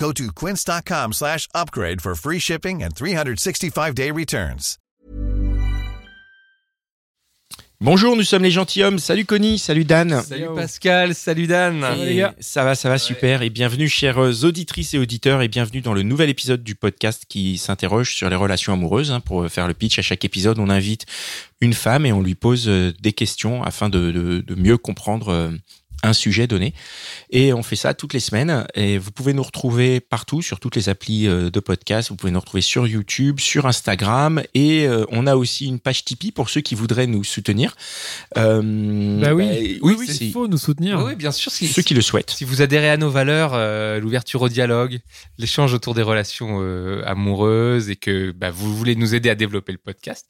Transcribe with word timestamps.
Go 0.00 0.12
to 0.12 0.32
quince.com 0.32 1.12
slash 1.12 1.46
upgrade 1.54 2.00
for 2.00 2.14
free 2.14 2.40
shipping 2.40 2.82
and 2.82 2.90
365-day 2.94 4.10
returns. 4.10 4.78
Bonjour, 7.80 8.16
nous 8.16 8.22
sommes 8.22 8.42
les 8.42 8.50
gentilshommes. 8.50 8.98
Salut 8.98 9.26
Connie, 9.26 9.58
salut 9.58 9.84
Dan. 9.84 10.22
Salut 10.22 10.46
Pascal, 10.54 11.14
salut 11.14 11.46
Dan. 11.46 11.84
Et 12.08 12.22
Ça 12.40 12.64
va, 12.64 12.74
ça 12.74 12.88
va 12.88 12.98
super. 12.98 13.42
Et 13.42 13.50
bienvenue, 13.50 13.88
chères 13.88 14.18
auditrices 14.18 14.94
et 14.94 14.98
auditeurs, 14.98 15.42
et 15.42 15.48
bienvenue 15.48 15.80
dans 15.82 15.92
le 15.92 16.02
nouvel 16.02 16.30
épisode 16.30 16.64
du 16.64 16.74
podcast 16.76 17.24
qui 17.28 17.58
s'interroge 17.58 18.14
sur 18.14 18.30
les 18.30 18.36
relations 18.36 18.72
amoureuses. 18.72 19.10
hein. 19.12 19.20
Pour 19.20 19.46
faire 19.48 19.68
le 19.68 19.74
pitch, 19.74 19.98
à 19.98 20.02
chaque 20.02 20.24
épisode, 20.24 20.58
on 20.58 20.70
invite 20.70 21.04
une 21.60 21.74
femme 21.74 22.06
et 22.06 22.12
on 22.12 22.22
lui 22.22 22.34
pose 22.34 22.68
euh, 22.68 22.92
des 23.00 23.12
questions 23.12 23.62
afin 23.62 23.90
de, 23.90 24.10
de- 24.12 24.40
de 24.40 24.54
mieux 24.54 24.78
comprendre 24.78 25.28
euh, 25.28 25.50
un 26.04 26.12
sujet 26.12 26.46
donné. 26.46 26.74
Et 27.30 27.52
on 27.52 27.62
fait 27.62 27.76
ça 27.76 27.94
toutes 27.94 28.12
les 28.12 28.20
semaines. 28.20 28.66
Et 28.74 28.98
vous 28.98 29.10
pouvez 29.10 29.32
nous 29.32 29.42
retrouver 29.42 30.00
partout, 30.00 30.42
sur 30.42 30.60
toutes 30.60 30.76
les 30.76 30.88
applis 30.88 31.26
euh, 31.26 31.50
de 31.50 31.60
podcast. 31.60 32.10
Vous 32.10 32.16
pouvez 32.16 32.32
nous 32.32 32.40
retrouver 32.40 32.60
sur 32.62 32.86
YouTube, 32.86 33.40
sur 33.40 33.66
Instagram. 33.66 34.42
Et 34.54 34.86
euh, 34.86 35.04
on 35.10 35.26
a 35.26 35.36
aussi 35.36 35.66
une 35.66 35.80
page 35.80 36.04
Tipeee 36.04 36.32
pour 36.32 36.50
ceux 36.50 36.60
qui 36.60 36.74
voudraient 36.74 37.06
nous 37.06 37.24
soutenir. 37.24 37.74
Euh, 38.36 39.20
Bah 39.20 39.34
oui. 39.34 39.44
oui, 39.44 39.78
Oui, 39.82 39.96
oui, 39.98 40.06
c'est 40.06 40.12
c'est 40.14 40.30
faut 40.30 40.48
nous 40.48 40.58
soutenir. 40.58 41.02
Oui, 41.04 41.16
bien 41.16 41.32
sûr. 41.32 41.50
Si, 41.50 41.66
ceux 41.68 41.82
qui 41.82 41.94
le 41.94 42.02
souhaitent. 42.02 42.30
si 42.30 42.44
vous 42.44 42.62
adhérez 42.62 42.90
à 42.90 42.96
nos 42.96 43.10
valeurs, 43.10 43.52
euh, 43.54 44.00
l'ouverture 44.00 44.42
au 44.42 44.48
dialogue, 44.48 45.00
l'échange 45.38 45.72
autour 45.74 45.94
des 45.94 46.02
relations 46.02 46.58
euh, 46.60 47.02
amoureuses 47.06 47.90
et 47.90 47.96
que 47.96 48.32
bah, 48.32 48.50
vous 48.50 48.74
voulez 48.76 48.96
nous 48.96 49.14
aider 49.14 49.30
à 49.30 49.34
développer 49.34 49.72
le 49.72 49.78
podcast, 49.78 50.26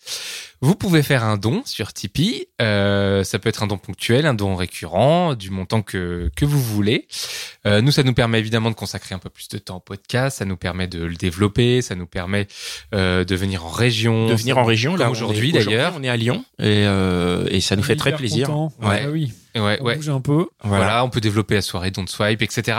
vous 0.60 0.74
pouvez 0.74 1.02
faire 1.02 1.24
un 1.24 1.36
don 1.36 1.62
sur 1.64 1.92
Tipeee. 1.92 2.48
Euh, 2.62 3.24
ça 3.24 3.38
peut 3.38 3.48
être 3.48 3.62
un 3.62 3.66
don 3.66 3.78
ponctuel, 3.78 4.26
un 4.26 4.34
don 4.34 4.54
récurrent, 4.54 5.34
du 5.34 5.50
montant 5.50 5.63
que, 5.66 6.30
que 6.36 6.44
vous 6.44 6.60
voulez. 6.62 7.06
Euh, 7.66 7.80
nous, 7.80 7.90
ça 7.90 8.02
nous 8.02 8.14
permet 8.14 8.38
évidemment 8.38 8.70
de 8.70 8.74
consacrer 8.74 9.14
un 9.14 9.18
peu 9.18 9.30
plus 9.30 9.48
de 9.48 9.58
temps 9.58 9.76
au 9.76 9.80
podcast, 9.80 10.38
ça 10.38 10.44
nous 10.44 10.56
permet 10.56 10.86
de 10.86 11.02
le 11.04 11.14
développer, 11.16 11.82
ça 11.82 11.94
nous 11.94 12.06
permet 12.06 12.46
euh, 12.94 13.24
de 13.24 13.34
venir 13.34 13.64
en 13.64 13.70
région. 13.70 14.28
de 14.28 14.34
venir 14.34 14.58
en 14.58 14.64
région. 14.64 14.96
Là, 14.96 15.10
aujourd'hui, 15.10 15.52
d'ailleurs. 15.52 15.94
On 15.96 16.02
est 16.02 16.08
à 16.08 16.16
Lyon 16.16 16.44
et, 16.58 16.84
euh, 16.86 17.46
et 17.50 17.60
ça 17.60 17.76
nous 17.76 17.82
fait 17.82 17.96
très 17.96 18.10
hyper 18.10 18.18
plaisir. 18.18 18.46
content. 18.48 18.72
Ouais. 18.82 19.02
Ah 19.06 19.10
oui. 19.10 19.32
Ouais, 19.56 19.78
On 19.80 19.84
ouais. 19.84 19.96
bouge 19.96 20.08
un 20.08 20.20
peu. 20.20 20.46
Voilà. 20.64 20.84
Voilà. 20.84 21.04
on 21.04 21.10
peut 21.10 21.20
développer 21.20 21.54
la 21.54 21.62
soirée 21.62 21.92
Don't 21.92 22.08
Swipe, 22.08 22.42
etc. 22.42 22.78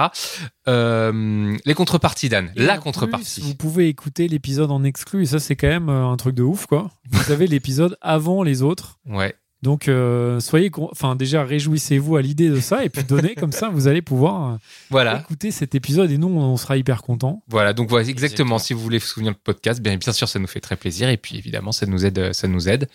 Euh, 0.67 1.55
les 1.65 1.73
contreparties, 1.73 2.27
Dan. 2.29 2.51
Et 2.55 2.63
la 2.63 2.77
contrepartie. 2.77 3.39
plus, 3.41 3.47
vous 3.47 3.55
pouvez 3.55 3.87
écouter 3.87 4.27
l'épisode 4.27 4.71
en 4.71 4.83
exclu 4.83 5.23
et 5.23 5.25
ça 5.25 5.39
c'est 5.39 5.55
quand 5.55 5.67
même 5.67 5.89
un 5.89 6.15
truc 6.17 6.35
de 6.35 6.43
ouf 6.43 6.65
quoi. 6.65 6.89
Vous 7.09 7.31
avez 7.31 7.47
l'épisode 7.55 7.97
avant 8.01 8.43
les 8.43 8.61
autres. 8.61 8.99
Ouais. 9.05 9.35
Donc 9.65 9.87
euh, 9.87 10.39
soyez 10.39 10.69
enfin 10.77 11.15
déjà 11.15 11.43
réjouissez-vous 11.43 12.17
à 12.17 12.21
l'idée 12.21 12.49
de 12.49 12.59
ça 12.59 12.85
et 12.85 12.89
puis 12.89 13.03
donnez 13.03 13.33
comme 13.33 13.51
ça 13.51 13.69
vous 13.69 13.87
allez 13.87 14.03
pouvoir 14.03 14.53
euh, 14.53 14.57
Voilà. 14.91 15.21
écouter 15.21 15.49
cet 15.49 15.73
épisode 15.73 16.11
et 16.11 16.19
nous 16.19 16.27
on 16.27 16.55
sera 16.55 16.77
hyper 16.77 17.01
contents. 17.01 17.41
Voilà. 17.49 17.73
Donc 17.73 17.89
voilà, 17.89 18.07
exactement. 18.07 18.25
Exactement. 18.25 18.59
Si 18.59 18.73
vous 18.73 18.79
voulez 18.79 18.99
vous 18.99 19.05
souvenir 19.05 19.31
du 19.33 19.39
podcast, 19.43 19.81
bien, 19.81 19.97
bien 19.97 20.13
sûr, 20.13 20.27
ça 20.27 20.37
nous 20.37 20.45
fait 20.45 20.59
très 20.59 20.75
plaisir. 20.75 21.09
Et 21.09 21.17
puis 21.17 21.35
évidemment, 21.35 21.71
ça 21.71 21.87
nous 21.87 22.05
aide. 22.05 22.31
Ça 22.31 22.47
nous 22.47 22.69
aide. 22.69 22.87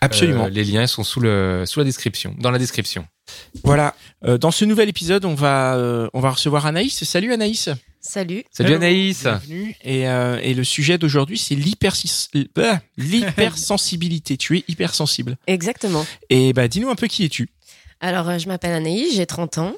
Absolument. 0.00 0.46
Euh, 0.46 0.48
les 0.48 0.64
liens 0.64 0.88
sont 0.88 1.04
sous 1.04 1.20
le 1.20 1.62
sous 1.64 1.78
la 1.78 1.84
description, 1.84 2.34
dans 2.38 2.50
la 2.50 2.58
description. 2.58 3.06
Voilà. 3.62 3.94
Euh, 4.24 4.36
dans 4.36 4.50
ce 4.50 4.64
nouvel 4.64 4.88
épisode, 4.88 5.24
on 5.24 5.34
va 5.34 5.76
euh, 5.76 6.08
on 6.12 6.20
va 6.20 6.30
recevoir 6.30 6.66
Anaïs. 6.66 7.04
Salut 7.04 7.32
Anaïs. 7.32 7.68
Salut. 8.08 8.44
Salut 8.52 8.68
Hello. 8.70 8.76
Anaïs. 8.76 9.22
Bienvenue. 9.22 9.74
Et, 9.82 10.08
euh, 10.08 10.38
et 10.42 10.54
le 10.54 10.64
sujet 10.64 10.96
d'aujourd'hui, 10.98 11.38
c'est 11.38 11.54
euh, 11.56 12.76
l'hypersensibilité. 12.96 14.36
tu 14.36 14.58
es 14.58 14.64
hypersensible. 14.68 15.36
Exactement. 15.46 16.06
Et 16.30 16.52
bah, 16.52 16.68
dis-nous 16.68 16.88
un 16.88 16.94
peu 16.94 17.08
qui 17.08 17.24
es-tu. 17.24 17.48
Alors, 18.00 18.28
euh, 18.28 18.38
je 18.38 18.46
m'appelle 18.48 18.72
Anaïs, 18.72 19.14
j'ai 19.16 19.26
30 19.26 19.58
ans. 19.58 19.74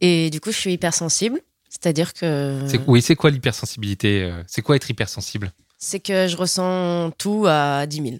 Et 0.00 0.30
du 0.30 0.40
coup, 0.40 0.50
je 0.50 0.58
suis 0.58 0.72
hypersensible. 0.72 1.40
C'est-à-dire 1.68 2.12
que 2.14 2.62
C'est- 2.66 2.80
Oui, 2.86 3.02
c'est 3.02 3.16
quoi 3.16 3.30
l'hypersensibilité 3.30 4.32
C'est 4.46 4.62
quoi 4.62 4.76
être 4.76 4.90
hypersensible? 4.90 5.52
c'est 5.78 6.00
que 6.00 6.28
je 6.28 6.36
ressens 6.36 7.10
tout 7.18 7.44
à 7.46 7.84
10 7.86 7.96
000. 8.02 8.16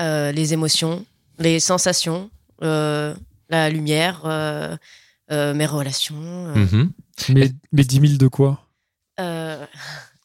Euh, 0.00 0.32
les 0.32 0.52
émotions, 0.54 1.06
les 1.38 1.60
sensations, 1.60 2.30
euh, 2.62 3.14
la 3.48 3.70
lumière, 3.70 4.22
euh, 4.24 4.76
euh, 5.30 5.54
mes 5.54 5.66
relations. 5.66 6.16
euh. 6.20 6.54
Mhm. 6.56 6.90
Mais, 7.28 7.50
mais 7.72 7.84
10 7.84 8.00
000 8.00 8.12
de 8.18 8.26
quoi? 8.28 8.60
Euh, 9.20 9.64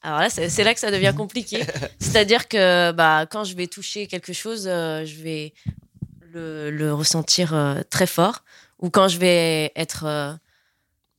alors 0.02 0.20
là, 0.20 0.30
c'est 0.30 0.64
là 0.64 0.74
que 0.74 0.80
ça 0.80 0.92
devient 0.92 1.14
compliqué. 1.16 1.64
C'est-à-dire 2.00 2.48
que 2.48 2.92
bah, 2.92 3.26
quand 3.30 3.44
je 3.44 3.56
vais 3.56 3.68
toucher 3.68 4.08
quelque 4.08 4.34
chose, 4.34 4.66
euh, 4.68 5.06
je 5.06 5.16
vais 5.22 5.54
le, 6.34 6.72
le 6.72 6.94
ressentir 6.94 7.54
euh, 7.54 7.82
très 7.90 8.08
fort. 8.08 8.44
Ou 8.80 8.90
quand 8.90 9.08
je 9.08 9.18
vais 9.18 9.72
être... 9.76 10.06
euh, 10.06 10.34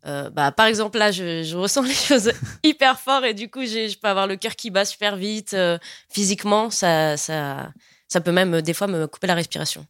euh, 0.06 0.30
bah, 0.30 0.50
par 0.50 0.64
exemple, 0.66 0.96
là, 0.98 1.12
je, 1.12 1.42
je 1.42 1.56
ressens 1.56 1.82
les 1.82 1.92
choses 2.08 2.32
hyper 2.62 2.98
fort 2.98 3.24
et 3.24 3.34
du 3.34 3.50
coup, 3.50 3.64
j'ai- 3.66 3.88
je 3.90 3.98
peux 3.98 4.08
avoir 4.08 4.26
le 4.26 4.36
cœur 4.36 4.56
qui 4.56 4.70
bat 4.70 4.84
super 4.86 5.16
vite. 5.16 5.52
euh, 5.54 5.76
physiquement, 6.08 6.70
ça, 6.70 7.16
ça, 7.18 7.70
ça 8.08 8.20
peut 8.22 8.32
même, 8.32 8.62
des 8.62 8.72
fois, 8.72 8.86
me 8.86 9.06
couper 9.06 9.26
la 9.26 9.34
respiration. 9.34 9.86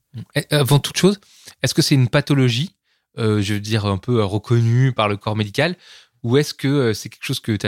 Avant 0.51 0.81
toute 0.81 0.97
chose, 0.97 1.21
est-ce 1.63 1.75
que 1.75 1.81
c'est 1.83 1.95
une 1.95 2.09
pathologie, 2.09 2.75
je 3.16 3.54
veux 3.54 3.60
dire 3.60 3.87
un 3.87 3.98
peu 3.98 4.19
euh, 4.21 4.25
reconnue 4.25 4.93
par 4.93 5.09
le 5.09 5.16
corps 5.16 5.37
médical, 5.37 5.76
ou 6.22 6.37
est-ce 6.37 6.54
que 6.54 6.69
euh, 6.69 6.94
c'est 6.94 7.09
quelque 7.09 7.25
chose 7.25 7.41
que 7.41 7.56
tu 7.56 7.66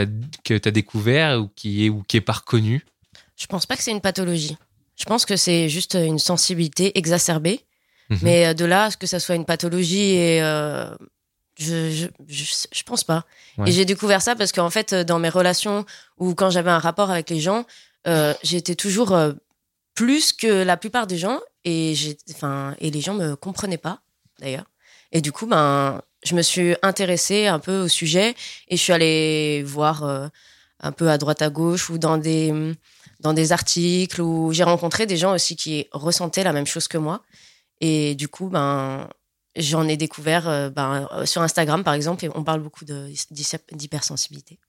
as 0.53 0.71
découvert 0.71 1.41
ou 1.41 1.47
qui 1.55 1.85
est 1.85 1.89
ou 1.89 2.03
qui 2.03 2.17
est 2.17 2.21
pas 2.21 2.33
reconnu? 2.33 2.85
Je 3.35 3.47
pense 3.47 3.65
pas 3.65 3.75
que 3.75 3.83
c'est 3.83 3.91
une 3.91 4.01
pathologie. 4.01 4.57
Je 4.95 5.05
pense 5.05 5.25
que 5.25 5.35
c'est 5.35 5.69
juste 5.69 5.95
une 5.95 6.19
sensibilité 6.19 6.97
exacerbée. 6.97 7.65
Mhm. 8.09 8.19
Mais 8.21 8.47
euh, 8.47 8.53
de 8.53 8.65
là, 8.65 8.91
ce 8.91 8.97
que 8.97 9.07
ça 9.07 9.19
soit 9.19 9.35
une 9.35 9.45
pathologie, 9.45 10.11
et 10.11 10.43
euh, 10.43 10.93
je, 11.57 11.89
je, 11.91 12.07
je, 12.27 12.45
je 12.71 12.83
pense 12.83 13.03
pas. 13.03 13.25
Ouais. 13.57 13.69
Et 13.69 13.71
j'ai 13.71 13.85
découvert 13.85 14.21
ça 14.21 14.35
parce 14.35 14.51
qu'en 14.51 14.69
fait, 14.69 14.93
euh, 14.93 15.03
dans 15.03 15.19
mes 15.19 15.29
relations 15.29 15.85
ou 16.17 16.35
quand 16.35 16.49
j'avais 16.49 16.71
un 16.71 16.79
rapport 16.79 17.09
avec 17.09 17.29
les 17.29 17.39
gens, 17.39 17.65
euh, 18.07 18.33
j'étais 18.43 18.75
toujours 18.75 19.13
euh, 19.13 19.33
plus 19.95 20.33
que 20.33 20.63
la 20.63 20.77
plupart 20.77 21.07
des 21.07 21.17
gens 21.17 21.39
et, 21.65 21.95
enfin, 22.31 22.75
et 22.79 22.91
les 22.91 23.01
gens 23.01 23.13
me 23.13 23.35
comprenaient 23.35 23.77
pas, 23.77 24.01
d'ailleurs. 24.39 24.65
Et 25.13 25.21
du 25.21 25.31
coup, 25.31 25.45
ben, 25.45 26.01
je 26.25 26.35
me 26.35 26.41
suis 26.41 26.75
intéressée 26.81 27.47
un 27.47 27.59
peu 27.59 27.83
au 27.83 27.87
sujet 27.87 28.35
et 28.67 28.75
je 28.75 28.81
suis 28.81 28.91
allée 28.91 29.63
voir 29.63 30.03
euh, 30.03 30.27
un 30.79 30.91
peu 30.91 31.09
à 31.09 31.17
droite 31.17 31.41
à 31.41 31.49
gauche 31.49 31.89
ou 31.89 31.99
dans 31.99 32.17
des, 32.17 32.73
dans 33.19 33.33
des 33.33 33.51
articles 33.51 34.21
où 34.21 34.51
j'ai 34.51 34.63
rencontré 34.63 35.05
des 35.05 35.15
gens 35.15 35.33
aussi 35.33 35.55
qui 35.55 35.87
ressentaient 35.91 36.43
la 36.43 36.51
même 36.51 36.65
chose 36.65 36.87
que 36.87 36.97
moi. 36.97 37.21
Et 37.79 38.15
du 38.15 38.27
coup, 38.27 38.49
ben, 38.49 39.07
j'en 39.55 39.87
ai 39.87 39.97
découvert 39.97 40.49
euh, 40.49 40.69
ben, 40.71 41.07
euh, 41.13 41.25
sur 41.27 41.43
Instagram, 41.43 41.83
par 41.83 41.93
exemple, 41.93 42.25
et 42.25 42.29
on 42.33 42.43
parle 42.43 42.61
beaucoup 42.61 42.83
d'hypersensibilité. 42.83 44.59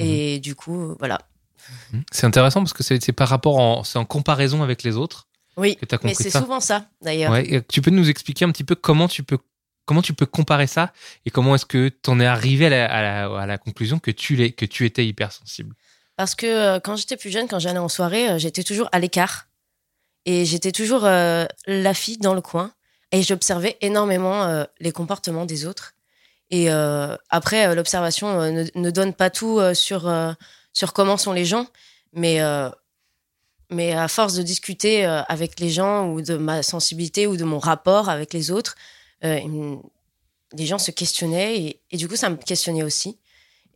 Et 0.00 0.38
du 0.38 0.54
coup, 0.54 0.94
voilà. 1.00 1.20
C'est 2.12 2.24
intéressant 2.24 2.60
parce 2.60 2.72
que 2.72 2.84
c'est 2.84 3.12
par 3.12 3.28
rapport 3.28 3.58
en 3.58 3.82
c'est 3.82 3.98
en 3.98 4.04
comparaison 4.04 4.62
avec 4.62 4.84
les 4.84 4.96
autres 4.96 5.26
Oui, 5.56 5.74
que 5.74 5.96
mais 6.04 6.14
c'est 6.14 6.30
souvent 6.30 6.60
ça, 6.60 6.86
d'ailleurs. 7.02 7.32
Ouais, 7.32 7.64
tu 7.68 7.82
peux 7.82 7.90
nous 7.90 8.08
expliquer 8.08 8.44
un 8.44 8.52
petit 8.52 8.62
peu 8.62 8.76
comment 8.76 9.08
tu 9.08 9.24
peux 9.24 9.38
comment 9.88 10.02
tu 10.02 10.12
peux 10.12 10.26
comparer 10.26 10.66
ça 10.66 10.92
et 11.24 11.30
comment 11.30 11.54
est-ce 11.54 11.64
que 11.64 11.88
tu 11.88 12.10
en 12.10 12.20
es 12.20 12.26
arrivé 12.26 12.66
à 12.66 13.46
la, 13.46 13.58
conclusion 13.58 13.98
que 13.98 14.10
tu 14.10 14.52
que 14.52 14.66
tu 14.66 14.84
étais 14.84 15.06
hypersensible? 15.06 15.74
Parce 16.14 16.34
que 16.34 16.46
euh, 16.46 16.78
quand 16.78 16.96
j'étais 16.96 17.16
plus 17.16 17.30
jeune, 17.30 17.48
quand 17.48 17.58
j'allais 17.58 17.78
en 17.78 17.88
soirée, 17.88 18.28
euh, 18.28 18.38
j'étais 18.38 18.62
toujours 18.62 18.90
à 18.92 18.98
l'écart. 18.98 19.46
Et 20.26 20.44
j'étais 20.44 20.72
toujours 20.72 21.06
euh, 21.06 21.46
la 21.66 21.94
fille 21.94 22.18
dans 22.18 22.34
le 22.34 22.42
coin. 22.42 22.72
Et 23.12 23.22
j'observais 23.22 23.78
énormément 23.80 24.66
les 24.80 24.92
comportements 24.92 25.46
des 25.46 25.64
autres. 25.64 25.94
Et 26.50 26.68
après, 27.30 27.74
l'observation 27.74 28.52
ne, 28.52 28.66
ne 28.74 28.90
donne 28.90 29.14
pas 29.14 29.30
tout 29.30 29.58
sur, 29.72 30.12
sur 30.74 30.92
comment 30.92 31.16
sont 31.16 31.32
les 31.32 31.46
gens. 31.46 31.66
Mais, 32.12 32.38
mais 33.70 33.94
à 33.94 34.08
force 34.08 34.34
de 34.34 34.42
discuter 34.42 35.06
avec 35.06 35.58
les 35.58 35.70
gens 35.70 36.08
ou 36.08 36.20
de 36.20 36.36
ma 36.36 36.62
sensibilité 36.62 37.26
ou 37.26 37.38
de 37.38 37.44
mon 37.44 37.58
rapport 37.58 38.10
avec 38.10 38.34
les 38.34 38.50
autres, 38.50 38.76
les 39.22 40.66
gens 40.66 40.78
se 40.78 40.90
questionnaient. 40.90 41.60
Et, 41.60 41.80
et 41.90 41.96
du 41.96 42.08
coup, 42.08 42.16
ça 42.16 42.30
me 42.30 42.36
questionnait 42.36 42.82
aussi. 42.82 43.18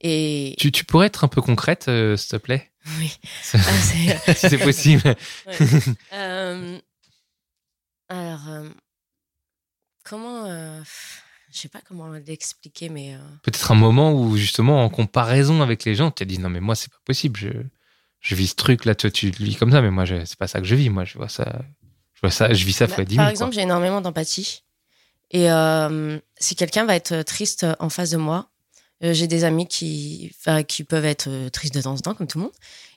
Et 0.01 0.55
Tu, 0.59 0.73
tu 0.73 0.85
pourrais 0.85 1.07
être 1.07 1.25
un 1.25 1.29
peu 1.29 1.41
concrète 1.41 1.87
euh, 1.89 2.17
s'il 2.17 2.31
te 2.31 2.37
plaît? 2.37 2.71
Oui, 2.99 3.17
si 3.43 3.57
Ah, 3.57 3.73
c'est- 3.81 4.35
c'est 4.49 4.59
possible. 4.59 5.15
Euh, 6.13 6.79
alors, 8.09 8.49
euh, 8.49 8.69
comment. 10.05 10.47
euh, 10.47 10.81
je 11.53 11.59
sais 11.59 11.69
pas 11.69 11.81
comment 11.87 12.09
l'expliquer, 12.09 12.89
mais. 12.89 13.15
euh, 13.15 13.19
Peut-être 13.43 13.71
un 13.73 13.75
moment 13.77 14.13
où 14.15 14.37
justement 14.37 14.85
en 14.85 14.89
comparaison 14.89 15.61
avec 15.63 15.85
les 15.85 15.95
gens, 15.95 16.11
tu 16.11 16.23
as 16.23 16.27
dit 16.27 16.39
non 16.39 16.49
mais 16.49 16.61
moi 16.61 16.75
c'est 16.75 16.91
pas 16.91 16.99
possible, 17.05 17.39
je 17.39 17.49
je 18.21 18.35
vis 18.35 18.49
ce 18.49 18.55
truc 18.55 18.85
là, 18.85 18.95
toi 18.95 19.11
tu 19.11 19.31
le 19.31 19.45
vis 19.45 19.57
comme 19.57 19.71
ça, 19.73 19.83
mais 19.83 19.91
moi 19.91 20.05
c'est 20.07 20.37
pas 20.39 20.47
ça 20.49 20.61
que 20.61 20.67
je 20.67 20.75
vis. 20.75 20.89
Moi 20.91 21.05
je 21.05 21.19
vois 21.19 21.29
ça, 21.29 21.61
je 22.15 22.21
vois 22.21 22.31
ça, 22.31 22.53
je 22.55 22.65
vis 22.65 22.73
ça 22.73 22.87
Bah, 22.87 22.95
fois 22.95 23.05
10 23.05 23.17
Par 23.17 23.25
000. 23.27 23.31
exemple, 23.31 23.55
j'ai 23.55 23.63
énormément 23.63 24.01
d'empathie. 24.01 24.63
Et 25.33 25.51
euh, 25.51 26.19
si 26.39 26.55
quelqu'un 26.57 26.85
va 26.85 26.95
être 26.95 27.23
triste 27.23 27.67
en 27.79 27.89
face 27.89 28.11
de 28.11 28.19
moi, 28.19 28.51
euh, 29.03 29.13
j'ai 29.13 29.27
des 29.27 29.45
amis 29.45 29.67
qui, 29.67 30.33
qui 30.69 30.85
peuvent 30.85 31.05
être 31.05 31.29
euh, 31.29 31.49
tristes 31.49 31.75
de 31.75 31.83
temps 31.83 31.95
en 31.95 31.99
temps, 31.99 32.15
comme 32.15 32.27
tout 32.27 32.39
le 32.39 32.45
monde. 32.45 32.53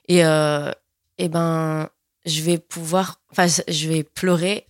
Et, 0.08 0.24
euh, 0.24 0.70
et 1.18 1.28
ben, 1.28 1.88
je 2.24 2.42
vais 2.42 2.58
pouvoir, 2.58 3.20
enfin, 3.32 3.46
je 3.68 3.88
vais 3.88 4.02
pleurer 4.04 4.66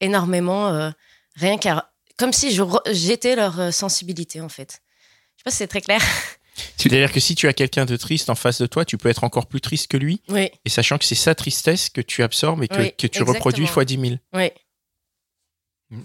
énormément, 0.00 0.92
rien 1.36 1.56
qu'à, 1.56 1.90
comme 2.18 2.32
si 2.32 2.58
j'étais 2.90 3.36
leur 3.36 3.72
sensibilité 3.72 4.40
en 4.40 4.48
fait. 4.48 4.82
Je 5.36 5.40
sais 5.40 5.44
pas 5.44 5.50
si 5.50 5.56
c'est 5.58 5.66
très 5.66 5.80
clair. 5.80 6.00
C'est-à-dire 6.76 7.12
que 7.12 7.20
si 7.20 7.34
tu 7.34 7.48
as 7.48 7.52
quelqu'un 7.52 7.84
de 7.84 7.96
triste 7.96 8.30
en 8.30 8.34
face 8.34 8.60
de 8.60 8.66
toi, 8.66 8.84
tu 8.84 8.98
peux 8.98 9.08
être 9.08 9.24
encore 9.24 9.46
plus 9.46 9.60
triste 9.60 9.88
que 9.88 9.96
lui, 9.96 10.22
Oui, 10.28 10.50
et 10.64 10.68
sachant 10.68 10.98
que 10.98 11.04
c'est 11.04 11.14
sa 11.14 11.34
tristesse 11.34 11.88
que 11.88 12.00
tu 12.00 12.22
absorbes 12.22 12.62
et 12.62 12.68
que, 12.68 12.76
Oui, 12.80 12.92
que 12.96 13.06
tu 13.06 13.22
reproduis 13.22 13.66
fois 13.66 13.84
10 13.84 14.00
000. 14.00 14.14
oui, 14.34 14.50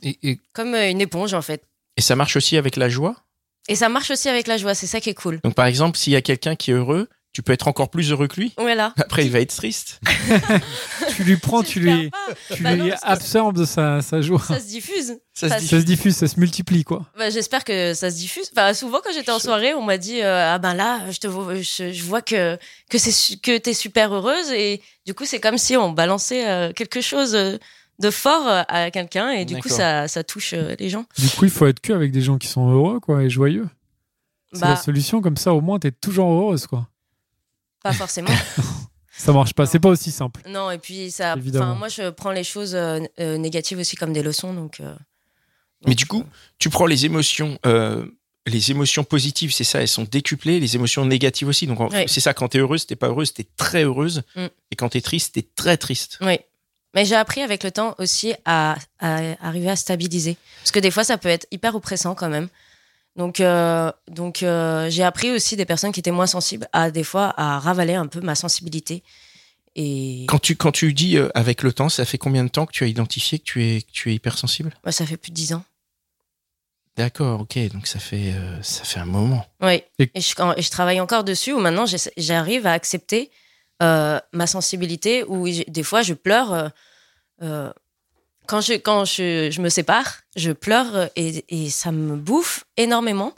Et, 0.03 0.17
et- 0.23 0.39
comme 0.53 0.73
euh, 0.75 0.89
une 0.89 1.01
éponge 1.01 1.33
en 1.33 1.41
fait. 1.41 1.63
Et 1.97 2.01
ça 2.01 2.15
marche 2.15 2.35
aussi 2.35 2.57
avec 2.57 2.75
la 2.75 2.89
joie? 2.89 3.15
Et 3.67 3.75
ça 3.75 3.89
marche 3.89 4.09
aussi 4.11 4.29
avec 4.29 4.47
la 4.47 4.57
joie, 4.57 4.73
c'est 4.73 4.87
ça 4.87 4.99
qui 4.99 5.09
est 5.09 5.13
cool. 5.15 5.39
Donc 5.43 5.53
par 5.55 5.65
exemple, 5.65 5.97
s'il 5.97 6.13
y 6.13 6.15
a 6.15 6.21
quelqu'un 6.21 6.55
qui 6.55 6.71
est 6.71 6.73
heureux, 6.75 7.07
tu 7.33 7.43
peux 7.43 7.53
être 7.53 7.67
encore 7.67 7.89
plus 7.89 8.11
heureux 8.11 8.27
que 8.27 8.39
lui? 8.39 8.53
Voilà. 8.57 8.93
Après, 8.97 9.23
il 9.25 9.31
va 9.31 9.39
être 9.39 9.55
triste. 9.55 9.99
Tu 11.15 11.23
lui 11.25 11.35
prends, 11.37 11.63
tu 11.63 11.79
lui, 11.81 12.11
tu 12.55 12.63
Bah 12.63 12.75
lui 12.75 12.91
absorbes 13.03 13.57
de 13.57 13.65
sa, 13.65 14.01
sa 14.01 14.21
joie. 14.21 14.41
Ça 14.47 14.59
se 14.59 14.67
diffuse. 14.67 15.19
Ça 15.33 15.59
se. 15.59 15.65
Ça 15.65 15.81
diffuse, 15.81 16.15
ça 16.15 16.27
se 16.29 16.39
multiplie, 16.39 16.83
quoi. 16.85 17.05
Bah, 17.17 17.29
J'espère 17.29 17.63
que 17.65 17.93
ça 17.93 18.09
se 18.09 18.15
diffuse. 18.15 18.49
Enfin, 18.53 18.73
souvent, 18.73 18.99
quand 19.03 19.11
j'étais 19.13 19.31
en 19.31 19.39
soirée, 19.39 19.73
on 19.73 19.81
m'a 19.83 19.97
dit 19.97 20.21
euh, 20.21 20.53
Ah 20.53 20.59
ben 20.59 20.73
là, 20.73 21.01
je, 21.11 21.17
te 21.19 21.27
vois, 21.27 21.55
je, 21.55 21.91
je 21.91 22.03
vois 22.03 22.21
que, 22.21 22.57
que, 22.89 22.97
que 23.41 23.57
t'es 23.57 23.73
super 23.73 24.13
heureuse. 24.13 24.51
Et 24.51 24.81
du 25.05 25.13
coup, 25.13 25.25
c'est 25.25 25.39
comme 25.41 25.57
si 25.57 25.75
on 25.75 25.91
balançait 25.91 26.47
euh, 26.47 26.71
quelque 26.71 27.01
chose 27.01 27.35
euh, 27.35 27.57
de 27.99 28.09
fort 28.09 28.47
euh, 28.47 28.63
à 28.67 28.91
quelqu'un. 28.91 29.29
Et 29.31 29.45
du 29.45 29.57
coup, 29.61 29.69
ça, 29.69 30.07
ça 30.07 30.23
touche 30.23 30.53
euh, 30.53 30.75
les 30.79 30.89
gens. 30.89 31.05
Du 31.17 31.27
coup, 31.29 31.45
il 31.45 31.51
faut 31.51 31.67
être 31.67 31.79
que 31.79 31.93
avec 31.93 32.11
des 32.11 32.21
gens 32.21 32.37
qui 32.37 32.47
sont 32.47 32.69
heureux, 32.69 32.99
quoi, 32.99 33.23
et 33.23 33.29
joyeux. 33.29 33.67
C'est 34.53 34.61
la 34.61 34.67
Bah, 34.73 34.75
solution, 34.77 35.21
comme 35.21 35.37
ça, 35.37 35.53
au 35.53 35.61
moins, 35.61 35.77
t'es 35.79 35.91
toujours 35.91 36.31
heureuse, 36.31 36.65
quoi. 36.67 36.87
pas 37.83 37.93
forcément. 37.93 38.29
Ça 39.11 39.33
marche 39.33 39.53
pas, 39.53 39.65
c'est 39.65 39.79
pas 39.79 39.89
aussi 39.89 40.11
simple. 40.11 40.39
non, 40.47 40.71
et 40.71 40.77
puis, 40.77 41.11
ça, 41.11 41.35
moi, 41.35 41.89
je 41.89 42.09
prends 42.09 42.31
les 42.31 42.45
choses 42.45 42.73
euh, 42.73 43.01
euh, 43.19 43.37
négatives 43.37 43.77
aussi 43.77 43.97
comme 43.97 44.13
des 44.13 44.23
leçons. 44.23 44.53
Donc, 44.53 44.79
euh, 44.79 44.95
Mais 45.85 45.91
donc, 45.91 45.97
du 45.97 46.05
coup, 46.05 46.23
tu 46.57 46.69
prends 46.69 46.85
les 46.85 47.05
émotions, 47.05 47.59
euh, 47.65 48.05
les 48.45 48.71
émotions 48.71 49.03
positives, 49.03 49.53
c'est 49.53 49.65
ça, 49.65 49.81
elles 49.81 49.89
sont 49.89 50.05
décuplées, 50.09 50.61
les 50.61 50.75
émotions 50.77 51.03
négatives 51.05 51.49
aussi. 51.49 51.67
Donc 51.67 51.91
c'est 52.07 52.21
ça, 52.21 52.33
quand 52.33 52.47
t'es 52.47 52.59
heureuse, 52.59 52.85
t'es 52.87 52.95
pas 52.95 53.07
heureuse, 53.07 53.33
t'es 53.33 53.45
très 53.57 53.83
heureuse. 53.83 54.23
Mm. 54.37 54.45
Et 54.71 54.75
quand 54.77 54.87
t'es 54.87 55.01
triste, 55.01 55.33
t'es 55.35 55.45
très 55.53 55.75
triste. 55.75 56.17
Oui. 56.21 56.39
Mais 56.95 57.05
j'ai 57.05 57.15
appris 57.15 57.41
avec 57.41 57.63
le 57.63 57.71
temps 57.71 57.93
aussi 57.99 58.33
à, 58.45 58.75
à 58.99 59.19
arriver 59.47 59.69
à 59.69 59.75
stabiliser. 59.75 60.37
Parce 60.61 60.71
que 60.71 60.79
des 60.79 60.89
fois, 60.91 61.03
ça 61.03 61.17
peut 61.17 61.29
être 61.29 61.45
hyper 61.51 61.75
oppressant 61.75 62.15
quand 62.15 62.29
même. 62.29 62.49
Donc, 63.15 63.39
euh, 63.41 63.91
donc 64.07 64.43
euh, 64.43 64.89
j'ai 64.89 65.03
appris 65.03 65.29
aussi 65.31 65.55
des 65.55 65.65
personnes 65.65 65.91
qui 65.91 65.99
étaient 65.99 66.09
moins 66.11 66.27
sensibles 66.27 66.67
à 66.73 66.89
des 66.89 67.03
fois 67.03 67.33
à 67.37 67.59
ravaler 67.59 67.93
un 67.95 68.07
peu 68.07 68.21
ma 68.21 68.33
sensibilité. 68.35 69.03
Et 69.75 70.25
Quand 70.27 70.39
tu, 70.39 70.55
quand 70.55 70.71
tu 70.71 70.93
dis 70.93 71.17
euh, 71.17 71.29
avec 71.35 71.61
le 71.63 71.73
temps, 71.73 71.89
ça 71.89 72.05
fait 72.05 72.17
combien 72.17 72.43
de 72.43 72.49
temps 72.49 72.65
que 72.65 72.71
tu 72.71 72.83
as 72.83 72.87
identifié 72.87 73.37
que 73.39 73.43
tu 73.43 73.63
es, 73.65 73.81
que 73.81 73.91
tu 73.91 74.09
es 74.11 74.15
hypersensible? 74.15 74.73
Moi, 74.83 74.91
ça 74.91 75.05
fait 75.05 75.17
plus 75.17 75.29
de 75.31 75.35
dix 75.35 75.53
ans. 75.53 75.63
D'accord, 76.97 77.41
ok, 77.41 77.57
donc 77.71 77.87
ça 77.87 77.99
fait, 77.99 78.33
ça 78.61 78.83
fait 78.83 78.99
un 78.99 79.05
moment. 79.05 79.45
Oui. 79.61 79.83
Et- 79.99 80.11
Et, 80.15 80.21
je, 80.21 80.33
et 80.57 80.61
je 80.61 80.69
travaille 80.69 80.99
encore 80.99 81.23
dessus 81.23 81.53
où 81.53 81.59
maintenant 81.59 81.85
j'arrive 82.17 82.65
à 82.67 82.73
accepter 82.73 83.31
euh, 83.81 84.19
ma 84.33 84.47
sensibilité 84.47 85.23
où 85.23 85.47
des 85.49 85.83
fois 85.83 86.01
je 86.01 86.13
pleure. 86.13 86.53
euh, 86.53 86.69
euh, 87.41 87.73
quand 88.45 88.61
je, 88.61 88.73
quand 88.73 89.05
je, 89.05 89.49
je 89.51 89.61
me 89.61 89.69
sépare, 89.69 90.21
je 90.35 90.51
pleure 90.51 91.09
et, 91.15 91.69
ça 91.69 91.91
me 91.91 92.15
bouffe 92.17 92.65
énormément. 92.77 93.33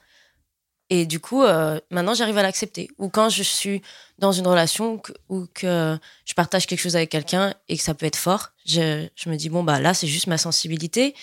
Et 0.90 1.06
du 1.06 1.20
coup, 1.20 1.44
maintenant 1.90 2.14
j'arrive 2.14 2.38
à 2.38 2.44
l'accepter. 2.44 2.90
Ou 2.98 3.10
quand 3.10 3.30
je 3.30 3.44
suis 3.44 3.82
dans 4.20 4.32
une 4.32 4.48
relation 4.48 5.02
ou 5.28 5.48
que 5.54 5.98
je 6.26 6.34
partage 6.34 6.66
quelque 6.66 6.80
chose 6.80 6.96
avec 6.96 7.10
quelqu'un 7.10 7.54
et 7.68 7.76
que 7.76 7.84
ça 7.84 7.94
peut 7.94 8.06
être 8.06 8.16
fort, 8.16 8.52
je, 8.66 9.06
je 9.16 9.30
me 9.30 9.36
dis, 9.36 9.50
bon, 9.50 9.64
bah 9.64 9.80
là, 9.82 9.94
c'est 9.94 10.08
juste 10.08 10.28
ma 10.28 10.38
sensibilité. 10.38 11.14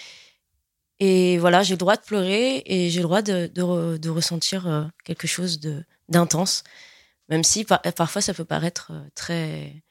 Et 1.00 1.38
voilà, 1.38 1.62
j'ai 1.62 1.74
le 1.74 1.78
droit 1.78 1.96
de 1.96 2.02
pleurer 2.02 2.62
et 2.66 2.90
j'ai 2.90 2.98
le 2.98 3.04
droit 3.04 3.22
de, 3.22 3.50
de, 3.54 3.96
de 3.96 4.10
ressentir 4.10 4.90
quelque 5.04 5.26
chose 5.26 5.60
d'intense, 6.08 6.62
même 7.28 7.44
si 7.44 7.64
par- 7.64 7.80
parfois 7.82 8.22
ça 8.22 8.34
peut 8.34 8.44
paraître 8.44 8.88
euh, 8.92 9.00
très. 9.14 9.82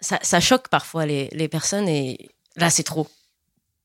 Ça, 0.00 0.18
ça 0.22 0.40
choque 0.40 0.68
parfois 0.68 1.06
les, 1.06 1.28
les 1.32 1.48
personnes 1.48 1.88
et 1.88 2.28
là 2.56 2.70
c'est 2.70 2.84
trop. 2.84 3.08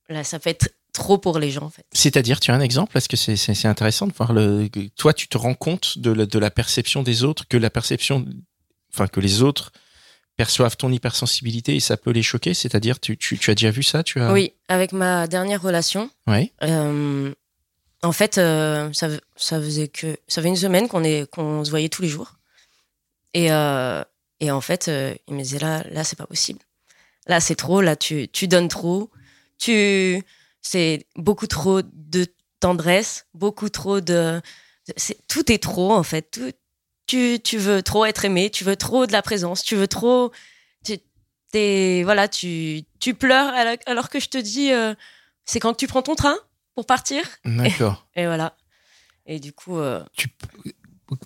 Là, 0.10 0.24
ça 0.24 0.38
peut 0.40 0.50
être 0.50 0.70
trop 0.92 1.18
pour 1.18 1.40
les 1.40 1.50
gens 1.50 1.64
en 1.64 1.70
fait. 1.70 1.86
C'est-à-dire, 1.92 2.40
tu 2.40 2.52
as 2.52 2.54
un 2.54 2.60
exemple? 2.62 2.92
Parce 2.94 3.08
que 3.08 3.18
c'est- 3.18 3.36
c'est 3.38 3.54
c'est 3.56 3.68
intéressant 3.68 4.06
de 4.08 4.14
voir 4.14 4.34
le. 4.34 4.70
Toi, 4.96 5.14
tu 5.14 5.28
te 5.28 5.38
rends 5.38 5.56
compte 5.56 5.98
de 5.98 6.12
la, 6.12 6.26
de 6.26 6.40
la 6.40 6.52
perception 6.52 7.02
des 7.04 7.24
autres, 7.24 7.48
que 7.48 7.58
la 7.58 7.70
perception. 7.70 8.26
Enfin, 8.94 9.08
que 9.08 9.20
les 9.20 9.42
autres 9.42 9.72
perçoivent 10.36 10.78
ton 10.78 10.92
hypersensibilité 10.92 11.76
et 11.76 11.80
ça 11.80 11.98
peut 11.98 12.12
les 12.12 12.22
choquer. 12.22 12.54
C'est-à-dire, 12.54 13.00
tu, 13.00 13.18
tu, 13.18 13.40
tu 13.40 13.50
as 13.50 13.56
déjà 13.56 13.72
vu 13.72 13.82
ça? 13.82 14.04
Tu 14.04 14.20
as... 14.22 14.32
Oui, 14.32 14.54
avec 14.68 14.92
ma 14.92 15.26
dernière 15.28 15.62
relation, 15.64 16.12
Ouais. 16.28 16.52
euh, 16.64 17.34
en 18.04 18.12
fait, 18.12 18.38
euh, 18.38 18.92
ça, 18.94 19.10
faisait 19.62 19.88
que 19.88 20.18
ça 20.28 20.42
fait 20.42 20.50
une 20.50 20.58
semaine 20.58 20.88
qu'on 20.88 21.04
est 21.04 21.30
qu'on 21.32 21.64
se 21.64 21.70
voyait 21.70 21.90
tous 21.90 22.02
les 22.02 22.10
jours. 22.10 22.34
Et, 23.34 23.52
euh, 23.52 24.04
et 24.42 24.52
en 24.52 24.62
fait, 24.62 24.90
euh, 24.90 25.16
il 25.28 25.36
me 25.36 25.42
disait 25.42 25.60
là, 25.60 25.84
là, 25.90 26.04
c'est 26.04 26.18
pas 26.18 26.28
possible. 26.28 26.60
Là, 27.28 27.40
c'est 27.40 27.56
trop. 27.56 27.82
Là, 27.82 27.96
tu, 27.96 28.28
tu 28.30 28.48
donnes 28.48 28.68
trop. 28.68 29.10
Tu, 29.60 30.22
c'est 30.62 31.06
beaucoup 31.16 31.48
trop 31.48 31.82
de 31.84 32.28
tendresse, 32.60 33.26
beaucoup 33.34 33.70
trop 33.70 34.02
de. 34.02 34.42
c'est- 34.98 35.18
tout 35.28 35.52
est 35.52 35.62
trop 35.64 35.94
en 35.94 36.04
fait. 36.04 36.40
Tu, 37.08 37.40
tu 37.44 37.58
veux 37.58 37.84
trop 37.84 38.06
être 38.06 38.26
aimé, 38.26 38.50
tu 38.50 38.64
veux 38.64 38.76
trop 38.78 39.06
de 39.08 39.12
la 39.14 39.22
présence, 39.22 39.64
tu 39.64 39.76
veux 39.76 39.88
trop. 39.88 40.32
Tu, 40.86 40.98
t'es- 41.52 42.02
voilà, 42.04 42.28
tu, 42.28 42.84
tu 43.00 43.14
pleures 43.14 43.54
alors, 43.86 44.10
que 44.10 44.20
je 44.20 44.30
te 44.30 44.38
dis, 44.38 44.72
c'est 45.46 45.60
quand 45.60 45.74
tu 45.76 45.88
prends 45.88 46.02
ton 46.02 46.16
train? 46.16 46.38
Pour 46.76 46.86
partir. 46.86 47.24
D'accord. 47.46 48.08
Et 48.16 48.26
voilà. 48.26 48.56
Et 49.26 49.40
du 49.40 49.54
coup, 49.54 49.78
euh, 49.80 50.04
tu, 50.16 50.28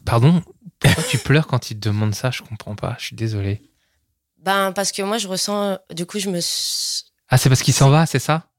pardon, 0.05 0.43
pourquoi 0.79 1.03
tu 1.03 1.17
pleures 1.17 1.47
quand 1.47 1.71
il 1.71 1.79
te 1.79 1.89
demande 1.89 2.13
ça? 2.13 2.31
Je 2.31 2.41
comprends 2.43 2.75
pas. 2.75 2.95
Je 2.99 3.05
suis 3.05 3.15
désolé. 3.15 3.61
ben 4.37 4.71
parce 4.71 4.91
que 4.91 5.01
moi 5.01 5.17
je 5.17 5.27
ressens, 5.27 5.79
du 5.91 6.05
coup 6.05 6.19
je 6.19 6.29
me, 6.29 6.39
Ah, 7.29 7.37
c'est 7.37 7.49
parce 7.49 7.63
qu'il 7.63 7.73
s'en 7.73 7.89
va, 7.89 8.05
c'est 8.05 8.19
ça? 8.19 8.49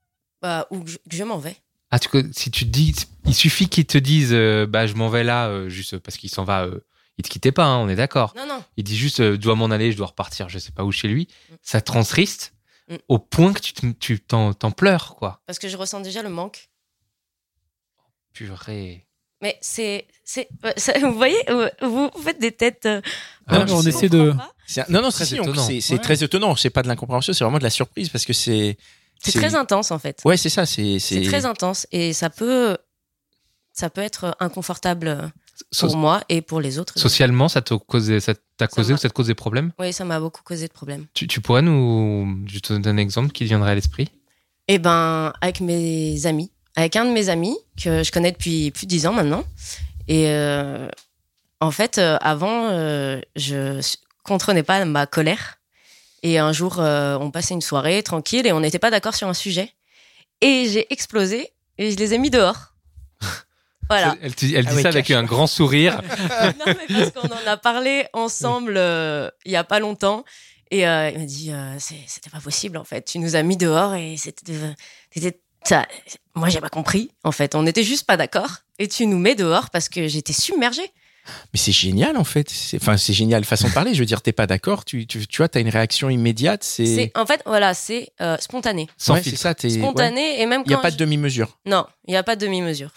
Bah, 0.42 0.66
ou 0.70 0.80
que 0.80 0.90
je, 1.10 1.24
m'en 1.24 1.38
vais. 1.38 1.56
Ah, 1.90 1.98
tu, 1.98 2.08
si 2.32 2.50
tu 2.50 2.64
te 2.64 2.70
dis, 2.70 2.94
il 3.24 3.34
suffit 3.34 3.68
qu'il 3.68 3.86
te 3.86 3.98
dise, 3.98 4.30
euh, 4.32 4.66
bah, 4.66 4.86
je 4.86 4.94
m'en 4.94 5.08
vais 5.08 5.24
là, 5.24 5.48
euh, 5.48 5.68
juste 5.68 5.98
parce 5.98 6.16
qu'il 6.16 6.30
s'en 6.30 6.44
va. 6.44 6.64
euh, 6.64 6.84
il 7.16 7.22
te 7.24 7.28
quittait 7.28 7.50
pas, 7.52 7.64
hein, 7.64 7.78
on 7.78 7.88
est 7.88 7.96
d'accord. 7.96 8.34
Non 8.36 8.46
non. 8.46 8.62
Il 8.76 8.84
dit 8.84 8.96
juste, 8.96 9.20
euh, 9.20 9.32
je 9.32 9.36
dois 9.38 9.56
m'en 9.56 9.66
aller, 9.66 9.90
je 9.92 9.96
dois 9.96 10.06
repartir, 10.08 10.48
je 10.48 10.58
sais 10.58 10.70
pas 10.72 10.84
où 10.84 10.92
chez 10.92 11.08
lui. 11.08 11.28
Mm. 11.50 11.54
Ça 11.62 11.80
te 11.80 11.92
rend 11.92 12.02
triste 12.04 12.54
Mm. 12.90 12.96
au 13.08 13.18
point 13.18 13.52
que 13.52 13.60
tu 13.60 13.72
te- 13.74 13.86
tu 13.92 14.18
t'en 14.20 14.54
t'en 14.54 14.70
pleures, 14.70 15.14
quoi. 15.16 15.42
Parce 15.46 15.58
que 15.58 15.68
je 15.68 15.76
ressens 15.76 16.00
déjà 16.00 16.22
le 16.22 16.30
manque. 16.30 16.70
Purée. 18.38 19.04
Mais 19.42 19.56
c'est, 19.60 20.06
c'est, 20.24 20.48
euh, 20.64 20.72
vous 21.02 21.12
voyez, 21.14 21.38
euh, 21.50 21.68
vous 21.82 22.10
faites 22.22 22.40
des 22.40 22.52
têtes. 22.52 22.86
euh, 22.86 23.00
Ah, 23.46 23.64
on 23.68 23.82
essaie 23.82 24.08
de. 24.08 24.30
un- 24.30 24.84
Non, 24.88 25.02
non, 25.02 25.10
si, 25.10 25.24
c'est 25.80 25.92
Ouais. 25.94 25.98
très 25.98 26.22
étonnant. 26.22 26.54
C'est 26.56 26.70
pas 26.70 26.82
de 26.82 26.88
l'incompréhension, 26.88 27.32
c'est 27.32 27.44
vraiment 27.44 27.58
de 27.58 27.62
la 27.64 27.70
surprise 27.70 28.08
parce 28.08 28.24
que 28.24 28.32
c'est. 28.32 28.76
C'est 29.20 29.32
très 29.32 29.54
intense 29.56 29.90
en 29.90 29.98
fait. 29.98 30.20
Ouais, 30.24 30.36
c'est 30.36 30.48
ça. 30.48 30.66
C'est 30.66 30.98
C'est 31.00 31.22
très 31.22 31.44
intense 31.46 31.86
et 31.90 32.12
ça 32.12 32.30
peut, 32.30 32.76
ça 33.72 33.90
peut 33.90 34.00
être 34.00 34.36
inconfortable 34.38 35.32
So- 35.72 35.88
pour 35.88 35.96
moi 35.96 36.22
et 36.28 36.40
pour 36.40 36.60
les 36.60 36.78
autres. 36.78 36.96
socialement, 36.98 37.48
ça 37.48 37.60
t'a 37.62 37.76
causé, 37.78 38.20
ça 38.20 38.34
t'a 38.56 38.68
causé 38.68 38.92
ou 38.94 38.96
ça 38.96 39.08
te 39.08 39.14
cause 39.14 39.26
des 39.26 39.34
problèmes 39.34 39.72
Oui, 39.80 39.92
ça 39.92 40.04
m'a 40.04 40.20
beaucoup 40.20 40.42
causé 40.44 40.68
de 40.68 40.72
problèmes. 40.72 41.06
tu, 41.14 41.26
tu 41.26 41.40
pourrais 41.40 41.62
nous. 41.62 42.44
Je 42.46 42.58
te 42.60 42.72
donne 42.74 42.86
un 42.98 43.02
exemple 43.02 43.32
qui 43.32 43.44
viendrait 43.44 43.72
à 43.72 43.74
l'esprit? 43.74 44.08
Eh 44.68 44.78
ben, 44.78 45.32
avec 45.40 45.60
mes 45.60 46.26
amis, 46.26 46.52
avec 46.78 46.94
un 46.96 47.04
de 47.04 47.10
mes 47.10 47.28
amis 47.28 47.56
que 47.82 48.02
je 48.04 48.12
connais 48.12 48.30
depuis 48.30 48.70
plus 48.70 48.86
de 48.86 48.90
dix 48.90 49.06
ans 49.06 49.12
maintenant. 49.12 49.44
Et 50.06 50.28
euh, 50.28 50.88
en 51.60 51.70
fait, 51.72 51.98
euh, 51.98 52.16
avant, 52.20 52.68
euh, 52.70 53.20
je 53.34 53.78
s- 53.78 53.96
contenais 54.22 54.62
pas 54.62 54.84
ma 54.84 55.06
colère. 55.06 55.58
Et 56.22 56.38
un 56.38 56.52
jour, 56.52 56.76
euh, 56.78 57.18
on 57.20 57.30
passait 57.32 57.54
une 57.54 57.60
soirée 57.62 58.02
tranquille 58.04 58.46
et 58.46 58.52
on 58.52 58.60
n'était 58.60 58.78
pas 58.78 58.90
d'accord 58.90 59.14
sur 59.16 59.26
un 59.28 59.34
sujet. 59.34 59.72
Et 60.40 60.68
j'ai 60.70 60.86
explosé 60.92 61.52
et 61.78 61.90
je 61.90 61.96
les 61.96 62.14
ai 62.14 62.18
mis 62.18 62.30
dehors. 62.30 62.74
Voilà. 63.90 64.16
Elle, 64.20 64.32
dit 64.32 64.54
Ah 64.54 64.74
ouais, 64.74 64.82
ça 64.82 64.88
avec 64.90 65.10
un 65.10 65.24
grand 65.24 65.46
sourire. 65.46 66.02
non, 66.58 66.64
mais 66.66 66.86
parce 66.94 67.10
qu'on 67.10 67.26
en 67.34 67.46
a 67.50 67.56
parlé 67.56 68.04
ensemble 68.12 68.74
euh, 68.76 69.30
il 69.46 69.52
y 69.52 69.56
a 69.56 69.64
pas 69.64 69.80
longtemps. 69.80 70.24
Et 70.70 70.86
euh, 70.86 71.08
il 71.10 71.18
m'a 71.18 71.24
dit, 71.24 71.50
euh, 71.52 71.74
c'était 71.78 72.28
pas 72.28 72.40
possible 72.40 72.76
en 72.76 72.84
fait. 72.84 73.06
Tu 73.06 73.18
nous 73.18 73.34
as 73.34 73.42
mis 73.42 73.56
dehors 73.56 73.94
et 73.94 74.18
c'était, 74.18 74.52
c'était 75.10 75.40
ça. 75.64 75.86
Moi, 76.34 76.48
j'ai 76.48 76.60
pas 76.60 76.68
compris 76.68 77.10
en 77.24 77.32
fait. 77.32 77.54
On 77.54 77.66
était 77.66 77.82
juste 77.82 78.04
pas 78.06 78.16
d'accord. 78.16 78.48
Et 78.78 78.86
tu 78.88 79.06
nous 79.06 79.18
mets 79.18 79.34
dehors 79.34 79.70
parce 79.70 79.88
que 79.88 80.06
j'étais 80.08 80.32
submergée. 80.32 80.90
Mais 81.52 81.58
c'est 81.58 81.72
génial 81.72 82.16
en 82.16 82.24
fait. 82.24 82.48
C'est- 82.48 82.78
Enfin, 82.80 82.96
c'est 82.96 83.12
génial 83.12 83.44
façon 83.44 83.68
de 83.68 83.72
parler. 83.74 83.92
Je 83.92 83.98
veux 83.98 84.06
dire, 84.06 84.22
t'es 84.22 84.32
pas 84.32 84.46
d'accord, 84.46 84.84
tu, 84.86 85.06
tu, 85.06 85.26
tu 85.26 85.36
vois, 85.38 85.48
t'as 85.48 85.60
une 85.60 85.68
réaction 85.68 86.08
immédiate. 86.08 86.64
C'est 86.64 87.12
en 87.14 87.26
fait 87.26 87.42
voilà, 87.44 87.74
c'est 87.74 88.10
euh, 88.22 88.36
spontané, 88.38 88.88
Sans 88.96 89.14
Ouais, 89.14 89.18
c'est 89.22 89.30
filtre. 89.30 89.42
ça. 89.42 89.54
ouais. 89.62 89.68
spontané 89.70 90.40
et 90.40 90.46
même 90.46 90.62
Il 90.64 90.70
y 90.70 90.74
a 90.74 90.78
pas 90.78 90.90
de 90.90 90.96
demi-mesure. 90.96 91.58
non, 91.66 91.86
il 92.06 92.14
y 92.14 92.16
a 92.16 92.22
pas 92.22 92.34
de 92.36 92.46
demi-mesure. 92.46 92.92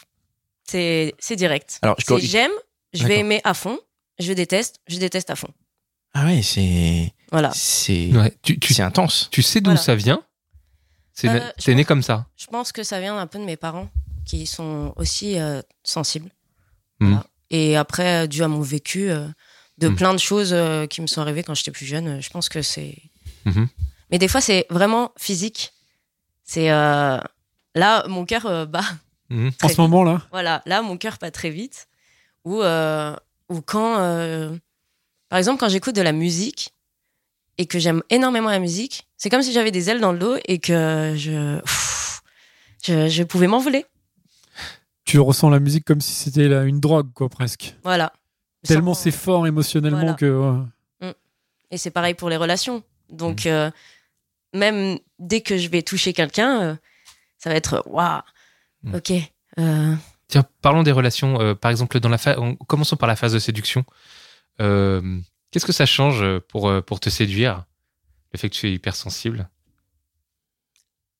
C'est 0.66 1.14
c'est 1.20 1.36
direct. 1.36 1.80
Alors, 1.82 1.98
j'aime, 2.20 2.52
je 2.94 3.06
vais 3.06 3.20
aimer 3.20 3.42
à 3.44 3.54
fond, 3.54 3.78
je 4.20 4.32
déteste, 4.34 4.78
je 4.88 4.98
déteste 4.98 5.30
à 5.30 5.36
fond. 5.36 5.50
ah 6.14 6.26
ouais, 6.26 6.42
c'est 6.42 7.14
Voilà. 7.32 7.52
c'est 7.54 8.12
Ouais. 8.14 8.34
Tu, 8.44 8.58
intense. 8.82 9.28
tu 9.32 9.42
sais 9.42 9.60
d'où 9.60 9.72
Voilà. 9.72 9.82
ça 9.82 9.96
vient 9.96 10.22
C'est 11.14 11.28
Euh, 11.30 11.74
né 11.76 11.86
comme 11.86 12.02
ça 12.04 12.26
Je 12.38 12.48
pense 12.48 12.72
que 12.72 12.84
ça 12.84 13.00
vient 13.00 13.18
un 13.18 13.28
peu 13.28 13.40
de 13.40 13.44
mes 13.46 13.58
parents 13.58 13.90
qui 14.26 14.46
sont 14.46 14.94
aussi 14.98 15.40
euh, 15.40 15.62
sensibles. 15.84 16.30
Voilà. 17.00 17.26
Et 17.50 17.76
après, 17.76 18.24
euh, 18.24 18.28
dû 18.28 18.44
à 18.44 18.48
mon 18.48 18.62
vécu, 18.62 19.10
euh, 19.12 19.28
de 19.78 19.90
Mhm. 19.90 19.96
plein 19.96 20.14
de 20.14 20.20
choses 20.20 20.52
euh, 20.54 20.86
qui 20.88 21.02
me 21.02 21.08
sont 21.08 21.22
arrivées 21.22 21.44
quand 21.44 21.54
j'étais 21.56 21.72
plus 21.72 21.86
jeune, 21.86 22.08
euh, 22.08 22.22
je 22.22 22.30
pense 22.30 22.48
que 22.50 22.62
c'est. 22.62 22.98
Mhm. 23.46 23.68
Mais 24.12 24.20
des 24.20 24.28
fois, 24.28 24.42
c'est 24.42 24.66
vraiment 24.70 25.12
physique. 25.18 25.74
C'est 26.44 26.70
euh, 26.72 27.18
là, 27.76 28.06
mon 28.08 28.26
cœur 28.26 28.46
euh, 28.46 28.66
bat. 28.66 28.84
Mhm. 29.30 29.52
En 29.64 29.68
ce 29.70 29.82
moment-là 29.82 30.22
Voilà, 30.32 30.62
là, 30.66 30.82
mon 30.82 30.98
cœur 30.98 31.18
bat 31.20 31.32
très 31.32 31.50
vite. 31.50 31.88
Ou 32.46 32.62
euh, 32.62 33.16
ou 33.50 33.62
quand, 33.62 34.00
euh, 34.00 34.56
par 35.30 35.40
exemple, 35.40 35.60
quand 35.60 35.70
j'écoute 35.70 35.96
de 35.96 36.02
la 36.02 36.12
musique 36.14 36.74
et 37.58 37.66
que 37.66 37.80
j'aime 37.80 38.02
énormément 38.10 38.50
la 38.50 38.60
musique, 38.60 39.08
c'est 39.18 39.30
comme 39.30 39.42
si 39.42 39.54
j'avais 39.54 39.72
des 39.72 39.90
ailes 39.90 40.00
dans 40.02 40.12
le 40.12 40.20
dos 40.20 40.38
et 40.46 40.60
que 40.60 41.14
je, 41.18 41.60
pff, 41.60 42.22
je, 42.84 43.08
je 43.10 43.24
pouvais 43.24 43.48
m'envoler. 43.48 43.86
Tu 45.06 45.20
ressens 45.20 45.50
la 45.50 45.60
musique 45.60 45.86
comme 45.86 46.02
si 46.02 46.14
c'était 46.14 46.48
une 46.68 46.80
drogue, 46.80 47.12
quoi, 47.14 47.28
presque. 47.30 47.76
Voilà. 47.84 48.14
Tellement 48.66 48.94
c'est 48.94 49.12
fort 49.12 49.48
émotionnellement 49.48 50.00
Voilà. 50.00 50.14
que. 50.14 50.60
ouais. 51.02 51.14
Et 51.72 51.78
c'est 51.78 51.92
pareil 51.92 52.14
pour 52.14 52.30
les 52.30 52.38
relations. 52.38 52.84
Donc, 53.10 53.46
Mm. 53.46 53.50
euh, 53.50 53.72
même 54.54 55.00
dès 55.20 55.42
que 55.42 55.58
je 55.58 55.70
vais 55.70 55.82
toucher 55.82 56.14
quelqu'un, 56.14 56.62
euh, 56.62 56.76
ça 57.38 57.50
va 57.50 57.56
être 57.56 57.84
waouh, 57.88 58.22
Mm. 58.84 58.96
ok. 58.96 59.12
euh, 59.60 59.96
Tiens, 60.28 60.44
parlons 60.62 60.84
des 60.84 60.92
relations. 60.92 61.40
euh, 61.42 61.56
par 61.56 61.72
exemple, 61.72 62.00
dans 62.00 62.10
la 62.10 62.18
phase, 62.18 62.38
commençons 62.68 62.96
par 62.96 63.08
la 63.08 63.16
phase 63.16 63.34
de 63.34 63.40
séduction. 63.40 63.84
Euh, 64.62 65.20
Qu'est-ce 65.52 65.66
que 65.66 65.74
ça 65.74 65.86
change 65.86 66.40
pour, 66.48 66.70
euh, 66.70 66.82
pour 66.82 67.00
te 67.00 67.10
séduire 67.10 67.66
Le 68.34 68.40
fait 68.40 68.50
que 68.50 68.56
tu 68.56 68.68
es 68.68 68.74
hypersensible? 68.74 69.50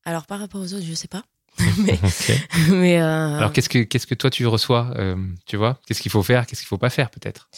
Alors, 0.04 0.26
par 0.26 0.40
rapport 0.40 0.62
aux 0.62 0.74
autres, 0.74 0.86
je 0.86 0.94
sais 0.94 1.08
pas. 1.08 1.24
mais 2.70 3.02
euh, 3.02 3.38
Alors, 3.38 3.52
qu'est-ce 3.52 3.70
que, 3.70 3.80
qu'est-ce 3.80 4.08
que 4.08 4.16
toi 4.16 4.30
tu 4.30 4.48
reçois 4.48 4.94
euh, 4.96 5.16
Tu 5.46 5.58
vois? 5.58 5.80
Qu'est-ce 5.86 6.02
qu'il 6.02 6.12
faut 6.12 6.24
faire? 6.24 6.48
Qu'est-ce 6.48 6.62
qu'il 6.62 6.68
faut 6.68 6.78
pas 6.78 6.90
faire, 6.90 7.12
peut-être? 7.12 7.50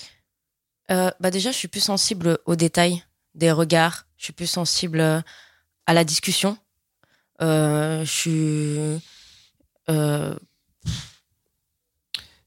Euh, 0.92 1.12
bah 1.20 1.32
déjà, 1.32 1.52
je 1.52 1.58
suis 1.58 1.68
plus 1.68 1.84
sensible 1.84 2.40
aux 2.46 2.56
détails 2.56 3.04
des 3.36 3.52
regards. 3.52 4.06
Je 4.18 4.26
suis 4.26 4.34
plus 4.34 4.48
sensible 4.48 5.00
euh, 5.00 5.22
à 5.86 5.94
la 5.94 6.04
discussion. 6.04 6.58
Euh, 7.42 8.04
je 8.04 8.12
suis. 8.12 8.80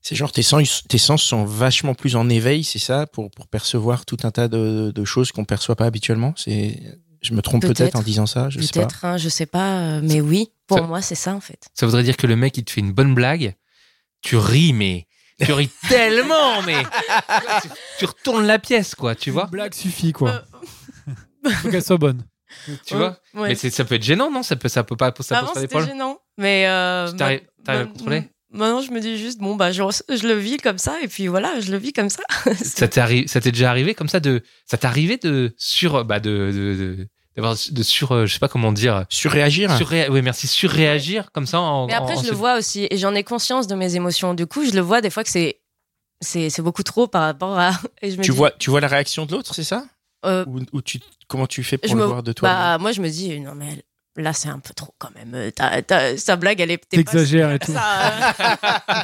Euh, 0.07 0.09
C'est 0.09 0.15
genre 0.15 0.33
tes 0.33 0.43
sens, 0.43 0.83
tes 0.89 0.99
sens 0.99 1.23
sont 1.23 1.45
vachement 1.45 1.95
plus 1.95 2.17
en 2.17 2.29
éveil, 2.29 2.65
c'est 2.65 2.79
ça, 2.79 3.07
pour, 3.07 3.31
pour 3.31 3.49
percevoir 3.49 4.05
tout 4.07 4.17
un 4.23 4.31
tas 4.31 4.49
de, 4.49 4.91
de 4.95 5.05
choses 5.05 5.33
qu'on 5.33 5.45
perçoit 5.45 5.77
pas 5.77 5.87
habituellement? 5.87 6.33
C'est, 6.37 6.81
je 7.23 7.35
me 7.35 7.43
trompe 7.43 7.63
peut-être 7.63 7.79
Peut-être. 7.79 7.97
en 7.97 8.03
disant 8.03 8.27
ça, 8.27 8.49
je 8.51 8.61
sais 8.61 8.67
pas. 8.73 8.87
Peut-être, 8.87 9.05
hein, 9.05 9.17
je 9.17 9.29
sais 9.29 9.47
pas. 9.47 9.79
euh, 9.81 10.01
mais 10.03 10.21
oui, 10.21 10.51
pour 10.67 10.79
ça- 10.79 10.85
moi, 10.85 11.03
c'est 11.03 11.15
ça 11.15 11.35
en 11.35 11.41
fait. 11.41 11.67
Ça 11.75 11.87
voudrait 11.87 12.03
dire 12.05 12.17
que 12.17 12.27
le 12.27 12.37
mec, 12.37 12.57
il 12.57 12.65
te 12.65 12.71
fait 12.71 12.81
une 12.81 12.93
bonne 12.93 13.15
blague, 13.15 13.55
tu 14.23 14.37
ris, 14.37 14.73
mais 14.73 15.07
tu 15.45 15.53
ris 15.53 15.71
tellement, 15.89 16.63
mais 16.63 16.83
tu, 17.63 17.69
tu 17.99 18.05
retournes 18.05 18.47
la 18.47 18.59
pièce, 18.59 18.95
quoi, 18.95 19.15
tu 19.15 19.31
vois? 19.31 19.45
Une 19.45 19.51
blague 19.51 19.75
suffit, 19.75 20.13
quoi. 20.13 20.45
Faut 21.63 21.71
qu'elle 21.71 21.83
soit 21.85 21.99
bonne. 21.99 22.23
Tu 22.87 22.95
vois? 22.97 23.19
Ouais. 23.35 23.49
Mais 23.49 23.55
c'est- 23.55 23.71
ça 23.71 23.85
peut 23.85 23.97
être 23.97 24.03
gênant, 24.03 24.31
non? 24.31 24.43
Ça 24.43 24.57
peut, 24.57 24.69
ça 24.69 24.83
peut 24.85 24.97
pas, 24.97 25.13
ça 25.21 25.39
Avant, 25.39 25.47
pose 25.49 25.55
pas 25.55 25.61
c'était 25.61 25.75
d'épaule. 25.75 25.87
gênant. 25.89 26.19
Mais. 26.39 26.67
Euh, 26.69 27.11
Tu 27.11 27.17
t'arrives- 27.17 27.43
à 27.67 27.79
ma- 27.79 27.85
contrôler? 27.87 28.31
Maintenant, 28.57 28.81
je 28.81 28.91
me 28.91 29.01
dis 29.01 29.19
juste, 29.19 29.39
bon, 29.39 29.55
bah, 29.55 29.71
je, 29.73 29.83
je 30.09 30.27
le 30.27 30.35
vis 30.35 30.57
comme 30.57 30.79
ça, 30.79 30.97
et 31.03 31.09
puis 31.09 31.27
voilà, 31.29 31.61
je 31.61 31.71
le 31.71 31.79
vis 31.79 31.93
comme 31.93 32.09
ça. 32.11 32.23
Ça 32.65 32.89
t'est 32.89 33.01
arri- 33.01 33.29
ça 33.29 33.41
t'est 33.41 33.53
déjà 33.53 33.71
arrivé 33.71 33.95
comme 33.95 34.09
ça 34.09 34.19
de, 34.21 34.43
ça 34.65 34.77
t'est 34.79 34.87
arrivé 34.87 35.17
de 35.19 35.55
sur, 35.59 36.05
bah 36.05 36.19
de, 36.21 36.31
de, 36.31 36.75
de- 36.75 37.09
d'avoir 37.37 37.55
de 37.71 37.83
sur, 37.83 38.13
euh, 38.13 38.27
je 38.27 38.33
sais 38.33 38.39
pas 38.39 38.49
comment 38.49 38.73
dire, 38.73 39.05
Surréagir. 39.11 39.71
surré- 39.77 40.09
oui 40.09 40.23
merci, 40.23 40.47
surréagir 40.47 41.31
comme 41.33 41.47
ça 41.47 41.61
en. 41.61 41.87
Mais 41.87 41.93
après, 41.95 42.15
en- 42.17 42.23
je 42.23 42.31
le 42.31 42.35
vois 42.35 42.57
aussi, 42.57 42.87
et 42.91 42.97
j'en 42.97 43.15
ai 43.15 43.23
conscience 43.25 43.67
de 43.67 43.75
mes 43.75 43.95
émotions. 43.95 44.33
Du 44.35 44.47
coup, 44.47 44.65
je 44.65 44.73
le 44.73 44.81
vois 44.81 45.01
des 45.01 45.11
fois 45.11 45.23
que 45.23 45.31
c'est. 45.31 45.61
C'est 46.23 46.49
c'est 46.49 46.63
beaucoup 46.63 46.83
trop 46.83 47.07
par 47.07 47.23
rapport 47.23 47.59
à. 47.59 47.73
Et 48.03 48.11
je 48.11 48.17
me 48.17 48.23
Tu 48.23 48.31
dis, 48.31 48.37
vois, 48.37 48.51
tu 48.53 48.71
vois 48.71 48.81
la 48.81 48.89
réaction 48.89 49.27
de 49.27 49.33
l'autre, 49.33 49.55
c'est 49.55 49.65
ça? 49.65 49.85
Euh, 50.25 50.47
ou, 50.47 50.61
ou 50.73 50.81
tu, 50.81 50.99
comment 51.29 51.47
tu 51.47 51.63
fais 51.63 51.77
pour 51.77 51.91
je 51.91 51.95
le 51.95 52.01
me- 52.01 52.07
voir 52.07 52.23
de 52.23 52.33
toi 52.33 52.49
bah, 52.49 52.79
moi, 52.79 52.93
je 52.93 53.03
me 53.03 53.09
dis, 53.11 53.39
non, 53.39 53.55
mais 53.55 53.85
là, 54.17 54.33
c'est 54.33 54.49
un 54.49 54.59
peu 54.59 54.73
trop 54.75 54.95
quand 54.99 55.11
même. 55.15 55.35
Euh, 55.35 55.51
t'as- 55.51 55.83
t'as- 55.83 56.17
sa 56.17 56.37
blague, 56.37 56.61
elle 56.61 56.71
est. 56.71 56.79
pas- 56.79 56.87
T'exagères 56.91 57.53
et 57.53 57.59
tout. 57.59 57.73
Ça, 57.73 58.33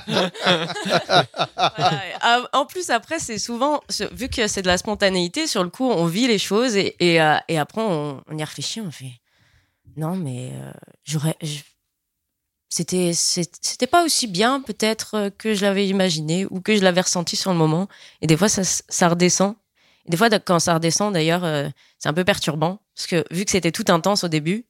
euh, 0.08 0.28
voilà. 1.56 2.02
Ah, 2.20 2.42
En 2.52 2.66
plus, 2.66 2.90
après, 2.90 3.18
c'est 3.18 3.38
souvent, 3.38 3.80
vu 4.12 4.28
que 4.28 4.46
c'est 4.48 4.62
de 4.62 4.66
la 4.66 4.78
spontanéité, 4.78 5.46
sur 5.46 5.62
le 5.62 5.70
coup, 5.70 5.88
on 5.90 6.06
vit 6.06 6.26
les 6.26 6.38
choses 6.38 6.76
et, 6.76 6.96
et, 7.00 7.20
euh, 7.20 7.36
et 7.48 7.58
après, 7.58 7.80
on, 7.82 8.22
on 8.26 8.38
y 8.38 8.42
réfléchit, 8.44 8.80
on 8.80 8.90
fait 8.90 9.12
non, 9.96 10.16
mais 10.16 10.52
euh, 10.54 10.72
j'aurais. 11.04 11.36
C'était, 12.70 13.12
c'était 13.14 13.86
pas 13.86 14.02
aussi 14.04 14.26
bien, 14.26 14.62
peut-être, 14.62 15.30
que 15.36 15.52
je 15.52 15.60
l'avais 15.66 15.86
imaginé 15.86 16.46
ou 16.48 16.62
que 16.62 16.74
je 16.74 16.82
l'avais 16.82 17.02
ressenti 17.02 17.36
sur 17.36 17.50
le 17.52 17.58
moment. 17.58 17.86
Et 18.22 18.26
des 18.26 18.36
fois, 18.38 18.48
ça, 18.48 18.62
ça 18.64 19.08
redescend. 19.08 19.54
Et 20.06 20.10
des 20.10 20.16
fois, 20.16 20.30
quand 20.30 20.58
ça 20.58 20.72
redescend, 20.74 21.12
d'ailleurs, 21.12 21.44
euh, 21.44 21.68
c'est 21.98 22.08
un 22.08 22.14
peu 22.14 22.24
perturbant. 22.24 22.80
Parce 22.96 23.06
que 23.06 23.22
vu 23.30 23.44
que 23.44 23.50
c'était 23.50 23.72
tout 23.72 23.84
intense 23.88 24.24
au 24.24 24.28
début, 24.28 24.64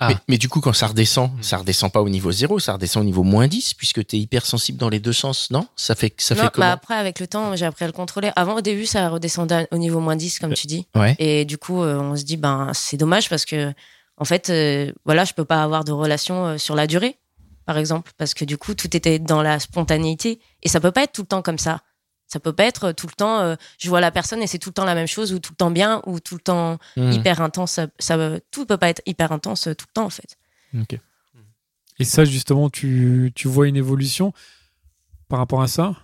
Ah. 0.00 0.08
mais, 0.08 0.16
mais 0.28 0.38
du 0.38 0.48
coup, 0.48 0.60
quand 0.60 0.72
ça 0.72 0.86
redescend, 0.86 1.30
ça 1.40 1.56
redescend 1.56 1.90
pas 1.90 2.00
au 2.00 2.08
niveau 2.08 2.30
zéro, 2.30 2.60
ça 2.60 2.74
redescend 2.74 3.02
au 3.02 3.04
niveau 3.04 3.24
moins 3.24 3.48
10, 3.48 3.74
puisque 3.74 4.06
tu 4.06 4.16
es 4.16 4.20
hypersensible 4.20 4.78
dans 4.78 4.88
les 4.88 5.00
deux 5.00 5.12
sens, 5.12 5.50
non? 5.50 5.66
Ça 5.74 5.96
fait, 5.96 6.14
ça 6.18 6.34
non, 6.34 6.42
fait 6.42 6.46
bah 6.46 6.52
comment? 6.54 6.70
après, 6.70 6.94
avec 6.94 7.18
le 7.18 7.26
temps, 7.26 7.56
j'ai 7.56 7.66
appris 7.66 7.84
à 7.84 7.88
le 7.88 7.92
contrôler. 7.92 8.30
Avant, 8.36 8.54
au 8.54 8.60
début, 8.60 8.86
ça 8.86 9.08
redescendait 9.08 9.66
au 9.72 9.78
niveau 9.78 9.98
moins 9.98 10.14
10, 10.14 10.38
comme 10.38 10.54
tu 10.54 10.68
dis. 10.68 10.86
Ouais. 10.94 11.16
Et 11.18 11.44
du 11.44 11.58
coup, 11.58 11.82
euh, 11.82 11.98
on 11.98 12.14
se 12.14 12.22
dit, 12.22 12.36
ben, 12.36 12.70
c'est 12.74 12.96
dommage 12.96 13.28
parce 13.28 13.44
que, 13.44 13.72
en 14.16 14.24
fait, 14.24 14.50
euh, 14.50 14.92
voilà, 15.04 15.24
je 15.24 15.32
peux 15.32 15.44
pas 15.44 15.64
avoir 15.64 15.84
de 15.84 15.90
relation 15.90 16.46
euh, 16.46 16.58
sur 16.58 16.76
la 16.76 16.86
durée, 16.86 17.18
par 17.66 17.76
exemple, 17.76 18.12
parce 18.16 18.34
que 18.34 18.44
du 18.44 18.56
coup, 18.56 18.74
tout 18.74 18.96
était 18.96 19.18
dans 19.18 19.42
la 19.42 19.58
spontanéité. 19.58 20.38
Et 20.62 20.68
ça 20.68 20.78
peut 20.80 20.92
pas 20.92 21.02
être 21.02 21.12
tout 21.12 21.22
le 21.22 21.28
temps 21.28 21.42
comme 21.42 21.58
ça. 21.58 21.80
Ça 22.28 22.38
peut 22.40 22.52
pas 22.52 22.64
être 22.64 22.84
euh, 22.88 22.92
tout 22.92 23.06
le 23.06 23.12
temps, 23.14 23.40
euh, 23.40 23.56
je 23.78 23.88
vois 23.88 24.00
la 24.00 24.10
personne 24.10 24.42
et 24.42 24.46
c'est 24.46 24.58
tout 24.58 24.68
le 24.68 24.74
temps 24.74 24.84
la 24.84 24.94
même 24.94 25.06
chose, 25.06 25.32
ou 25.32 25.38
tout 25.38 25.52
le 25.52 25.56
temps 25.56 25.70
bien, 25.70 26.02
ou 26.06 26.20
tout 26.20 26.34
le 26.34 26.40
temps 26.40 26.78
Hmm. 26.96 27.10
hyper 27.10 27.40
intense. 27.40 27.72
Ça, 27.72 27.86
ça- 27.98 28.38
tout 28.50 28.66
peut 28.66 28.76
pas 28.76 28.90
être 28.90 29.02
hyper 29.06 29.32
intense 29.32 29.66
euh, 29.66 29.74
tout 29.74 29.86
le 29.88 29.92
temps, 29.94 30.04
en 30.06 30.10
fait. 30.10 30.36
Ok. 30.78 30.98
Et 31.98 32.04
ça, 32.04 32.24
justement, 32.24 32.70
tu, 32.70 33.32
tu 33.34 33.48
vois 33.48 33.66
une 33.66 33.76
évolution 33.76 34.32
par 35.28 35.38
rapport 35.40 35.62
à 35.62 35.68
ça? 35.68 35.94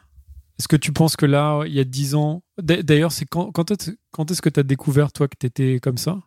Est-ce 0.59 0.67
que 0.69 0.77
tu 0.77 0.93
penses 0.93 1.17
que 1.17 1.27
là, 1.27 1.63
il 1.67 1.73
y 1.75 1.81
a 1.81 1.85
10 1.85 2.15
ans. 2.15 2.43
D'a- 2.59 2.83
D'ailleurs, 2.83 3.13
c'est 3.13 3.27
quand, 3.27 3.51
quand 3.53 3.71
est-ce 3.71 3.91
quand 4.11 4.31
est-ce 4.31 4.41
que 4.43 4.49
tu 4.49 4.61
as 4.61 4.63
découvert, 4.65 5.13
toi, 5.13 5.29
que 5.29 5.37
tu 5.39 5.47
étais 5.47 5.79
comme 5.81 5.99
ça? 5.99 6.19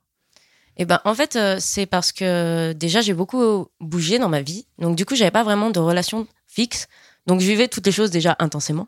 Eh 0.78 0.86
ben, 0.86 1.00
en 1.06 1.16
fait, 1.16 1.36
euh, 1.36 1.58
c'est 1.60 1.86
parce 1.86 2.12
que 2.12 2.74
déjà, 2.74 3.02
j'ai 3.02 3.14
beaucoup 3.14 3.68
bougé 3.80 4.20
dans 4.20 4.30
ma 4.30 4.42
vie. 4.42 4.68
Donc, 4.80 4.96
du 4.96 5.06
coup, 5.06 5.16
j'avais 5.16 5.32
pas 5.32 5.44
vraiment 5.44 5.70
de 5.72 5.80
relation 5.80 6.28
fixe. 6.46 6.88
Donc, 7.26 7.42
je 7.42 7.48
vivais 7.48 7.68
toutes 7.68 7.86
les 7.86 7.92
choses 7.92 8.12
déjà 8.12 8.36
intensément. 8.40 8.88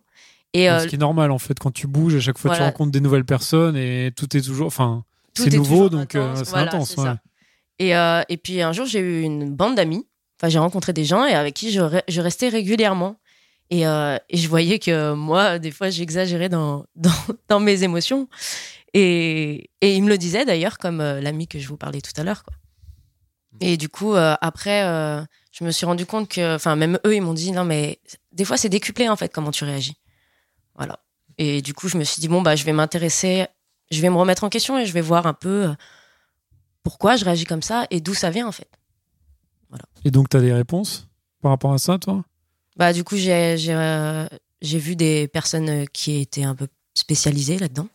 Et 0.53 0.69
euh, 0.69 0.79
Ce 0.79 0.87
qui 0.87 0.95
est 0.95 0.99
normal, 0.99 1.31
en 1.31 1.37
fait, 1.37 1.59
quand 1.59 1.71
tu 1.71 1.85
bouges, 1.87 2.15
à 2.15 2.19
chaque 2.19 2.37
fois, 2.37 2.55
tu 2.55 2.61
rencontres 2.65 2.91
des 2.91 3.01
nouvelles 3.01 3.25
personnes 3.25 3.75
et 3.77 4.11
tout 4.15 4.35
est 4.35 4.41
toujours. 4.41 4.67
Enfin, 4.67 5.03
c'est 5.35 5.53
est 5.53 5.57
nouveau, 5.57 5.89
donc 5.89 6.15
intense. 6.15 6.39
euh, 6.39 6.43
c'est 6.43 6.49
Voilà, 6.51 6.67
intense. 6.75 6.95
ouais. 6.97 7.11
Et, 7.77 7.95
euh, 7.95 8.21
et 8.29 8.37
puis, 8.37 8.61
un 8.61 8.73
jour, 8.73 8.85
j'ai 8.85 8.99
eu 8.99 9.21
une 9.21 9.53
bande 9.55 9.75
d'amis. 9.75 10.07
Enfin, 10.41 10.49
j'ai 10.49 10.59
rencontré 10.59 10.91
des 10.93 11.05
gens 11.05 11.25
et 11.25 11.33
avec 11.33 11.53
qui 11.53 11.71
je, 11.71 11.81
re- 11.81 12.03
je 12.07 12.21
restais 12.21 12.49
régulièrement. 12.49 13.19
Et, 13.71 13.81
et 13.83 14.37
je 14.37 14.47
voyais 14.47 14.79
que 14.79 15.13
moi, 15.13 15.59
des 15.59 15.69
fois, 15.69 15.91
j'exagérais 15.91 16.49
dans, 16.49 16.85
dans, 16.95 17.11
dans 17.47 17.59
mes 17.59 17.83
émotions. 17.83 18.27
Et, 18.95 19.69
et 19.81 19.95
ils 19.95 20.01
me 20.01 20.09
le 20.09 20.17
disaient 20.17 20.45
d'ailleurs, 20.45 20.79
comme 20.79 20.97
l'ami 20.97 21.47
que 21.47 21.59
je 21.59 21.67
vous 21.67 21.77
parlais 21.77 22.01
tout 22.01 22.19
à 22.19 22.23
l'heure. 22.23 22.43
Et 23.61 23.77
du 23.77 23.87
coup, 23.89 24.13
après, 24.15 24.81
je 25.51 25.63
me 25.63 25.69
suis 25.71 25.85
rendu 25.85 26.07
compte 26.07 26.27
que, 26.29 26.55
enfin, 26.55 26.75
même 26.75 26.97
eux, 27.05 27.13
ils 27.15 27.21
m'ont 27.21 27.33
dit, 27.35 27.51
non, 27.51 27.65
mais 27.65 27.99
des 28.31 28.45
fois, 28.45 28.57
c'est 28.57 28.69
décuplé, 28.69 29.07
en 29.09 29.15
fait, 29.15 29.31
comment 29.31 29.51
tu 29.51 29.63
réagis. 29.65 29.98
Voilà. 30.79 30.99
Et 31.37 31.61
du 31.61 31.75
coup, 31.75 31.87
je 31.87 31.97
me 31.97 32.03
suis 32.03 32.19
dit, 32.19 32.27
bon, 32.27 32.41
bah, 32.41 32.55
je 32.55 32.65
vais 32.65 32.73
m'intéresser, 32.73 33.45
je 33.91 34.01
vais 34.01 34.09
me 34.09 34.15
remettre 34.15 34.43
en 34.43 34.49
question 34.49 34.79
et 34.79 34.87
je 34.87 34.93
vais 34.93 35.01
voir 35.01 35.27
un 35.27 35.33
peu 35.35 35.67
euh, 35.67 35.73
pourquoi 36.81 37.15
je 37.17 37.25
réagis 37.25 37.45
comme 37.45 37.61
ça 37.61 37.85
et 37.91 38.01
d'où 38.01 38.15
ça 38.15 38.31
vient, 38.31 38.47
en 38.47 38.51
fait. 38.51 38.69
Et 40.03 40.09
donc, 40.09 40.29
tu 40.29 40.37
as 40.37 40.41
des 40.41 40.53
réponses 40.53 41.07
par 41.41 41.51
rapport 41.51 41.73
à 41.73 41.77
ça, 41.77 41.99
toi? 41.99 42.23
Bah, 42.75 42.93
du 42.93 43.03
coup, 43.03 43.17
j'ai 43.17 43.57
j'ai 43.57 43.73
euh, 43.73 44.25
j'ai 44.61 44.79
vu 44.79 44.95
des 44.95 45.27
personnes 45.27 45.69
euh, 45.69 45.85
qui 45.91 46.21
étaient 46.21 46.43
un 46.43 46.55
peu 46.55 46.67
spécialisées 46.93 47.59
là-dedans. 47.59 47.89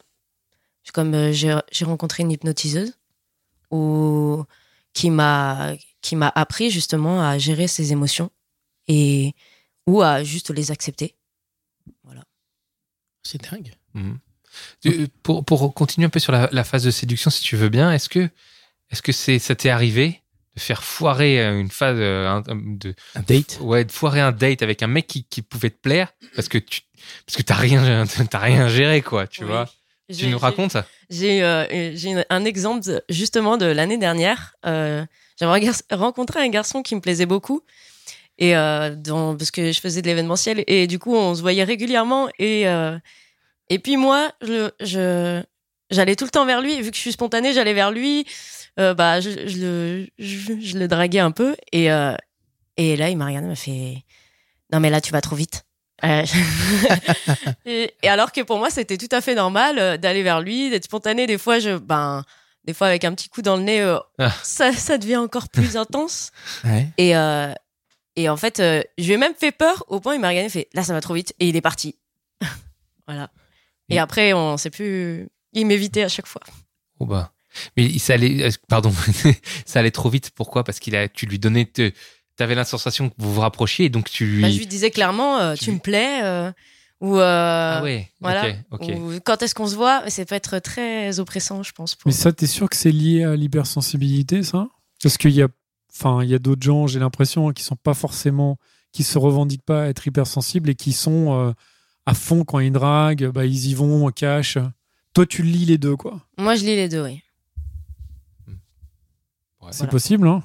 Comme 0.92 1.14
euh, 1.14 1.32
j'ai 1.32 1.58
j'ai 1.72 1.86
rencontré 1.86 2.22
une 2.22 2.30
hypnotiseuse 2.30 2.92
ou 3.70 4.44
qui 4.92 5.08
m'a 5.10 5.72
qui 6.02 6.16
m'a 6.16 6.30
appris 6.34 6.70
justement 6.70 7.26
à 7.26 7.38
gérer 7.38 7.66
ses 7.66 7.92
émotions 7.92 8.30
et 8.86 9.34
ou 9.86 10.02
à 10.02 10.22
juste 10.22 10.50
les 10.50 10.70
accepter. 10.70 11.16
Voilà. 12.04 12.22
C'est 13.26 13.50
dingue. 13.50 13.72
Mhm. 13.94 14.18
Tu- 14.82 15.08
Pour, 15.22 15.44
pour 15.44 15.74
continuer 15.74 16.06
un 16.06 16.10
peu 16.10 16.20
sur 16.20 16.32
la, 16.32 16.48
la 16.52 16.64
phase 16.64 16.84
de 16.84 16.90
séduction, 16.90 17.30
si 17.30 17.42
tu 17.42 17.56
veux 17.56 17.68
bien, 17.68 17.92
est-ce 17.92 18.08
que, 18.08 18.28
est-ce 18.90 19.02
que 19.02 19.12
c'est, 19.12 19.38
ça 19.38 19.54
t'est 19.56 19.70
arrivé 19.70 20.20
de 20.54 20.60
faire 20.60 20.84
foirer 20.84 21.40
euh, 21.44 21.58
une 21.58 21.70
phase 21.70 21.96
euh, 21.98 22.28
un- 22.28 22.42
de, 22.54 22.94
Un 23.16 23.22
date? 23.22 23.58
Ouais, 23.60 23.84
de 23.84 23.90
foirer 23.90 24.20
un 24.20 24.30
date 24.30 24.62
avec 24.62 24.82
un 24.82 24.86
mec 24.86 25.06
qui, 25.08 25.24
qui 25.24 25.42
pouvait 25.42 25.70
te 25.70 25.80
plaire 25.80 26.12
parce 26.36 26.48
que 26.48 26.58
tu, 26.58 26.82
parce 27.26 27.36
que 27.36 27.42
t'as 27.42 27.56
rien, 27.56 28.04
t'as 28.30 28.38
rien 28.38 28.68
géré, 28.68 29.02
quoi, 29.02 29.26
tu 29.26 29.42
Oui. 29.42 29.50
vois. 29.50 29.68
Tu 30.14 30.26
nous 30.28 30.38
racontes 30.38 30.70
ça? 30.72 30.86
J'ai 31.08 31.42
euh, 31.42 31.96
j'ai 31.96 32.14
un 32.28 32.44
exemple 32.44 32.84
de- 32.86 33.02
justement 33.08 33.56
de 33.56 33.64
l'année 33.64 33.96
dernière. 33.96 34.54
Euh, 34.66 35.04
J'avais 35.40 35.70
rencontré 35.92 36.40
un 36.40 36.48
garçon 36.50 36.82
qui 36.82 36.94
me 36.94 37.00
plaisait 37.00 37.24
beaucoup. 37.26 37.62
Et 38.38 38.56
euh, 38.56 38.94
dans, 38.96 39.36
parce 39.36 39.50
que 39.50 39.70
je 39.72 39.80
faisais 39.80 40.02
de 40.02 40.06
l'événementiel 40.08 40.64
et 40.66 40.86
du 40.86 40.98
coup 40.98 41.14
on 41.14 41.34
se 41.36 41.40
voyait 41.40 41.62
régulièrement 41.64 42.28
et 42.40 42.66
euh, 42.68 42.98
et 43.70 43.78
puis 43.78 43.96
moi 43.96 44.32
je 44.42 44.70
je 44.80 45.40
j'allais 45.90 46.16
tout 46.16 46.24
le 46.24 46.30
temps 46.30 46.44
vers 46.44 46.60
lui. 46.60 46.80
Vu 46.82 46.90
que 46.90 46.96
je 46.96 47.00
suis 47.00 47.12
spontanée 47.12 47.52
j'allais 47.52 47.74
vers 47.74 47.92
lui. 47.92 48.26
Euh, 48.80 48.92
bah 48.92 49.20
je, 49.20 49.30
je 49.46 49.58
le 49.58 50.06
je, 50.18 50.52
je 50.60 50.78
le 50.78 50.88
draguais 50.88 51.20
un 51.20 51.30
peu 51.30 51.54
et 51.70 51.92
euh, 51.92 52.16
et 52.76 52.96
là 52.96 53.08
il 53.08 53.16
m'a 53.16 53.26
regardé 53.26 53.46
m'a 53.46 53.54
fait 53.54 54.02
non 54.72 54.80
mais 54.80 54.90
là 54.90 55.00
tu 55.00 55.12
vas 55.12 55.20
trop 55.20 55.36
vite. 55.36 55.64
Euh, 56.02 56.24
et, 57.66 57.94
et 58.02 58.08
alors 58.08 58.32
que 58.32 58.40
pour 58.40 58.58
moi 58.58 58.68
c'était 58.70 58.96
tout 58.98 59.08
à 59.12 59.20
fait 59.20 59.36
normal 59.36 59.78
euh, 59.78 59.96
d'aller 59.96 60.24
vers 60.24 60.40
lui 60.40 60.70
d'être 60.70 60.84
spontané 60.84 61.28
des 61.28 61.38
fois 61.38 61.60
je 61.60 61.76
ben 61.78 62.24
des 62.64 62.74
fois 62.74 62.88
avec 62.88 63.04
un 63.04 63.14
petit 63.14 63.28
coup 63.28 63.42
dans 63.42 63.56
le 63.56 63.62
nez 63.62 63.80
euh, 63.80 63.98
Ah. 64.18 64.32
ça 64.42 64.72
ça 64.72 64.98
devient 64.98 65.18
encore 65.18 65.48
plus 65.48 65.76
intense. 65.76 66.30
Ouais. 66.64 66.88
et, 66.98 67.16
euh, 67.16 67.52
et 68.16 68.28
en 68.28 68.36
fait, 68.36 68.60
euh, 68.60 68.82
je 68.98 69.04
lui 69.06 69.12
ai 69.12 69.16
même 69.16 69.34
fait 69.34 69.52
peur 69.52 69.84
au 69.88 70.00
point 70.00 70.12
où 70.12 70.16
il 70.16 70.20
m'a 70.20 70.28
regardé 70.28 70.46
et 70.46 70.50
fait 70.50 70.68
là, 70.74 70.82
ça 70.82 70.92
va 70.92 71.00
trop 71.00 71.14
vite. 71.14 71.34
Et 71.40 71.48
il 71.48 71.56
est 71.56 71.60
parti. 71.60 71.96
voilà. 73.06 73.30
Et 73.88 73.94
Et- 73.96 73.98
après, 73.98 74.32
on 74.32 74.56
sait 74.56 74.70
plus. 74.70 75.28
Il 75.52 75.66
m'évitait 75.66 76.02
à 76.02 76.08
chaque 76.08 76.26
fois. 76.26 76.42
Oh 77.00 77.06
bah. 77.06 77.32
Mais 77.76 77.98
ça 77.98 78.14
allait, 78.14 78.42
euh, 78.44 78.50
pardon, 78.68 78.92
ça 79.66 79.78
allait 79.80 79.90
trop 79.92 80.08
vite. 80.10 80.30
Pourquoi? 80.34 80.64
Parce 80.64 80.80
qu'il 80.80 80.96
a, 80.96 81.08
tu 81.08 81.26
lui 81.26 81.38
donnais, 81.38 81.64
te- 81.66 81.92
t'avais 82.36 82.56
la 82.56 82.64
sensation 82.64 83.08
que 83.10 83.14
vous 83.18 83.32
vous 83.34 83.40
rapprochiez, 83.40 83.86
et 83.86 83.88
donc 83.90 84.10
tu 84.10 84.26
lui. 84.26 84.42
Bah, 84.42 84.50
je 84.50 84.58
lui 84.58 84.66
disais 84.66 84.90
clairement 84.90 85.38
euh, 85.38 85.54
tu 85.54 85.66
tu 85.66 85.72
me 85.72 85.78
plais. 85.78 86.20
euh, 86.24 86.50
ou 87.00 87.18
euh, 87.18 87.74
ah 87.78 87.82
ouais. 87.84 88.08
voilà. 88.20 88.48
Ok. 88.70 88.80
Ok. 88.82 88.88
ou 88.98 89.12
quand 89.24 89.42
est-ce 89.42 89.54
qu'on 89.54 89.66
se 89.68 89.74
voit 89.76 90.08
Ça 90.10 90.24
peut 90.24 90.34
être 90.34 90.58
très 90.60 91.20
oppressant, 91.20 91.62
je 91.62 91.70
pense. 91.72 91.94
Pour... 91.94 92.08
Mais 92.08 92.12
ça, 92.14 92.32
t'es 92.32 92.46
sûr 92.46 92.68
que 92.68 92.76
c'est 92.76 92.90
lié 92.92 93.22
à 93.24 93.36
l'hypersensibilité, 93.36 94.42
ça? 94.42 94.68
Parce 95.02 95.16
qu'il 95.18 95.32
y 95.32 95.42
a, 95.42 95.48
enfin, 95.96 96.22
il 96.22 96.30
y 96.30 96.34
a 96.34 96.38
d'autres 96.38 96.62
gens, 96.62 96.86
j'ai 96.86 96.98
l'impression, 96.98 97.48
hein, 97.48 97.52
qui 97.52 97.62
sont 97.62 97.76
pas 97.76 97.94
forcément, 97.94 98.58
qui 98.92 99.02
se 99.02 99.18
revendiquent 99.18 99.64
pas 99.64 99.88
être 99.88 100.06
hypersensibles 100.06 100.70
et 100.70 100.74
qui 100.74 100.92
sont 100.92 101.32
euh, 101.32 101.52
à 102.06 102.14
fond 102.14 102.44
quand 102.44 102.58
ils 102.60 102.72
draguent, 102.72 103.28
bah, 103.30 103.44
ils 103.46 103.66
y 103.70 103.74
vont, 103.74 104.10
cash. 104.10 104.58
Toi, 105.14 105.26
tu 105.26 105.42
lis 105.42 105.64
les 105.64 105.78
deux, 105.78 105.96
quoi. 105.96 106.20
Moi, 106.38 106.54
je 106.56 106.64
lis 106.64 106.76
les 106.76 106.88
deux, 106.88 107.02
oui. 107.04 107.20
Ouais. 109.60 109.68
C'est 109.70 109.78
Voilà. 109.78 109.90
possible, 109.92 110.28
hein 110.28 110.42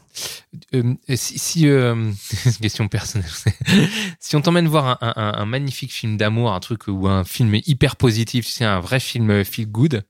Euh, 0.73 0.93
si, 1.15 1.37
si 1.37 1.67
euh, 1.67 2.11
c'est 2.21 2.49
une 2.51 2.55
question 2.55 2.87
personnelle, 2.87 3.29
si 4.19 4.35
on 4.37 4.41
t'emmène 4.41 4.67
voir 4.67 4.97
un, 5.03 5.13
un- 5.15 5.33
un 5.41 5.45
magnifique 5.45 5.91
film 5.91 6.15
d'amour, 6.15 6.53
un 6.53 6.59
truc 6.61 6.87
ou 6.87 7.07
un 7.07 7.23
film 7.25 7.53
hyper 7.65 7.97
positif, 7.97 8.45
tu 8.45 8.51
sais, 8.51 8.63
un 8.65 8.79
vrai 8.79 8.99
film 9.01 9.43
feel 9.43 9.67
good, 9.69 10.03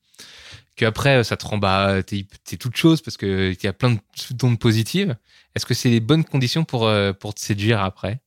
que 0.79 0.85
après 0.85 1.23
ça 1.25 1.35
te 1.37 1.45
rend 1.45 1.57
bah 1.57 2.01
t'es 2.03 2.25
t'es 2.45 2.55
toute 2.57 2.75
chose 2.77 3.01
parce 3.01 3.17
que 3.17 3.51
il 3.51 3.63
y 3.63 3.67
a 3.67 3.73
plein 3.73 3.91
de 3.91 3.99
d'ondes 4.31 4.59
positives. 4.59 5.15
Est-ce 5.55 5.65
que 5.65 5.73
c'est 5.73 5.89
les 5.89 5.99
bonnes 5.99 6.23
conditions 6.23 6.63
pour 6.63 6.87
euh, 6.87 7.11
pour 7.13 7.33
te 7.33 7.41
séduire 7.41 7.81
après? 7.83 8.21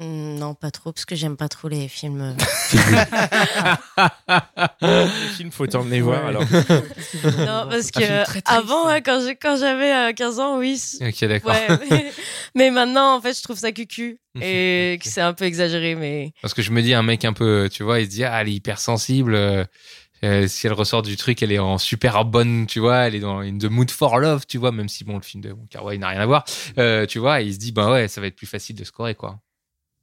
Mm, 0.00 0.38
Non, 0.38 0.54
pas 0.54 0.70
trop, 0.72 0.92
parce 0.92 1.04
que 1.04 1.14
j'aime 1.14 1.36
pas 1.36 1.48
trop 1.48 1.68
les 1.68 1.86
films. 1.88 2.20
euh. 2.20 2.34
Le 4.82 5.28
film, 5.36 5.50
faut 5.52 5.66
t'emmener 5.66 6.00
voir. 6.00 6.26
Alors, 6.26 6.42
non, 6.42 7.66
parce 7.70 7.90
que 7.90 8.24
très 8.24 8.42
avant, 8.46 8.86
hein. 8.86 8.94
ouais, 8.94 9.02
quand 9.02 9.20
j'ai- 9.24 9.36
quand 9.36 9.56
j'avais 9.56 9.92
euh, 9.92 10.12
15 10.12 10.40
ans, 10.40 10.58
oui. 10.58 10.80
Ok, 11.00 11.24
d'accord. 11.26 11.52
Ouais, 11.52 11.78
mais, 11.90 12.12
mais 12.56 12.70
maintenant, 12.70 13.16
en 13.16 13.20
fait, 13.20 13.36
je 13.36 13.42
trouve 13.42 13.58
ça 13.58 13.72
cucu 13.72 14.18
et 14.40 14.96
Ok. 14.98 15.04
que 15.04 15.08
c'est 15.08 15.20
un 15.20 15.32
peu 15.32 15.44
exagéré, 15.44 15.94
mais 15.94 16.32
Parce 16.42 16.54
que 16.54 16.62
je 16.62 16.72
me 16.72 16.82
dis, 16.82 16.92
un 16.92 17.02
mec 17.04 17.24
un 17.24 17.32
peu, 17.32 17.68
tu 17.72 17.84
vois, 17.84 18.00
il 18.00 18.06
se 18.06 18.10
dit, 18.10 18.24
ah, 18.24 18.40
elle 18.42 18.48
est 18.48 18.52
hypersensible. 18.54 19.36
Euh, 20.24 20.44
euh, 20.44 20.48
si 20.48 20.66
elle 20.66 20.72
ressort 20.72 21.02
du 21.02 21.16
truc, 21.16 21.42
elle 21.42 21.52
est 21.52 21.58
en 21.58 21.78
super 21.78 22.24
bonne, 22.24 22.66
tu 22.66 22.80
vois, 22.80 23.06
elle 23.06 23.14
est 23.14 23.20
dans 23.20 23.38
in 23.40 23.58
the 23.58 23.64
mood 23.64 23.90
for 23.90 24.18
love, 24.18 24.44
tu 24.46 24.58
vois, 24.58 24.72
même 24.72 24.88
si 24.88 25.04
bon, 25.04 25.16
le 25.16 25.22
film 25.22 25.42
de 25.42 25.50
Wong 25.52 25.68
Kar 25.68 25.84
Wai 25.84 25.98
n'a 25.98 26.08
rien 26.08 26.20
à 26.20 26.26
voir, 26.26 26.44
euh, 26.78 27.06
tu 27.06 27.18
vois, 27.18 27.40
et 27.42 27.46
il 27.46 27.54
se 27.54 27.58
dit, 27.58 27.72
bah 27.72 27.90
ouais, 27.90 28.08
ça 28.08 28.20
va 28.20 28.26
être 28.26 28.36
plus 28.36 28.46
facile 28.46 28.76
de 28.76 28.84
scorer, 28.84 29.14
quoi. 29.14 29.38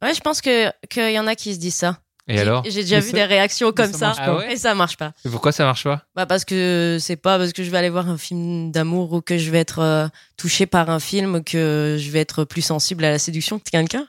ouais, 0.02 0.14
je 0.14 0.20
pense 0.22 0.42
que 0.42 0.72
qu'il 0.88 1.12
y 1.12 1.20
en 1.20 1.28
a 1.28 1.36
qui 1.36 1.54
se 1.54 1.60
disent 1.60 1.76
ça. 1.76 2.00
Et 2.28 2.40
alors? 2.40 2.64
J'ai 2.66 2.84
déjà 2.84 2.98
Mais 2.98 3.02
vu 3.02 3.08
ça- 3.10 3.14
des 3.18 3.26
réactions 3.26 3.72
comme 3.72 3.92
ça 3.92 4.14
ça. 4.14 4.16
Ah 4.20 4.36
ouais? 4.38 4.54
et 4.54 4.56
ça 4.56 4.76
marche 4.76 4.96
pas. 4.96 5.12
Et 5.26 5.30
Pourquoi 5.30 5.52
ça 5.52 5.66
marche 5.66 5.84
pas? 5.84 6.06
Bah 6.16 6.26
parce 6.28 6.46
que 6.46 6.98
c'est 7.02 7.16
pas 7.16 7.38
parce 7.40 7.52
que 7.52 7.64
je 7.64 7.72
vais 7.72 7.78
aller 7.80 7.90
voir 7.90 8.08
un 8.08 8.18
film 8.18 8.72
d'amour 8.72 9.12
ou 9.14 9.22
que 9.22 9.38
je 9.40 9.50
vais 9.50 9.58
être 9.58 9.80
euh, 9.80 10.08
touchée 10.38 10.68
par 10.68 10.90
un 10.92 11.00
film 11.00 11.44
que 11.44 11.98
je 12.00 12.10
vais 12.12 12.20
être 12.20 12.44
plus 12.46 12.62
sensible 12.62 13.04
à 13.06 13.10
la 13.10 13.20
séduction 13.20 13.58
que 13.60 13.70
quelqu'un. 13.70 14.08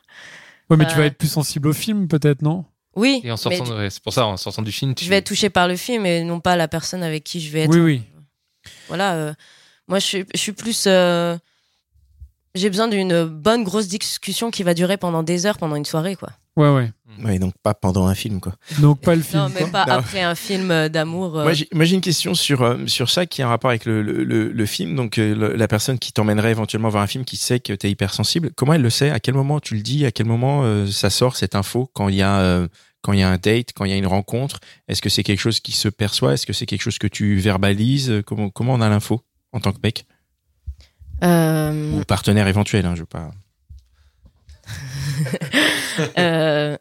Ouais, 0.69 0.77
mais 0.77 0.87
tu 0.87 0.95
Euh, 0.95 0.99
vas 0.99 1.07
être 1.07 1.17
plus 1.17 1.29
sensible 1.33 1.69
au 1.69 1.73
film, 1.73 2.07
peut-être, 2.07 2.43
non? 2.43 2.65
Oui, 2.95 3.21
Et 3.25 3.33
en 3.33 3.37
sortant, 3.37 3.65
ouais, 3.77 3.89
c'est 3.91 4.03
pour 4.03 4.13
ça, 4.13 4.27
en 4.27 4.37
sortant 4.37 4.63
du 4.63 4.73
film, 4.73 4.95
tu... 4.95 5.05
je 5.05 5.11
vais 5.11 5.17
être 5.17 5.27
touchée 5.27 5.49
par 5.51 5.67
le 5.69 5.77
film 5.77 6.05
et 6.05 6.23
non 6.25 6.41
pas 6.41 6.57
la 6.57 6.69
personne 6.69 7.03
avec 7.03 7.25
qui 7.25 7.41
je 7.41 7.51
vais 7.51 7.61
être. 7.63 7.71
Oui, 7.71 7.81
oui. 7.81 8.03
Voilà, 8.89 9.15
euh, 9.15 9.35
moi 9.89 9.99
je 9.99 10.05
suis, 10.07 10.25
je 10.35 10.39
suis 10.39 10.53
plus. 10.53 10.85
euh, 10.87 11.37
j'ai 12.55 12.69
besoin 12.71 12.89
d'une 12.89 13.25
bonne 13.25 13.65
grosse 13.65 13.89
discussion 13.89 14.51
qui 14.51 14.63
va 14.63 14.75
durer 14.75 14.97
pendant 14.97 15.23
des 15.23 15.47
heures, 15.47 15.59
pendant 15.59 15.77
une 15.77 15.85
soirée, 15.85 16.17
quoi. 16.17 16.31
Ouais, 16.55 16.69
ouais. 16.69 16.91
ouais, 17.25 17.39
donc 17.39 17.55
pas 17.63 17.73
pendant 17.73 18.07
un 18.07 18.15
film, 18.15 18.39
quoi. 18.39 18.55
Donc, 18.81 19.01
pas 19.01 19.15
le 19.15 19.23
film. 19.23 19.39
non, 19.45 19.49
mais 19.49 19.61
quoi. 19.61 19.69
pas 19.71 19.87
Non. 19.87 19.93
après 19.95 20.21
un 20.21 20.35
film 20.35 20.71
euh, 20.71 20.91
d'amour. 20.91 21.39
euh, 21.39 21.45
Moi, 21.73 21.85
j'ai 21.87 21.95
une 21.95 22.03
question 22.03 22.35
sur, 22.35 22.61
euh, 22.61 22.87
sur 22.87 23.09
ça 23.09 23.25
qui 23.25 23.41
a 23.41 23.47
un 23.47 23.49
rapport 23.49 23.71
avec 23.71 23.87
le, 23.87 24.03
le, 24.03 24.23
le, 24.23 24.49
le 24.53 24.67
film. 24.67 24.95
Donc, 24.95 25.17
euh, 25.17 25.35
le- 25.35 25.55
la 25.57 25.67
personne 25.67 25.99
qui 25.99 26.13
t'emmènerait 26.13 26.51
éventuellement 26.51 26.91
voir 26.91 27.03
un 27.03 27.07
film 27.07 27.25
qui 27.25 27.39
sait 27.39 27.59
que 27.59 27.73
tu 27.73 27.87
es 27.87 27.91
hypersensible, 27.91 28.51
comment 28.55 28.75
elle 28.75 28.83
le 28.83 28.91
sait? 28.91 29.09
À 29.11 29.19
quel 29.19 29.35
moment 29.35 29.61
tu 29.61 29.75
le 29.75 29.81
dis? 29.81 30.05
À 30.05 30.11
quel 30.13 30.27
moment 30.27 30.61
euh, 30.65 30.87
ça 30.87 31.09
sort 31.09 31.37
cette 31.37 31.55
info? 31.55 31.91
Quand 31.95 32.09
il 32.09 32.17
y 32.17 32.23
a. 32.23 32.41
euh, 32.41 32.69
quand 33.01 33.13
il 33.15 33.19
y 33.19 33.23
a 33.25 33.29
un 33.31 33.37
date, 33.39 33.71
quand 33.75 33.85
il 33.85 33.91
y 33.91 33.95
a 33.95 33.97
une 33.97 34.07
rencontre, 34.07 34.61
est-ce 34.87 35.03
que 35.03 35.09
c'est 35.09 35.25
quelque 35.25 35.41
chose 35.41 35.59
qui 35.59 35.73
se 35.73 35.89
perçoit? 35.89 36.35
Est-ce 36.35 36.47
que 36.47 36.53
c'est 36.53 36.67
quelque 36.67 36.83
chose 36.83 36.99
que 36.99 37.09
tu 37.09 37.35
verbalises? 37.37 38.23
Comment, 38.27 38.49
comment 38.49 38.75
on 38.75 38.81
a 38.81 38.89
l'info 38.89 39.23
en 39.53 39.59
tant 39.59 39.73
que 39.73 39.79
mec? 39.83 40.05
Euh, 41.23 41.93
Ou 41.93 42.05
partenaire 42.05 42.49
éventuel, 42.49 42.87
hein, 42.87 42.95
je 42.95 43.01
veux 43.01 43.07
pas. 43.07 43.31
Euh, 46.19 46.79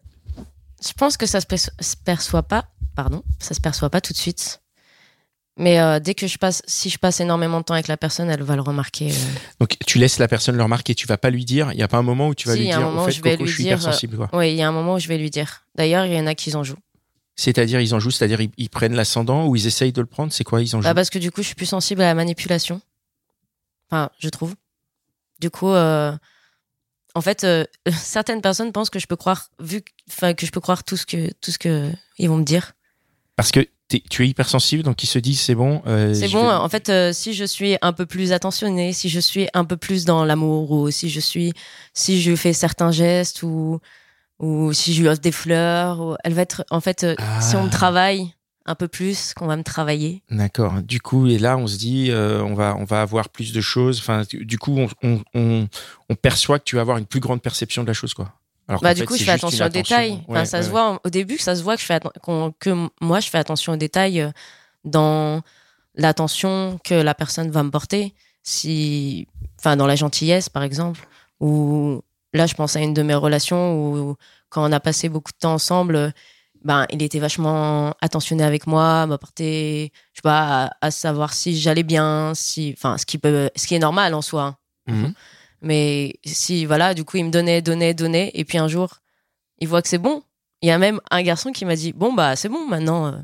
je 0.81 0.93
pense 0.93 1.17
que 1.17 1.25
ça 1.25 1.41
se, 1.41 1.45
se 1.47 1.95
perçoit 1.97 2.43
pas, 2.43 2.69
pardon, 2.95 3.23
ça 3.39 3.53
se 3.53 3.59
perçoit 3.59 3.89
pas 3.89 3.99
tout 3.99 4.13
de 4.13 4.17
suite. 4.17 4.61
Mais 5.57 5.79
euh, 5.79 5.99
dès 5.99 6.15
que 6.15 6.27
je 6.27 6.37
passe, 6.37 6.63
si 6.65 6.89
je 6.89 6.97
passe 6.97 7.19
énormément 7.19 7.59
de 7.59 7.65
temps 7.65 7.73
avec 7.73 7.87
la 7.87 7.97
personne, 7.97 8.29
elle 8.29 8.41
va 8.41 8.55
le 8.55 8.61
remarquer. 8.61 9.11
Donc, 9.59 9.77
tu 9.85 9.97
laisses 9.97 10.17
la 10.17 10.27
personne 10.27 10.55
le 10.55 10.63
remarquer, 10.63 10.95
tu 10.95 11.07
vas 11.07 11.17
pas 11.17 11.29
lui 11.29 11.45
dire. 11.45 11.71
Il 11.73 11.79
y 11.79 11.83
a 11.83 11.87
pas 11.87 11.97
un 11.97 12.03
moment 12.03 12.29
où 12.29 12.35
tu 12.35 12.47
vas 12.47 12.53
Si, 12.53 12.59
lui 12.59 12.65
il 12.67 12.69
y 12.69 12.71
a 12.71 12.77
un 12.77 12.79
dire 12.79 12.89
moment 12.89 13.05
où 13.05 13.11
je 13.11 13.21
vais 13.21 13.31
Coco, 13.31 13.43
lui 13.43 13.51
je 13.51 13.57
dire. 13.57 14.29
Oui, 14.33 14.51
il 14.51 14.55
y 14.55 14.61
a 14.61 14.67
un 14.67 14.71
moment 14.71 14.95
où 14.95 14.99
je 14.99 15.07
vais 15.07 15.17
lui 15.17 15.29
dire. 15.29 15.65
D'ailleurs, 15.75 16.05
il 16.05 16.13
y 16.13 16.19
en 16.19 16.25
a 16.25 16.35
qui 16.35 16.55
en 16.55 16.63
jouent. 16.63 16.79
C'est-à-dire, 17.35 17.81
ils 17.81 17.93
en 17.93 17.99
jouent, 17.99 18.11
c'est-à-dire, 18.11 18.41
ils, 18.41 18.51
ils 18.57 18.69
prennent 18.69 18.95
l'ascendant 18.95 19.45
ou 19.45 19.55
ils 19.55 19.67
essayent 19.67 19.91
de 19.91 20.01
le 20.01 20.07
prendre. 20.07 20.31
C'est 20.31 20.43
quoi 20.43 20.61
Ils 20.61 20.75
en 20.75 20.81
jouent? 20.81 20.87
Bah, 20.87 20.95
parce 20.95 21.09
que 21.09 21.19
du 21.19 21.31
coup, 21.31 21.41
je 21.41 21.47
suis 21.47 21.55
plus 21.55 21.65
sensible 21.65 22.01
à 22.01 22.05
la 22.05 22.15
manipulation. 22.15 22.81
Enfin, 23.91 24.09
je 24.19 24.29
trouve. 24.29 24.55
Du 25.39 25.49
coup, 25.49 25.69
euh, 25.69 26.15
en 27.15 27.21
fait, 27.21 27.43
euh, 27.43 27.65
certaines 27.91 28.41
personnes 28.41 28.71
pensent 28.71 28.89
que 28.89 28.99
je 28.99 29.07
peux 29.07 29.15
croire, 29.17 29.49
vu, 29.59 29.81
que- 29.81 29.91
enfin, 30.09 30.33
que 30.33 30.45
je 30.45 30.51
peux 30.51 30.61
croire 30.61 30.83
tout 30.83 30.97
ce 30.97 31.05
que, 31.05 31.31
tout 31.41 31.51
ce 31.51 31.59
que 31.59 31.91
ils 32.17 32.29
vont 32.29 32.37
me 32.37 32.43
dire. 32.45 32.73
Parce 33.35 33.51
que 33.51 33.67
tu 34.09 34.23
es 34.23 34.27
hypersensible, 34.29 34.83
donc 34.83 35.03
ils 35.03 35.07
se 35.07 35.19
disent 35.19 35.41
c'est 35.41 35.55
bon. 35.55 35.81
euh, 35.85 36.13
C'est 36.13 36.29
bon, 36.29 36.43
vais- 36.47 36.53
en 36.53 36.69
fait, 36.69 36.89
si 37.13 37.33
je 37.33 37.43
suis 37.43 37.77
un 37.81 37.91
peu 37.91 38.05
plus 38.05 38.31
attentionnée, 38.31 38.93
si 38.93 39.09
je 39.09 39.19
suis 39.19 39.49
un 39.53 39.65
peu 39.65 39.75
plus 39.75 40.05
dans 40.05 40.23
l'amour, 40.23 40.71
ou 40.71 40.89
si 40.91 41.09
je 41.09 41.19
suis, 41.19 41.51
si 41.93 42.21
je 42.21 42.33
fais 42.35 42.53
certains 42.53 42.91
gestes, 42.91 43.43
ou, 43.43 43.79
ou 44.39 44.71
si 44.71 44.93
je 44.93 45.01
lui 45.01 45.09
offre 45.09 45.19
des 45.21 45.33
fleurs, 45.33 45.99
ou- 45.99 46.15
elle 46.23 46.33
va 46.33 46.43
être, 46.43 46.63
en 46.69 46.79
fait, 46.79 47.03
euh, 47.03 47.15
si 47.41 47.55
on 47.57 47.63
me 47.63 47.67
Ah. 47.67 47.71
travaille 47.71 48.33
un 48.71 48.75
peu 48.75 48.87
plus, 48.87 49.33
qu'on 49.35 49.45
va 49.47 49.55
me 49.57 49.63
travailler. 49.63 50.23
D'accord. 50.31 50.81
Du 50.81 50.99
coup, 50.99 51.27
et 51.27 51.37
là, 51.37 51.57
on 51.57 51.67
se 51.67 51.77
dit, 51.77 52.09
euh, 52.09 52.41
on 52.43 52.53
va, 52.55 52.75
on 52.79 52.83
va 52.85 53.01
avoir 53.01 53.29
plus 53.29 53.53
de 53.53 53.61
choses. 53.61 53.99
Enfin, 53.99 54.23
du 54.31 54.57
coup, 54.57 54.77
on, 54.79 54.87
on, 55.03 55.21
on, 55.35 55.67
on 56.09 56.15
perçoit 56.15 56.57
que 56.59 56.63
tu 56.63 56.75
vas 56.77 56.81
avoir 56.81 56.97
une 56.97 57.05
plus 57.05 57.19
grande 57.19 57.41
perception 57.41 57.83
de 57.83 57.87
la 57.87 57.93
chose, 57.93 58.13
quoi. 58.13 58.33
Alors 58.67 58.81
Bah, 58.81 58.93
du 58.93 59.01
fait, 59.01 59.05
coup, 59.05 59.17
je 59.17 59.23
fais 59.23 59.31
attention 59.31 59.65
aux 59.65 59.69
détails. 59.69 60.23
Enfin, 60.27 60.45
ça 60.45 60.57
ouais, 60.57 60.63
se 60.63 60.67
ouais. 60.67 60.71
voit 60.71 60.99
au 61.03 61.09
début, 61.09 61.37
ça 61.37 61.55
se 61.55 61.61
voit 61.63 61.75
que 61.75 61.81
je 61.81 61.85
fais 61.87 61.99
qu'on- 62.23 62.53
que 62.59 62.87
moi 63.01 63.19
je 63.19 63.29
fais 63.29 63.37
attention 63.37 63.73
aux 63.73 63.77
détails 63.77 64.21
euh, 64.21 64.31
dans 64.85 65.41
l'attention 65.95 66.79
que 66.83 66.93
la 66.93 67.13
personne 67.13 67.51
va 67.51 67.63
me 67.63 67.69
porter. 67.71 68.13
Si, 68.43 69.27
enfin, 69.59 69.75
dans 69.75 69.87
la 69.87 69.95
gentillesse, 69.95 70.47
par 70.49 70.63
exemple, 70.63 71.07
ou 71.39 72.01
là, 72.33 72.47
je 72.47 72.53
pense 72.53 72.75
à 72.75 72.79
une 72.79 72.93
de 72.93 73.03
mes 73.03 73.13
relations 73.15 73.75
où 73.75 74.15
quand 74.49 74.67
on 74.67 74.71
a 74.71 74.79
passé 74.79 75.09
beaucoup 75.09 75.31
de 75.31 75.37
temps 75.37 75.53
ensemble, 75.53 76.13
ben, 76.63 76.85
il 76.91 77.01
était 77.01 77.19
vachement 77.19 77.93
attentionné 78.01 78.43
avec 78.43 78.67
moi, 78.67 79.05
m'apporter, 79.07 79.91
je 80.13 80.17
sais 80.17 80.21
pas, 80.21 80.65
à, 80.65 80.87
à 80.87 80.91
savoir 80.91 81.33
si 81.33 81.59
j'allais 81.59 81.83
bien, 81.83 82.33
si, 82.35 82.73
enfin, 82.77 82.97
ce 82.97 83.05
qui 83.05 83.17
peut, 83.17 83.49
ce 83.55 83.67
qui 83.67 83.75
est 83.75 83.79
normal 83.79 84.13
en 84.13 84.21
soi. 84.21 84.57
Mhm. 84.87 85.13
Mais 85.61 86.15
si, 86.25 86.65
voilà, 86.65 86.93
du 86.93 87.03
coup, 87.03 87.17
il 87.17 87.25
me 87.25 87.31
donnait, 87.31 87.61
donnait, 87.61 87.93
donnait. 87.93 88.31
Et 88.33 88.45
puis 88.45 88.57
un 88.57 88.67
jour, 88.67 88.97
il 89.59 89.67
voit 89.67 89.81
que 89.81 89.87
c'est 89.87 89.97
bon. 89.99 90.23
Il 90.61 90.67
y 90.69 90.71
a 90.71 90.77
même 90.77 90.99
un 91.11 91.21
garçon 91.23 91.51
qui 91.51 91.65
m'a 91.65 91.75
dit 91.75 91.93
Bon, 91.93 92.13
bah, 92.13 92.35
c'est 92.35 92.49
bon, 92.49 92.67
maintenant, 92.67 93.07
euh, 93.07 93.17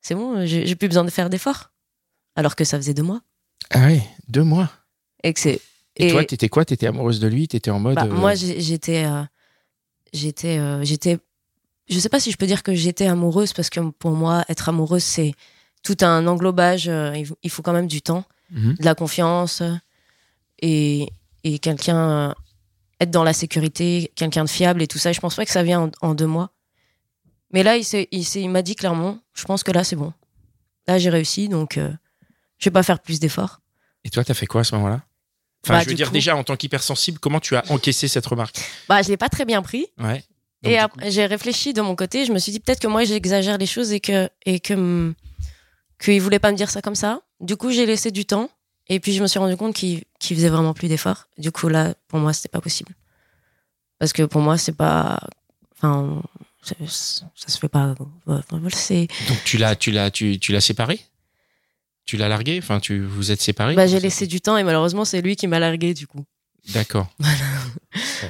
c'est 0.00 0.14
bon, 0.14 0.44
j'ai 0.46 0.66
j'ai 0.66 0.76
plus 0.76 0.88
besoin 0.88 1.04
de 1.04 1.10
faire 1.10 1.28
d'efforts. 1.30 1.70
Alors 2.36 2.54
que 2.56 2.64
ça 2.64 2.76
faisait 2.78 2.94
deux 2.94 3.02
mois. 3.02 3.20
Ah 3.70 3.86
oui, 3.86 4.00
deux 4.28 4.44
mois. 4.44 4.70
Et 5.24 5.32
que 5.34 5.40
c'est. 5.40 5.60
Et, 5.96 6.06
Et- 6.06 6.10
toi, 6.10 6.24
t'étais 6.24 6.48
quoi? 6.48 6.64
T'étais 6.64 6.86
amoureuse 6.86 7.20
de 7.20 7.26
lui? 7.28 7.48
T'étais 7.48 7.70
en 7.70 7.80
mode. 7.80 7.96
Bah, 7.96 8.04
euh, 8.04 8.12
Moi, 8.14 8.34
j'étais. 8.34 9.04
euh, 9.04 9.24
j'étais. 10.12 10.58
euh, 10.58 10.84
j'étais. 10.84 11.18
Je 11.88 11.98
sais 11.98 12.08
pas 12.08 12.20
si 12.20 12.30
je 12.30 12.36
peux 12.36 12.46
dire 12.46 12.62
que 12.62 12.74
j'étais 12.74 13.06
amoureuse, 13.06 13.52
parce 13.52 13.70
que 13.70 13.80
pour 13.80 14.10
moi, 14.12 14.44
être 14.48 14.68
amoureuse, 14.68 15.02
c'est 15.04 15.32
tout 15.82 15.96
un 16.02 16.26
englobage. 16.26 16.88
euh, 16.88 17.14
il 17.42 17.50
faut- 17.50 17.62
quand 17.62 17.72
même 17.72 17.86
du 17.86 18.02
temps, 18.02 18.24
mhm. 18.50 18.74
de 18.74 18.84
la 18.84 18.94
confiance 18.94 19.62
et, 20.60 21.08
et 21.44 21.58
quelqu'un. 21.58 22.10
euh, 22.30 22.34
être 23.00 23.12
dans 23.12 23.22
la 23.22 23.32
sécurité, 23.32 24.10
quelqu'un 24.16 24.42
de 24.42 24.48
fiable 24.50 24.82
et 24.82 24.88
tout 24.88 24.98
ça. 24.98 25.12
Je 25.12 25.20
pense 25.20 25.36
pas 25.36 25.44
que 25.44 25.52
ça 25.52 25.62
vient 25.62 25.82
en, 25.82 25.90
en 26.08 26.14
deux 26.16 26.26
mois. 26.26 26.50
Mais 27.52 27.62
là, 27.62 27.76
il, 27.76 27.84
s'est- 27.84 28.08
il, 28.10 28.24
il 28.36 28.50
m'a 28.50 28.60
dit 28.62 28.74
clairement 28.74 29.20
je 29.34 29.44
pense 29.44 29.62
que 29.62 29.70
là, 29.70 29.84
c'est 29.84 29.94
bon. 29.94 30.12
Là, 30.88 30.98
j'ai 30.98 31.08
réussi, 31.08 31.48
donc 31.48 31.78
euh, 31.78 31.92
je 32.58 32.64
vais 32.64 32.72
pas 32.72 32.82
faire 32.82 32.98
plus 32.98 33.20
d'efforts. 33.20 33.60
Et 34.02 34.10
toi, 34.10 34.24
t'as 34.24 34.34
fait 34.34 34.46
quoi 34.46 34.62
à 34.62 34.64
ce 34.64 34.74
moment-là? 34.74 35.02
Enfin, 35.64 35.74
Bah, 35.74 35.80
je 35.84 35.88
veux 35.90 35.94
dire, 35.94 36.08
coup- 36.08 36.12
déjà, 36.12 36.34
en 36.34 36.42
tant 36.42 36.56
qu'hypersensible, 36.56 37.20
comment 37.20 37.38
tu 37.38 37.54
as 37.54 37.62
encaissé 37.70 38.08
cette 38.08 38.26
remarque? 38.26 38.58
Bah, 38.88 39.00
je 39.02 39.08
l'ai 39.08 39.16
pas 39.16 39.28
très 39.28 39.44
bien 39.44 39.62
pris. 39.62 39.86
Ouais. 39.98 40.24
Donc, 40.62 40.72
Et 40.72 40.78
après, 40.78 41.10
j'ai 41.10 41.26
réfléchi 41.26 41.72
de 41.72 41.80
mon 41.80 41.94
côté. 41.94 42.24
Je 42.24 42.32
me 42.32 42.38
suis 42.38 42.50
dit 42.52 42.60
peut-être 42.60 42.80
que 42.80 42.88
moi 42.88 43.04
j'exagère 43.04 43.58
les 43.58 43.66
choses 43.66 43.92
et 43.92 44.00
que 44.00 44.28
et 44.44 44.58
que 44.60 45.14
qu'il 46.00 46.20
voulait 46.20 46.38
pas 46.38 46.50
me 46.52 46.56
dire 46.56 46.70
ça 46.70 46.82
comme 46.82 46.94
ça. 46.96 47.20
Du 47.40 47.56
coup, 47.56 47.70
j'ai 47.70 47.86
laissé 47.86 48.10
du 48.10 48.24
temps. 48.24 48.50
Et 48.88 49.00
puis 49.00 49.12
je 49.12 49.22
me 49.22 49.26
suis 49.28 49.38
rendu 49.38 49.56
compte 49.56 49.74
qu'il 49.74 50.02
qu'il 50.18 50.36
faisait 50.36 50.48
vraiment 50.48 50.74
plus 50.74 50.88
d'efforts. 50.88 51.28
Du 51.38 51.52
coup, 51.52 51.68
là, 51.68 51.94
pour 52.08 52.18
moi, 52.18 52.32
c'était 52.32 52.48
pas 52.48 52.60
possible. 52.60 52.92
Parce 53.98 54.12
que 54.12 54.22
pour 54.22 54.40
moi, 54.40 54.56
c'est 54.58 54.72
pas. 54.76 55.20
Enfin, 55.76 56.22
c'est- 56.62 56.76
ça 56.88 57.48
se 57.48 57.58
fait 57.58 57.68
pas. 57.68 57.94
C'est. 58.70 59.06
Donc 59.28 59.44
tu 59.44 59.58
l'as, 59.58 59.76
tu 59.76 59.90
l'as, 59.90 60.10
tu, 60.10 60.38
tu 60.40 60.52
l'as 60.52 60.60
séparé? 60.60 61.00
Tu 62.04 62.16
l'as 62.16 62.28
largué? 62.28 62.58
Enfin, 62.62 62.80
tu 62.80 63.04
vous 63.04 63.30
êtes 63.30 63.40
séparés? 63.42 63.74
Bah, 63.74 63.86
j'ai 63.86 64.00
laissé 64.00 64.26
du 64.26 64.40
temps 64.40 64.56
et 64.56 64.64
malheureusement, 64.64 65.04
c'est 65.04 65.20
lui 65.20 65.36
qui 65.36 65.46
m'a 65.46 65.58
largué 65.58 65.94
du 65.94 66.06
coup. 66.06 66.24
D'accord. 66.74 67.08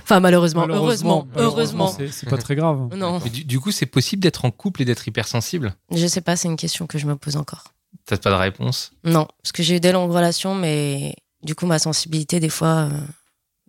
Enfin, 0.02 0.20
malheureusement, 0.20 0.66
Malheureusement, 0.66 1.26
heureusement, 1.36 1.92
heureusement. 1.92 2.10
c'est 2.12 2.28
pas 2.28 2.36
très 2.38 2.54
grave. 2.54 2.94
Non, 2.96 3.20
Mais 3.24 3.30
du, 3.30 3.44
du 3.44 3.60
coup, 3.60 3.70
c'est 3.72 3.86
possible 3.86 4.22
d'être 4.22 4.44
en 4.44 4.50
couple 4.50 4.82
et 4.82 4.84
d'être 4.84 5.06
hypersensible 5.08 5.74
je 5.90 6.06
sais 6.06 6.20
pas. 6.20 6.36
C'est 6.36 6.48
une 6.48 6.56
question 6.56 6.86
que 6.86 6.98
je 6.98 7.06
me 7.06 7.16
pose 7.16 7.36
encore. 7.36 7.64
T'as 8.06 8.16
pas 8.16 8.30
de 8.30 8.34
réponse 8.36 8.92
Non, 9.04 9.26
parce 9.42 9.52
que 9.52 9.62
j'ai 9.62 9.76
eu 9.76 9.80
des 9.80 9.92
longues 9.92 10.12
relations, 10.12 10.54
mais 10.54 11.14
du 11.42 11.54
coup, 11.54 11.66
ma 11.66 11.78
sensibilité, 11.78 12.40
des 12.40 12.48
fois, 12.48 12.88
euh, 12.90 13.00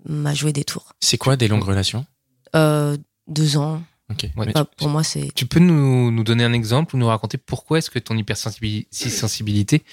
m'a 0.07 0.33
joué 0.33 0.53
des 0.53 0.63
tours. 0.63 0.93
C'est 0.99 1.17
quoi 1.17 1.35
des 1.35 1.47
longues 1.47 1.63
relations 1.63 2.05
Euh, 2.55 2.97
deux 3.27 3.57
ans, 3.57 3.81
Ok. 4.11 4.27
Ouais. 4.37 4.51
Bah, 4.53 4.65
pour 4.77 4.89
moi, 4.89 5.03
c'est. 5.03 5.31
Tu 5.35 5.45
peux 5.45 5.59
nous, 5.59 6.09
nous 6.11 6.23
donner 6.23 6.43
un 6.43 6.53
exemple 6.53 6.95
ou 6.95 6.99
nous 6.99 7.07
raconter 7.07 7.37
pourquoi 7.37 7.77
est-ce 7.77 7.91
que 7.91 7.99
ton 7.99 8.17
hypersensibilité 8.17 9.83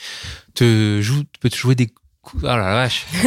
te 0.55 1.01
joue, 1.03 1.23
peut 1.41 1.51
te 1.51 1.57
jouer 1.57 1.75
des 1.75 1.93
coups 2.27 2.45
Ah 2.47 2.57
la 2.57 2.75
vache 2.75 3.07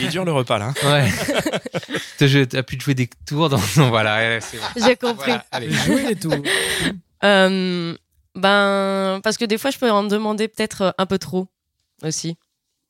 il 0.00 0.06
est 0.06 0.08
dur 0.08 0.24
le 0.24 0.32
repas 0.32 0.58
là. 0.58 0.72
hein. 0.84 1.02
Ouais. 1.02 2.46
t'as 2.46 2.62
pu 2.62 2.78
te 2.78 2.82
jouer 2.84 2.94
des 2.94 3.08
tours 3.26 3.48
dans. 3.48 3.60
Non, 3.76 3.88
voilà, 3.88 4.40
c'est 4.40 4.58
bon. 4.58 4.64
J'ai 4.76 4.96
compris. 4.96 5.26
Voilà, 5.30 5.46
allez. 5.52 5.70
Jouer 5.70 6.10
et 6.10 6.16
tout. 6.16 6.32
Euh, 7.24 7.96
ben, 8.34 9.20
parce 9.22 9.36
que 9.36 9.44
des 9.44 9.58
fois, 9.58 9.70
je 9.70 9.78
peux 9.78 9.90
en 9.90 10.04
demander 10.04 10.48
peut-être 10.48 10.82
euh, 10.82 10.90
un 10.98 11.06
peu 11.06 11.18
trop 11.18 11.48
aussi. 12.02 12.36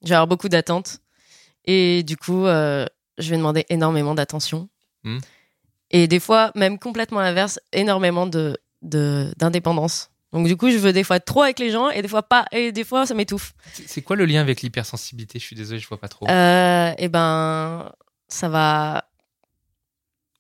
Je 0.02 0.08
vais 0.08 0.14
avoir 0.14 0.26
beaucoup 0.26 0.48
d'attentes. 0.48 0.98
Et 1.64 2.02
du 2.02 2.16
coup, 2.16 2.46
euh, 2.46 2.86
je 3.18 3.30
vais 3.30 3.36
demander 3.36 3.64
énormément 3.68 4.14
d'attention. 4.14 4.68
Hmm. 5.04 5.18
Et 5.90 6.08
des 6.08 6.20
fois, 6.20 6.50
même 6.54 6.78
complètement 6.78 7.20
l'inverse, 7.20 7.60
énormément 7.72 8.26
de 8.26 8.56
de- 8.82 9.32
d'indépendance. 9.36 10.10
Donc 10.32 10.46
du 10.48 10.56
coup, 10.56 10.70
je 10.70 10.76
veux 10.76 10.92
des 10.92 11.04
fois 11.04 11.20
trop 11.20 11.42
avec 11.42 11.58
les 11.58 11.70
gens 11.70 11.88
et 11.90 12.02
des 12.02 12.08
fois 12.08 12.22
pas. 12.22 12.44
Et 12.52 12.72
des 12.72 12.84
fois, 12.84 13.06
ça 13.06 13.14
m'étouffe. 13.14 13.54
C'est- 13.86 14.02
quoi 14.02 14.16
le 14.16 14.26
lien 14.26 14.40
avec 14.40 14.60
l'hypersensibilité? 14.62 15.38
Je 15.38 15.44
suis 15.44 15.56
désolé, 15.56 15.78
je 15.80 15.88
vois 15.88 16.00
pas 16.00 16.08
trop. 16.08 16.28
Euh, 16.28 16.92
et 16.98 17.08
ben, 17.08 17.92
ça 18.28 18.48
va. 18.48 19.04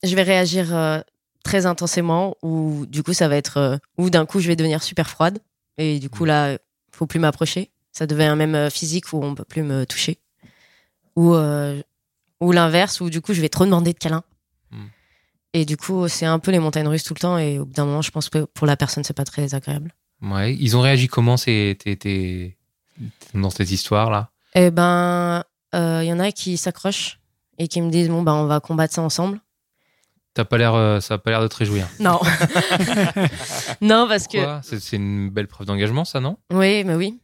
Je 0.02 0.14
vais 0.14 0.22
réagir 0.22 0.74
euh, 0.74 1.00
très 1.44 1.66
intensément, 1.66 2.36
ou 2.42 2.84
du 2.86 3.02
coup, 3.02 3.12
ça 3.14 3.28
va 3.28 3.36
être. 3.36 3.56
euh, 3.56 3.76
ou 3.96 4.10
d'un 4.10 4.26
coup, 4.26 4.40
je 4.40 4.48
vais 4.48 4.56
devenir 4.56 4.82
super 4.82 5.08
froide. 5.08 5.38
Et 5.78 5.98
du 5.98 6.10
coup, 6.10 6.24
là, 6.24 6.46
euh, 6.48 6.58
faut 6.92 7.06
plus 7.06 7.18
m'approcher. 7.20 7.70
Ça 7.92 8.06
devient 8.06 8.34
même 8.36 8.68
physique 8.70 9.12
où 9.12 9.22
on 9.24 9.34
peut 9.34 9.44
plus 9.44 9.62
me 9.62 9.86
toucher. 9.86 10.18
Ou, 11.16 11.34
ou 12.40 12.52
l'inverse, 12.52 13.00
où 13.00 13.08
du 13.08 13.22
coup, 13.22 13.32
je 13.32 13.40
vais 13.40 13.48
trop 13.48 13.64
demander 13.64 13.94
de 13.94 13.98
câlins. 13.98 14.22
Et 15.56 15.64
du 15.64 15.78
coup, 15.78 16.06
c'est 16.08 16.26
un 16.26 16.38
peu 16.38 16.50
les 16.50 16.58
montagnes 16.58 16.86
russes 16.88 17.02
tout 17.04 17.14
le 17.14 17.18
temps. 17.20 17.38
Et 17.38 17.58
au 17.58 17.64
bout 17.64 17.72
d'un 17.72 17.86
moment, 17.86 18.02
je 18.02 18.10
pense 18.10 18.28
que 18.28 18.44
pour 18.44 18.66
la 18.66 18.76
personne, 18.76 19.04
c'est 19.04 19.16
pas 19.16 19.24
très 19.24 19.54
agréable. 19.54 19.94
Ouais. 20.20 20.54
Ils 20.54 20.76
ont 20.76 20.82
réagi 20.82 21.08
comment 21.08 21.38
ces, 21.38 21.78
tes- 21.82 21.96
tes- 21.96 22.58
dans 23.32 23.48
cette 23.48 23.70
histoire-là? 23.70 24.28
Eh 24.54 24.70
ben, 24.70 25.42
il 25.72 26.04
y 26.04 26.12
en 26.12 26.20
a 26.20 26.30
qui 26.30 26.58
s'accrochent 26.58 27.20
et 27.58 27.68
qui 27.68 27.80
me 27.80 27.90
disent 27.90 28.10
bon, 28.10 28.22
ben, 28.22 28.34
on 28.34 28.44
va 28.44 28.60
combattre 28.60 28.92
ça 28.94 29.00
ensemble. 29.00 29.40
T'as 30.34 30.44
pas 30.44 30.58
l'air, 30.58 30.74
euh, 30.74 31.00
ça 31.00 31.14
a 31.14 31.18
pas 31.18 31.30
l'air 31.30 31.40
de 31.40 31.48
te 31.48 31.56
réjouir. 31.56 31.88
Non. 32.00 32.20
non, 33.80 34.06
parce 34.08 34.26
que. 34.26 34.38
C'est 34.62 34.96
une 34.96 35.30
belle 35.30 35.46
preuve 35.46 35.66
d'engagement, 35.66 36.04
ça, 36.04 36.20
non? 36.20 36.36
Oui, 36.52 36.84
mais 36.84 36.94
oui. 36.94 37.18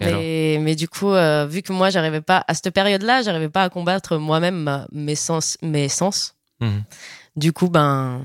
Et 0.00 0.58
Mais, 0.58 0.74
du 0.74 0.88
coup, 0.88 1.10
euh, 1.12 1.46
vu 1.46 1.60
que 1.62 1.72
moi, 1.74 1.90
j'arrivais 1.90 2.22
pas, 2.22 2.44
à 2.48 2.54
cette 2.54 2.70
période-là, 2.70 3.22
j'arrivais 3.22 3.50
pas 3.50 3.62
à 3.64 3.68
combattre 3.68 4.16
moi-même 4.16 4.86
mes 4.92 5.14
sens. 5.14 5.58
Mes 5.62 5.88
sens. 5.90 6.34
Mhm. 6.60 6.82
Du 7.36 7.52
coup, 7.52 7.68
ben. 7.68 8.24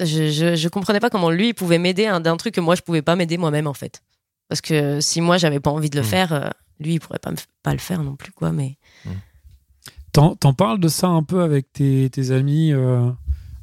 Je, 0.00 0.30
je, 0.30 0.56
je 0.56 0.68
comprenais 0.68 0.98
pas 1.00 1.10
comment 1.10 1.30
lui 1.30 1.48
il 1.48 1.54
pouvait 1.54 1.78
m'aider 1.78 2.06
hein, 2.06 2.18
d'un 2.20 2.36
truc 2.36 2.54
que 2.54 2.60
moi 2.60 2.74
je 2.74 2.82
pouvais 2.82 3.02
pas 3.02 3.14
m'aider 3.14 3.36
moi-même 3.36 3.66
en 3.66 3.74
fait. 3.74 4.02
Parce 4.48 4.60
que 4.60 5.00
si 5.00 5.20
moi 5.20 5.36
j'avais 5.38 5.60
pas 5.60 5.70
envie 5.70 5.90
de 5.90 5.96
le 5.96 6.02
Mhm. 6.02 6.08
faire, 6.08 6.32
euh, 6.32 6.48
lui 6.80 6.94
il 6.94 6.98
pourrait 7.00 7.18
pas, 7.20 7.30
me 7.30 7.36
pas 7.62 7.72
le 7.72 7.78
faire 7.78 8.02
non 8.02 8.16
plus 8.16 8.32
quoi. 8.32 8.50
Mais 8.52 8.78
T'en 10.12 10.34
t'en 10.34 10.52
parles 10.54 10.80
de 10.80 10.88
ça 10.88 11.08
un 11.08 11.22
peu 11.22 11.42
avec 11.42 11.72
tes, 11.72 12.10
tes 12.10 12.32
amis, 12.32 12.72
euh, 12.72 13.08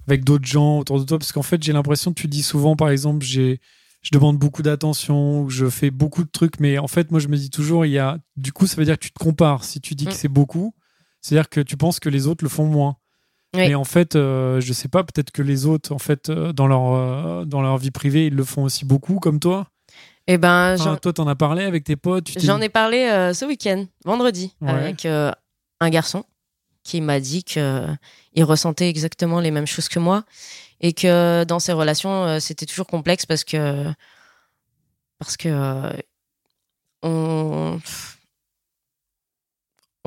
avec 0.08 0.24
d'autres 0.24 0.46
gens 0.48 0.80
autour 0.80 1.00
de 1.00 1.04
toi? 1.06 1.20
Parce 1.20 1.32
qu'en 1.32 1.44
fait, 1.44 1.62
j'ai 1.62 1.74
l'impression 1.74 2.12
que 2.14 2.20
tu 2.22 2.28
dis 2.28 2.42
souvent, 2.42 2.76
par 2.76 2.90
exemple, 2.90 3.24
j'ai, 3.24 3.60
je 4.02 4.10
demande 4.12 4.38
beaucoup 4.40 4.64
d'attention, 4.64 5.42
ou 5.42 5.50
je 5.52 5.70
fais 5.70 5.92
beaucoup 5.92 6.24
de 6.24 6.30
trucs, 6.30 6.60
mais 6.60 6.80
en 6.80 6.88
fait, 6.88 7.12
moi, 7.12 7.20
je 7.20 7.28
me 7.28 7.38
dis 7.38 7.52
toujours, 7.52 7.86
il 7.86 7.92
y 7.92 8.00
a, 8.00 8.18
du 8.36 8.52
coup, 8.52 8.66
ça 8.66 8.78
veut 8.78 8.86
dire 8.86 8.98
que 8.98 9.04
tu 9.04 9.12
te 9.12 9.20
compares. 9.20 9.64
Si 9.64 9.80
tu 9.80 9.94
dis 9.94 10.06
que 10.06 10.12
Mm. 10.12 10.16
c'est 10.18 10.28
beaucoup, 10.28 10.74
c'est-à-dire 11.22 11.50
que 11.50 11.60
tu 11.62 11.78
penses 11.78 12.00
que 12.00 12.10
les 12.10 12.26
autres 12.26 12.44
le 12.44 12.50
font 12.50 12.66
moins. 12.66 12.96
Oui. 13.56 13.68
Mais 13.70 13.76
en 13.76 13.84
fait, 13.84 14.16
euh, 14.16 14.62
je 14.62 14.74
sais 14.74 14.88
pas, 14.90 15.04
peut-être 15.04 15.32
que 15.32 15.42
les 15.42 15.66
autres, 15.66 15.92
en 15.92 15.98
fait, 15.98 16.30
euh, 16.30 16.54
dans 16.54 16.68
leur, 16.68 16.94
euh, 16.94 17.46
dans 17.46 17.62
leur 17.62 17.78
vie 17.80 17.90
privée, 17.92 18.28
ils 18.28 18.36
le 18.36 18.44
font 18.44 18.64
aussi 18.64 18.86
beaucoup, 18.86 19.20
comme 19.20 19.40
toi. 19.40 19.68
et 20.28 20.38
ben 20.38 20.76
Enfin, 20.80 20.98
toi, 20.98 21.14
t'en 21.14 21.28
as 21.28 21.36
parlé 21.36 21.64
avec 21.64 21.84
tes 21.84 21.96
potes. 21.96 22.30
J'en 22.40 22.62
ai 22.62 22.70
parlé 22.70 23.00
euh, 23.10 23.34
ce 23.34 23.46
week-end, 23.46 23.86
vendredi, 24.06 24.54
Ouais. 24.62 24.70
avec 24.70 25.06
un 25.06 25.90
garçon 25.90 26.26
qui 26.84 27.02
m'a 27.02 27.20
dit 27.20 27.44
que 27.44 27.88
il 28.34 28.44
ressentait 28.44 28.88
exactement 28.90 29.40
les 29.40 29.50
mêmes 29.52 29.68
choses 29.68 29.90
que 29.90 30.00
moi 30.00 30.24
et 30.82 30.94
que 30.94 31.44
dans 31.44 31.60
ses 31.60 31.74
relations 31.74 32.40
c'était 32.40 32.66
toujours 32.66 32.88
complexe 32.88 33.26
parce 33.26 33.44
que 33.44 33.86
parce 35.20 35.36
que 35.38 35.50
euh, 37.04 37.78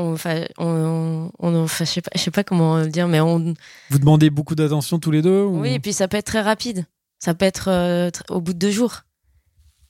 on 0.02 0.16
on, 0.58 0.66
on, 0.66 1.30
on- 1.38 1.62
enfin, 1.64 1.84
je 1.84 1.90
sais 1.90 2.00
pas, 2.02 2.10
je 2.14 2.20
sais 2.20 2.30
pas 2.30 2.44
comment 2.44 2.78
le 2.78 2.88
dire, 2.88 3.08
mais 3.08 3.20
on, 3.20 3.54
Vous 3.90 3.98
demandez 3.98 4.30
beaucoup 4.30 4.54
d'attention 4.54 4.98
tous 4.98 5.10
les 5.10 5.22
deux 5.22 5.42
ou- 5.42 5.60
oui, 5.60 5.74
et 5.74 5.78
puis 5.80 5.92
ça 5.92 6.08
peut 6.08 6.16
être 6.16 6.26
très 6.26 6.40
rapide. 6.42 6.86
Ça 7.18 7.34
peut 7.34 7.44
être 7.44 7.68
euh, 7.68 8.10
au 8.30 8.40
bout 8.40 8.52
de 8.52 8.58
deux 8.58 8.70
jours 8.72 9.02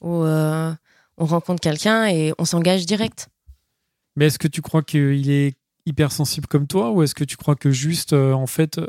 où 0.01 0.23
euh, 0.23 0.71
on 1.17 1.25
rencontre 1.25 1.61
quelqu'un 1.61 2.05
et 2.07 2.33
on 2.37 2.45
s'engage 2.45 2.85
direct. 2.85 3.29
Mais 4.15 4.27
est-ce 4.27 4.37
que 4.37 4.47
tu 4.47 4.61
crois 4.61 4.83
qu'il 4.83 5.29
est 5.31 5.55
hypersensible 5.85 6.47
comme 6.47 6.67
toi 6.67 6.91
ou 6.91 7.01
est-ce 7.03 7.15
que 7.15 7.23
tu 7.23 7.35
crois 7.37 7.55
que 7.55 7.71
juste 7.71 8.13
euh, 8.13 8.33
en 8.33 8.47
fait 8.47 8.79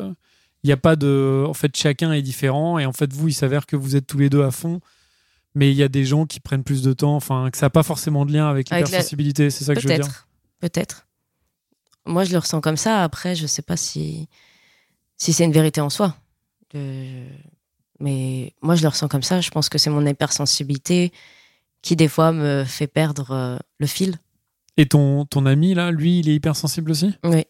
il 0.63 0.67
n'y 0.69 0.73
a 0.73 0.77
pas 0.77 0.95
de 0.97 1.45
en 1.49 1.55
fait 1.55 1.75
chacun 1.77 2.13
est 2.13 2.23
différent 2.23 2.79
et 2.79 2.87
en 2.87 2.93
fait 2.93 3.13
vous 3.13 3.29
il 3.29 3.33
s'avère 3.33 3.67
que 3.67 3.75
vous 3.77 3.97
êtes 3.97 4.07
tous 4.07 4.19
les 4.19 4.31
deux 4.31 4.45
à 4.45 4.51
fond 4.53 4.81
mais 5.57 5.71
il 5.73 5.77
y 5.77 5.83
a 5.83 5.89
des 5.89 6.05
gens 6.05 6.25
qui 6.27 6.39
prennent 6.41 6.63
plus 6.63 6.83
de 6.83 6.93
temps 6.93 7.17
enfin 7.17 7.49
que 7.51 7.59
ça 7.59 7.67
n'a 7.67 7.71
pas 7.71 7.83
forcément 7.83 8.25
de 8.27 8.33
lien 8.33 8.49
avec 8.49 8.71
Avec 8.71 8.83
la- 8.83 8.87
l'hypersensibilité 8.87 9.51
c'est 9.51 9.65
ça 9.65 9.75
que 9.75 9.81
je 9.81 9.89
veux 9.89 9.95
dire? 9.95 10.05
Peut-être, 10.05 10.29
peut-être. 10.61 11.07
Moi, 12.07 12.25
je 12.25 12.33
le 12.33 12.39
ressens 12.39 12.61
comme 12.61 12.77
ça. 12.77 13.03
Après, 13.03 13.35
je 13.35 13.47
sais 13.47 13.63
pas 13.63 13.77
si 13.77 14.29
si 15.17 15.33
c'est 15.33 15.45
une 15.45 15.53
vérité 15.53 15.81
en 15.81 15.91
soi. 15.91 16.17
Euh, 16.75 17.29
mais 18.01 18.53
moi, 18.63 18.75
je 18.75 18.83
le 18.83 18.89
ressens 18.89 19.09
comme 19.09 19.23
ça. 19.23 19.41
Je 19.41 19.51
pense 19.51 19.69
que 19.69 19.79
c'est 19.79 19.91
mon 19.91 20.05
hypersensibilité 20.05 21.13
qui 21.83 21.97
des 21.97 22.09
fois 22.09 22.33
me 22.33 22.65
fait 22.65 22.87
perdre 22.87 23.31
euh, 23.31 23.59
le 23.79 23.87
fil. 23.87 24.17
et 24.77 24.87
ton 24.87 25.25
ton 25.27 25.47
ami 25.47 25.75
là 25.75 25.91
lui 25.93 26.19
il 26.21 26.29
est 26.29 26.35
hypersensible 26.35 26.91
aussi? 26.91 27.15
Oui, 27.25 27.45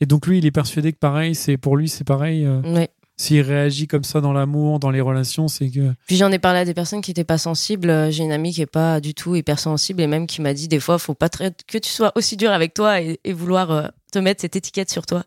et 0.00 0.06
donc 0.06 0.26
lui 0.26 0.38
il 0.38 0.46
est 0.46 0.52
persuadé 0.52 0.92
que 0.92 0.98
pareil 0.98 1.34
c'est 1.34 1.56
pour 1.56 1.76
lui 1.76 1.88
c'est 1.88 2.04
pareil 2.04 2.44
euh, 2.46 2.62
oui. 2.64 2.86
S'il 3.16 3.40
réagit 3.40 3.86
comme 3.86 4.04
ça 4.04 4.20
dans 4.20 4.32
l'amour 4.34 4.78
dans 4.78 4.90
les 4.90 5.00
relations 5.00 5.48
c'est 5.48 5.70
que 5.70 5.94
Puis 6.06 6.16
j'en 6.16 6.30
ai 6.30 6.38
parlé 6.38 6.58
à 6.60 6.64
des 6.66 6.74
personnes 6.74 7.00
qui 7.00 7.10
n'étaient 7.10 7.24
pas 7.24 7.38
sensibles. 7.38 8.12
J'ai 8.12 8.24
une 8.24 8.32
amie 8.32 8.52
qui 8.52 8.60
est 8.62 8.66
pas 8.66 9.00
du 9.00 9.14
tout 9.14 9.34
hypersensible 9.34 10.02
et 10.02 10.06
même 10.06 10.26
qui 10.26 10.42
m'a 10.42 10.52
dit 10.52 10.68
des 10.68 10.80
fois, 10.80 10.98
faut 10.98 11.14
pas 11.14 11.28
très- 11.30 11.54
que 11.66 11.78
tu 11.78 11.88
sois 11.90 12.12
aussi 12.14 12.36
dur 12.36 12.50
avec 12.50 12.74
toi 12.74 13.00
et, 13.00 13.18
et 13.24 13.32
vouloir 13.32 13.70
euh, 13.70 13.88
te 14.12 14.18
mettre 14.18 14.42
cette 14.42 14.56
étiquette 14.56 14.90
sur 14.90 15.06
toi. 15.06 15.24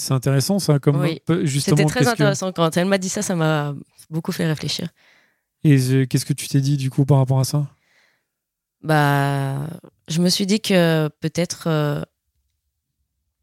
C'est 0.00 0.12
intéressant, 0.14 0.60
ça, 0.60 0.78
comme 0.78 1.00
Oui. 1.00 1.20
justement. 1.42 1.76
C'était 1.78 1.88
très 1.90 2.04
que- 2.04 2.08
intéressant. 2.10 2.52
Quand 2.52 2.76
elle 2.76 2.86
m'a 2.86 2.98
dit 2.98 3.08
ça, 3.08 3.22
ça 3.22 3.34
m'a 3.34 3.74
beaucoup 4.10 4.30
fait 4.30 4.46
réfléchir. 4.46 4.88
Et 5.64 5.76
euh, 5.90 6.06
qu'est-ce 6.06 6.24
que 6.24 6.32
tu 6.32 6.46
t'es 6.46 6.60
dit, 6.60 6.76
du 6.76 6.88
coup, 6.90 7.04
par 7.04 7.18
rapport 7.18 7.40
à 7.40 7.44
ça? 7.44 7.66
Bah, 8.84 9.66
je 10.06 10.20
me 10.20 10.28
suis 10.28 10.46
dit 10.46 10.60
que 10.60 11.08
peut-être 11.20 11.64
euh, 11.66 12.02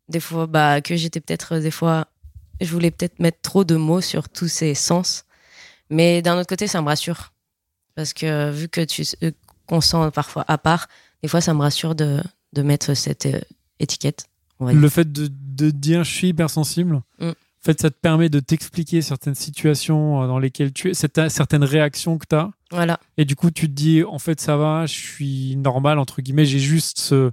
des 0.07 0.21
fois, 0.21 0.47
bah, 0.47 0.79
que 0.79 0.95
j'étais 0.95 1.19
peut-être 1.19 1.59
des 1.59 1.71
fois, 1.71 2.07
je 2.61 2.71
voulais 2.71 2.91
peut-être 2.91 3.19
mettre 3.19 3.39
trop 3.41 3.63
de 3.63 3.75
mots 3.75 4.01
sur 4.01 4.29
tous 4.29 4.47
ces 4.47 4.73
sens. 4.75 5.25
Mais 5.89 6.21
d'un 6.21 6.37
autre 6.39 6.47
côté, 6.49 6.67
ça 6.67 6.81
me 6.81 6.87
rassure 6.87 7.31
parce 7.95 8.13
que 8.13 8.51
vu 8.51 8.67
que 8.69 8.81
tu 8.81 9.03
euh, 9.23 9.31
qu'on 9.67 9.81
se 9.81 9.89
sent 9.89 10.11
parfois 10.13 10.45
à 10.47 10.57
part, 10.57 10.87
des 11.23 11.27
fois, 11.29 11.41
ça 11.41 11.53
me 11.53 11.61
rassure 11.61 11.95
de 11.95 12.21
de 12.53 12.61
mettre 12.61 12.93
cette 12.93 13.25
euh, 13.25 13.39
étiquette. 13.79 14.25
on 14.59 14.65
va 14.65 14.71
dire. 14.71 14.81
Le 14.81 14.89
fait 14.89 15.11
de, 15.11 15.29
de 15.31 15.69
dire 15.69 16.03
je 16.03 16.11
suis 16.13 16.29
hypersensible, 16.29 17.01
Mm. 17.19 17.29
en 17.29 17.33
fait, 17.61 17.81
ça 17.81 17.89
te 17.89 17.95
permet 17.99 18.29
de 18.29 18.39
t'expliquer 18.39 19.01
certaines 19.01 19.35
situations 19.35 20.23
euh, 20.23 20.27
dans 20.27 20.39
lesquelles 20.39 20.71
tu 20.71 20.89
es, 20.91 20.93
certaines 20.93 21.63
réactions 21.63 22.17
que 22.17 22.25
tu 22.29 22.35
as. 22.35 22.51
Voilà, 22.71 22.99
Et 23.17 23.25
du 23.25 23.35
coup, 23.35 23.51
tu 23.51 23.67
te 23.67 23.73
dis, 23.73 24.03
en 24.03 24.19
fait, 24.19 24.39
ça 24.41 24.55
va, 24.57 24.85
je 24.85 24.93
suis 24.93 25.55
normal, 25.57 25.99
entre 25.99 26.21
guillemets, 26.21 26.45
j'ai 26.45 26.59
juste 26.59 26.99
ce. 26.99 27.31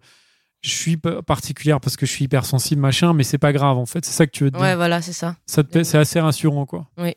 Je 0.62 0.70
suis 0.70 0.96
particulière 0.96 1.80
parce 1.80 1.96
que 1.96 2.06
je 2.06 2.12
suis 2.12 2.24
hypersensible, 2.26 2.80
machin, 2.80 3.12
mais 3.14 3.24
c'est 3.24 3.38
pas 3.38 3.52
grave, 3.52 3.76
en 3.78 3.86
fait. 3.86 4.04
C'est 4.04 4.12
ça 4.12 4.26
que 4.26 4.30
tu 4.30 4.44
veux 4.44 4.50
te 4.50 4.56
dire. 4.56 4.62
ouais, 4.64 4.76
voilà, 4.76 5.02
c'est 5.02 5.12
ça. 5.12 5.36
Ça 5.44 5.64
te 5.64 5.70
plaît- 5.70 5.84
c'est 5.84 5.98
assez 5.98 6.20
rassurant, 6.20 6.66
quoi. 6.66 6.88
Oui. 6.98 7.14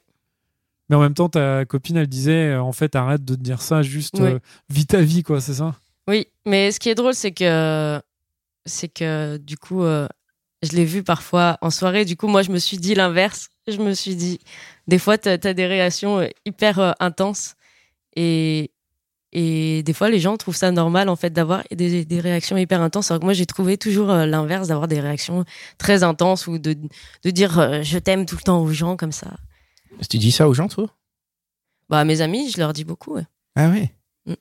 Mais 0.90 0.96
en 0.96 1.00
même 1.00 1.14
temps, 1.14 1.30
ta 1.30 1.64
copine, 1.66 1.98
elle 1.98 2.08
disait, 2.08 2.54
euh, 2.54 2.62
en 2.62 2.72
fait, 2.72 2.96
arrête 2.96 3.24
de 3.24 3.36
te 3.36 3.40
dire 3.40 3.62
ça, 3.62 3.82
juste 3.84 4.16
Oui. 4.20 4.28
euh, 4.28 4.40
vis 4.70 4.88
ta 4.88 5.02
vie, 5.02 5.24
quoi, 5.24 5.42
c'est 5.42 5.56
ça? 5.56 5.76
Oui, 6.08 6.28
mais 6.46 6.72
ce 6.72 6.80
qui 6.80 6.90
est 6.90 6.96
drôle, 6.96 7.14
c'est 7.14 7.32
que, 7.32 8.02
c'est 8.66 8.88
que 8.88 9.38
du 9.38 9.58
coup, 9.58 9.84
euh, 9.84 10.08
je 10.64 10.72
l'ai 10.76 10.86
vu 10.86 11.04
parfois 11.04 11.58
en 11.62 11.70
soirée. 11.70 12.06
Du 12.06 12.16
coup, 12.18 12.28
moi, 12.28 12.42
je 12.42 12.52
me 12.52 12.58
suis 12.58 12.78
dit 12.78 12.96
l'inverse. 12.96 13.50
Je 13.68 13.78
me 13.78 13.94
suis 13.94 14.16
dit, 14.16 14.40
des 14.88 15.00
fois, 15.00 15.18
tu 15.18 15.30
as, 15.30 15.38
des 15.38 15.66
réactions 15.66 16.28
hyper 16.46 16.80
euh, 16.80 16.92
intenses. 17.00 17.56
Et, 18.16 18.72
et 19.38 19.84
des 19.84 19.92
fois, 19.92 20.10
les 20.10 20.20
gens 20.22 20.38
trouvent 20.38 20.56
ça 20.56 20.72
normal, 20.72 21.10
en 21.10 21.18
fait, 21.18 21.30
d'avoir 21.32 21.64
des, 21.70 22.06
des 22.06 22.20
réactions 22.22 22.56
hyper 22.56 22.80
intenses. 22.82 23.12
Alors 23.12 23.20
que 23.20 23.26
moi, 23.26 23.34
j'ai 23.34 23.46
trouvé 23.46 23.78
toujours 23.78 24.10
euh, 24.10 24.26
l'inverse, 24.26 24.70
d'avoir 24.70 24.88
des 24.88 25.02
réactions 25.02 25.44
très 25.78 26.04
intenses 26.04 26.48
ou 26.48 26.58
de, 26.58 26.74
de 27.24 27.30
dire 27.32 27.60
euh, 27.60 27.82
je 27.84 27.98
t'aime 28.00 28.26
tout 28.26 28.38
le 28.38 28.42
temps 28.44 28.62
aux 28.62 28.72
gens 28.72 28.96
comme 28.96 29.12
ça. 29.12 29.28
Tu 30.10 30.18
dis 30.20 30.32
ça 30.32 30.48
aux 30.48 30.54
gens, 30.54 30.70
toi? 30.70 30.88
Bah, 31.90 32.00
à 32.00 32.06
mes 32.06 32.22
amis, 32.22 32.50
je 32.50 32.58
leur 32.60 32.72
dis 32.72 32.86
beaucoup. 32.86 33.16
ouais. 33.16 33.26
Ah 33.58 33.68
ouais? 33.70 33.92
Mm. 34.26 34.34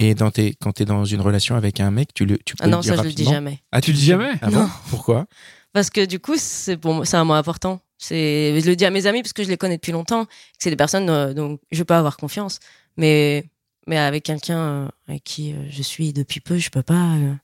Et 0.00 0.14
dans 0.16 0.30
tes, 0.32 0.54
quand 0.60 0.72
t'es 0.72 0.84
dans 0.84 1.04
une 1.04 1.20
relation 1.20 1.54
avec 1.54 1.78
un 1.78 1.92
mec, 1.92 2.12
tu 2.12 2.24
le, 2.26 2.36
tu 2.38 2.56
peux 2.56 2.64
Ah 2.64 2.68
non, 2.68 2.78
le 2.78 2.82
dire 2.82 2.96
ça, 2.96 3.02
je 3.02 3.08
le 3.08 3.14
dis 3.14 3.24
jamais. 3.24 3.62
Ah, 3.70 3.80
Tu 3.80 3.92
le 3.92 3.96
dis 3.96 4.06
jamais? 4.06 4.32
Ah 4.42 4.50
bon? 4.50 4.60
Non. 4.62 4.68
Pourquoi? 4.90 5.26
Parce 5.72 5.88
que 5.88 6.04
du 6.04 6.18
coup, 6.18 6.34
c'est 6.36 6.76
pour 6.76 6.94
moi, 6.94 7.04
c'est 7.06 7.16
un 7.16 7.24
mot 7.24 7.34
important. 7.34 7.80
C'est, 7.96 8.60
je 8.60 8.66
le 8.68 8.74
dis 8.74 8.84
à 8.84 8.90
mes 8.90 9.06
amis 9.06 9.22
parce 9.22 9.32
que 9.32 9.44
je 9.44 9.48
les 9.48 9.56
connais 9.56 9.76
depuis 9.76 9.92
longtemps. 9.92 10.26
C'est 10.58 10.70
des 10.70 10.76
personnes 10.76 11.08
euh, 11.10 11.32
dont 11.32 11.58
je 11.70 11.82
peux 11.84 11.94
avoir 11.94 12.16
confiance. 12.16 12.58
Mais, 12.96 13.44
mais 13.86 13.96
avec 13.98 14.24
quelqu'un 14.24 14.58
euh, 14.58 14.88
avec 15.08 15.24
qui 15.24 15.52
euh, 15.52 15.64
je 15.70 15.82
suis 15.82 16.12
depuis 16.12 16.40
peu, 16.40 16.58
je 16.58 16.70
peux 16.70 16.82
pas 16.82 17.14
euh, 17.16 17.34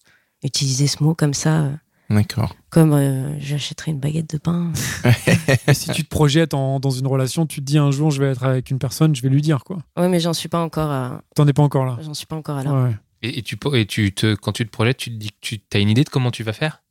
utiliser 0.42 0.86
ce 0.86 1.02
mot 1.02 1.14
comme 1.14 1.34
ça, 1.34 1.70
D'accord. 2.10 2.54
comme 2.70 2.92
euh, 2.92 3.38
j'achèterais 3.40 3.90
une 3.90 3.98
baguette 4.00 4.30
de 4.30 4.38
pain. 4.38 4.72
Et 5.66 5.74
si 5.74 5.90
tu 5.90 6.04
te 6.04 6.08
projettes 6.08 6.54
en- 6.54 6.78
dans 6.80 6.90
une 6.90 7.06
relation, 7.06 7.46
tu 7.46 7.60
te 7.60 7.64
dis 7.64 7.78
un 7.78 7.90
jour, 7.90 8.10
je 8.10 8.22
vais 8.22 8.30
être 8.30 8.44
avec 8.44 8.70
une 8.70 8.78
personne, 8.78 9.14
je 9.16 9.22
vais 9.22 9.28
lui 9.28 9.42
dire, 9.42 9.64
quoi. 9.64 9.78
ouais, 9.96 10.08
mais 10.08 10.20
j'en 10.20 10.32
suis 10.32 10.48
pas 10.48 10.60
encore 10.62 10.90
à, 10.90 11.22
T'en 11.34 11.46
es 11.48 11.52
pas 11.52 11.62
encore 11.62 11.84
là. 11.84 11.98
j'en 12.02 12.14
suis 12.14 12.26
pas 12.26 12.36
encore 12.36 12.56
à 12.58 12.62
là. 12.64 12.72
Ouais. 12.84 12.94
Et, 13.22 13.38
et 13.38 13.42
tu, 13.42 13.58
et 13.74 13.86
tu 13.86 14.12
te, 14.14 14.34
quand 14.34 14.52
tu 14.52 14.64
te 14.66 14.70
projettes, 14.70 14.98
tu 14.98 15.10
te 15.10 15.16
dis 15.16 15.30
que 15.30 15.36
tu 15.40 15.60
as 15.74 15.78
une 15.78 15.88
idée 15.88 16.04
de 16.04 16.08
comment 16.10 16.30
tu 16.30 16.42
vas 16.42 16.52
faire? 16.52 16.82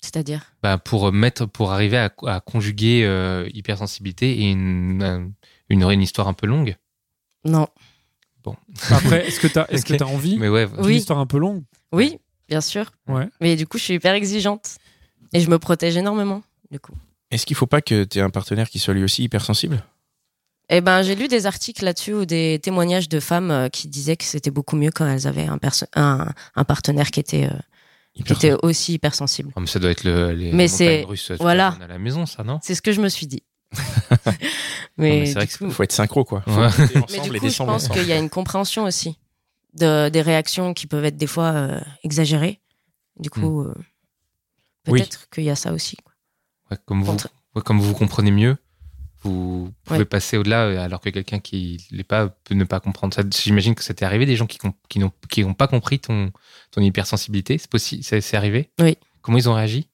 C'est-à-dire, 0.00 0.52
bah, 0.62 0.78
pour 0.78 1.12
mettre, 1.12 1.46
pour 1.46 1.70
arriver 1.72 1.96
à, 1.96 2.12
à 2.26 2.40
conjuguer 2.40 3.04
euh, 3.04 3.48
hypersensibilité 3.54 4.40
et 4.40 4.50
une, 4.50 5.00
un- 5.02 5.30
une, 5.68 5.82
une 5.84 6.02
histoire 6.02 6.26
un 6.28 6.32
peu 6.34 6.46
longue? 6.46 6.76
non. 7.44 7.66
Après, 8.90 9.26
est-ce 9.26 9.40
que 9.40 9.46
que 9.48 9.58
Ok. 9.92 9.96
t'as 9.98 10.04
envie 10.04 10.38
Mais 10.38 10.48
ouais, 10.48 10.68
Oui. 10.78 10.96
histoire 10.96 11.18
un 11.18 11.26
peu 11.26 11.38
longue 11.38 11.62
Oui, 11.92 12.18
bien 12.48 12.60
sûr. 12.60 12.90
Ouais. 13.08 13.28
Mais 13.40 13.56
du 13.56 13.66
coup, 13.66 13.78
je 13.78 13.84
suis 13.84 13.94
hyper 13.94 14.14
exigeante 14.14 14.76
et 15.32 15.40
je 15.40 15.48
me 15.50 15.58
protège 15.58 15.96
énormément. 15.96 16.42
Du 16.70 16.78
coup. 16.80 16.92
Est-ce 17.30 17.46
qu'il 17.46 17.56
faut 17.56 17.66
pas 17.66 17.80
que 17.82 18.04
tu 18.04 18.18
aies 18.18 18.22
un 18.22 18.30
partenaire 18.30 18.68
qui 18.70 18.78
soit 18.78 18.94
lui 18.94 19.04
aussi 19.04 19.24
hypersensible? 19.24 19.82
Eh 20.68 20.80
ben, 20.80 21.02
j'ai 21.02 21.14
lu 21.14 21.28
des 21.28 21.46
articles 21.46 21.84
là-dessus 21.84 22.14
ou 22.14 22.24
des 22.24 22.58
témoignages 22.62 23.08
de 23.08 23.20
femmes 23.20 23.50
euh, 23.50 23.68
qui 23.68 23.88
disaient 23.88 24.16
que 24.16 24.24
c'était 24.24 24.50
beaucoup 24.50 24.76
mieux 24.76 24.90
quand 24.90 25.06
elles 25.06 25.26
avaient 25.26 25.46
un, 25.46 25.58
un, 25.96 26.28
un 26.54 26.64
partenaire 26.64 27.10
qui 27.10 27.20
était, 27.20 27.44
euh, 27.46 27.58
qui 28.24 28.32
était 28.32 28.54
aussi 28.62 28.94
hypersensible. 28.94 29.50
Oh, 29.56 29.60
mais 29.60 29.66
ça 29.66 29.78
doit 29.78 29.90
être 29.90 30.04
le, 30.04 30.32
les 30.32 30.46
Mais 30.46 30.64
montagnes 30.64 30.68
c'est- 30.68 31.02
russes 31.04 31.26
tu 31.26 31.34
voilà. 31.42 31.76
à 31.82 31.86
la 31.88 31.98
maison, 31.98 32.24
ça, 32.26 32.42
non? 32.44 32.58
C'est 32.62 32.74
ce 32.74 32.80
que 32.80 32.92
je 32.92 33.00
me 33.02 33.08
suis 33.08 33.26
dit. 33.26 33.42
mais 34.96 35.20
mais, 35.20 35.26
c'est 35.26 35.34
vrai 35.34 35.46
coup, 35.48 35.70
faut 35.70 35.82
être 35.82 35.92
synchro, 35.92 36.24
quoi. 36.24 36.42
Faut 36.42 36.50
Ouais. 36.52 36.66
monter 36.68 36.94
mais 36.94 37.02
ensemble 37.02 37.30
du 37.30 37.36
et 37.36 37.40
coup, 37.40 37.48
je 37.48 37.56
pense 37.58 37.68
ensemble. 37.84 37.98
qu'il 38.00 38.08
y 38.08 38.12
a 38.12 38.18
une 38.18 38.30
compréhension 38.30 38.84
aussi 38.84 39.18
de, 39.74 40.08
des 40.08 40.22
réactions 40.22 40.74
qui 40.74 40.86
peuvent 40.86 41.04
être 41.04 41.16
des 41.16 41.26
fois 41.26 41.52
euh, 41.52 41.80
exagérées. 42.04 42.60
Du 43.18 43.30
coup, 43.30 43.62
euh, 43.62 43.74
Oui. 44.88 45.00
peut-être 45.00 45.28
qu'il 45.30 45.44
y 45.44 45.50
a 45.50 45.56
ça 45.56 45.72
aussi. 45.72 45.96
quoi. 45.96 46.12
Ouais, 46.70 46.78
comme, 46.86 47.02
vous, 47.02 47.16
ouais, 47.54 47.62
comme 47.62 47.78
vous 47.80 47.88
vous 47.88 47.94
comprenez 47.94 48.30
mieux, 48.30 48.56
vous 49.22 49.72
pouvez 49.84 50.00
Ouais. 50.00 50.04
passer 50.04 50.36
au-delà, 50.36 50.64
euh, 50.64 50.78
alors 50.80 51.00
que 51.00 51.10
quelqu'un 51.10 51.38
qui 51.38 51.86
l'est 51.90 52.02
pas 52.04 52.28
peut 52.28 52.54
ne 52.54 52.64
pas 52.64 52.80
comprendre 52.80 53.14
ça. 53.14 53.22
J'imagine 53.30 53.74
que 53.74 53.84
ça 53.84 53.94
t'est 53.94 54.04
arrivé 54.04 54.26
des 54.26 54.36
gens 54.36 54.46
qui 54.46 54.58
qui 54.88 54.98
n'ont 54.98 55.12
qui 55.28 55.42
n'ont 55.44 55.54
pas 55.54 55.68
compris 55.68 56.00
ton 56.00 56.32
ton 56.70 56.80
hypersensibilité. 56.80 57.56
C'est 57.58 57.70
possible, 57.70 58.02
c'est 58.02 58.20
c'est 58.20 58.36
arrivé. 58.36 58.70
Oui. 58.80 58.96
Comment 59.20 59.38
ils 59.38 59.48
ont 59.48 59.54
réagi? 59.54 59.88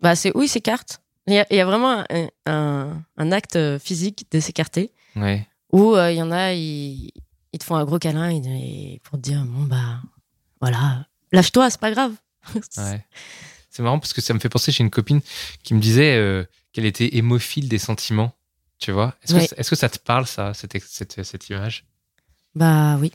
Bah, 0.00 0.14
c'est 0.14 0.30
oui, 0.36 0.46
s'écartent. 0.46 1.00
Il 1.26 1.34
y, 1.34 1.38
a, 1.38 1.46
il 1.50 1.56
y 1.56 1.60
a 1.60 1.64
vraiment 1.66 2.04
un, 2.08 2.28
un- 2.46 3.02
un 3.16 3.32
acte 3.32 3.58
physique 3.78 4.26
de 4.30 4.38
s'écarter. 4.40 4.92
Ouais. 5.16 5.46
Ou 5.72 5.94
euh, 5.96 6.12
il 6.12 6.16
y 6.18 6.22
en 6.22 6.30
a, 6.30 6.52
ils, 6.52 7.10
ils 7.52 7.58
te 7.58 7.64
font 7.64 7.74
un 7.76 7.84
gros 7.84 7.98
câlin 7.98 8.30
et, 8.30 9.00
pour 9.02 9.18
te 9.18 9.22
dire 9.22 9.44
bon 9.44 9.64
bah 9.64 10.00
voilà, 10.60 11.06
lâche-toi, 11.32 11.68
c'est 11.70 11.80
pas 11.80 11.90
grave. 11.90 12.12
Ouais. 12.78 13.04
C'est 13.70 13.82
marrant 13.82 13.98
parce 13.98 14.12
que 14.14 14.20
ça 14.22 14.32
me 14.32 14.38
fait 14.38 14.48
penser, 14.48 14.72
j'ai 14.72 14.82
une 14.84 14.90
copine 14.90 15.20
qui 15.62 15.74
me 15.74 15.80
disait 15.80 16.16
euh, 16.16 16.44
qu'elle 16.72 16.86
était 16.86 17.16
hémophile 17.16 17.68
des 17.68 17.76
sentiments. 17.78 18.32
Tu 18.78 18.90
vois 18.92 19.14
Est-ce 19.22 19.34
Ouais. 19.34 19.48
que, 19.64 19.76
ça 19.76 19.88
te 19.90 19.98
parle, 19.98 20.26
ça, 20.26 20.54
cette, 20.54 20.78
cette, 20.82 21.22
cette 21.22 21.48
image? 21.50 21.84
Bah 22.54 22.96
oui, 22.98 23.12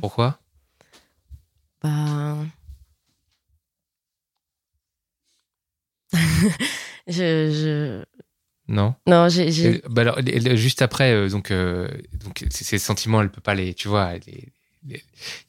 Pourquoi? 0.00 0.38
Bah 1.82 2.36
je, 7.08 7.50
je 7.50 8.04
Non 8.68 8.94
non 9.06 9.28
j'ai 9.28 9.82
bah 9.88 10.02
alors, 10.02 10.18
juste 10.56 10.82
après, 10.82 11.12
euh, 11.12 11.28
donc, 11.28 11.50
euh, 11.50 11.88
donc 12.24 12.44
ces 12.50 12.78
sentiments, 12.78 13.22
elle 13.22 13.30
peut 13.30 13.40
pas 13.40 13.54
les, 13.54 13.74
tu 13.74 13.88
vois, 13.88 14.12
elle 14.14 14.22
les- 14.26 14.48
les- 14.86 15.02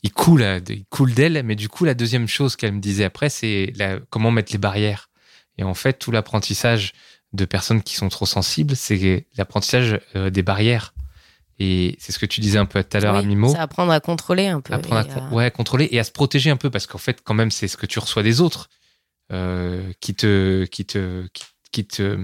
ils 0.03 0.11
coulent, 0.11 0.41
euh, 0.41 0.59
ils 0.69 0.85
coulent 0.85 1.13
d'elle. 1.13 1.41
Mais 1.43 1.55
du 1.55 1.69
coup, 1.69 1.85
la 1.85 1.93
deuxième 1.93 2.27
chose 2.27 2.55
qu'elle 2.55 2.73
me 2.73 2.79
disait 2.81 3.03
après, 3.03 3.29
c'est 3.29 3.73
comment 4.09 4.31
mettre 4.31 4.51
les 4.51 4.57
barrières. 4.57 5.09
Et 5.57 5.63
en 5.63 5.73
fait, 5.73 5.93
tout 5.99 6.11
l'apprentissage 6.11 6.93
de 7.33 7.45
personnes 7.45 7.83
qui 7.83 7.95
sont 7.95 8.09
trop 8.09 8.25
sensibles, 8.25 8.75
c'est 8.75 9.27
l'apprentissage 9.37 9.99
des 10.15 10.41
barrières. 10.41 10.93
Et 11.59 11.97
c'est 11.99 12.13
ce 12.13 12.19
que 12.19 12.25
tu 12.25 12.39
disais 12.39 12.57
un 12.57 12.65
peu 12.65 12.81
tout 12.83 12.95
à 12.97 13.01
l'heure 13.01 13.15
oui, 13.15 13.19
à 13.19 13.23
Mimo. 13.23 13.49
c'est 13.51 13.57
apprendre 13.59 13.91
à 13.91 13.99
contrôler 13.99 14.47
un 14.47 14.61
peu. 14.61 14.73
Apprendre 14.73 15.01
à, 15.01 15.03
con- 15.03 15.35
ouais, 15.35 15.51
contrôler 15.51 15.89
et 15.91 15.99
à 15.99 16.05
se 16.05 16.11
protéger 16.11 16.49
un 16.49 16.55
peu 16.55 16.69
parce 16.69 16.87
qu'en 16.87 16.97
fait, 16.97 17.19
quand 17.21 17.33
même, 17.33 17.51
c'est 17.51 17.67
ce 17.67 17.75
que 17.75 17.85
tu 17.85 17.99
reçois 17.99 18.23
des 18.23 18.39
autres 18.39 18.69
euh, 19.31 19.91
qui 19.99 20.15
te, 20.15 20.65
qui 20.65 20.85
te, 20.85 21.27
qui, 21.33 21.43
qui 21.71 21.85
te, 21.85 22.17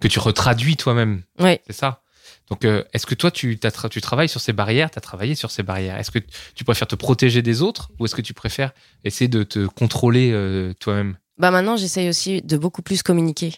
que 0.00 0.08
tu 0.08 0.18
retraduis 0.18 0.76
toi-même. 0.76 1.22
Ouais. 1.38 1.60
C'est 1.66 1.74
ça. 1.74 2.02
Donc, 2.50 2.64
euh, 2.64 2.82
est-ce 2.92 3.06
que 3.06 3.14
toi, 3.14 3.30
tu, 3.30 3.58
tu 3.90 4.00
travailles 4.00 4.28
sur 4.28 4.40
ces 4.40 4.52
barrières, 4.52 4.90
tu 4.90 4.98
as 4.98 5.02
travaillé 5.02 5.34
sur 5.34 5.50
ces 5.50 5.62
barrières? 5.62 5.98
Est-ce 5.98 6.10
que 6.10 6.18
tu 6.54 6.64
préfères 6.64 6.88
te 6.88 6.94
protéger 6.94 7.42
des 7.42 7.60
autres 7.62 7.90
ou 7.98 8.06
est-ce 8.06 8.14
que 8.14 8.22
tu 8.22 8.32
préfères 8.32 8.72
essayer 9.04 9.28
de 9.28 9.42
te 9.42 9.66
contrôler 9.66 10.30
euh, 10.32 10.72
toi-même? 10.80 11.18
Bah 11.36 11.50
maintenant, 11.50 11.76
j'essaye 11.76 12.08
aussi 12.08 12.40
de 12.42 12.56
beaucoup 12.56 12.82
plus 12.82 13.02
communiquer. 13.02 13.54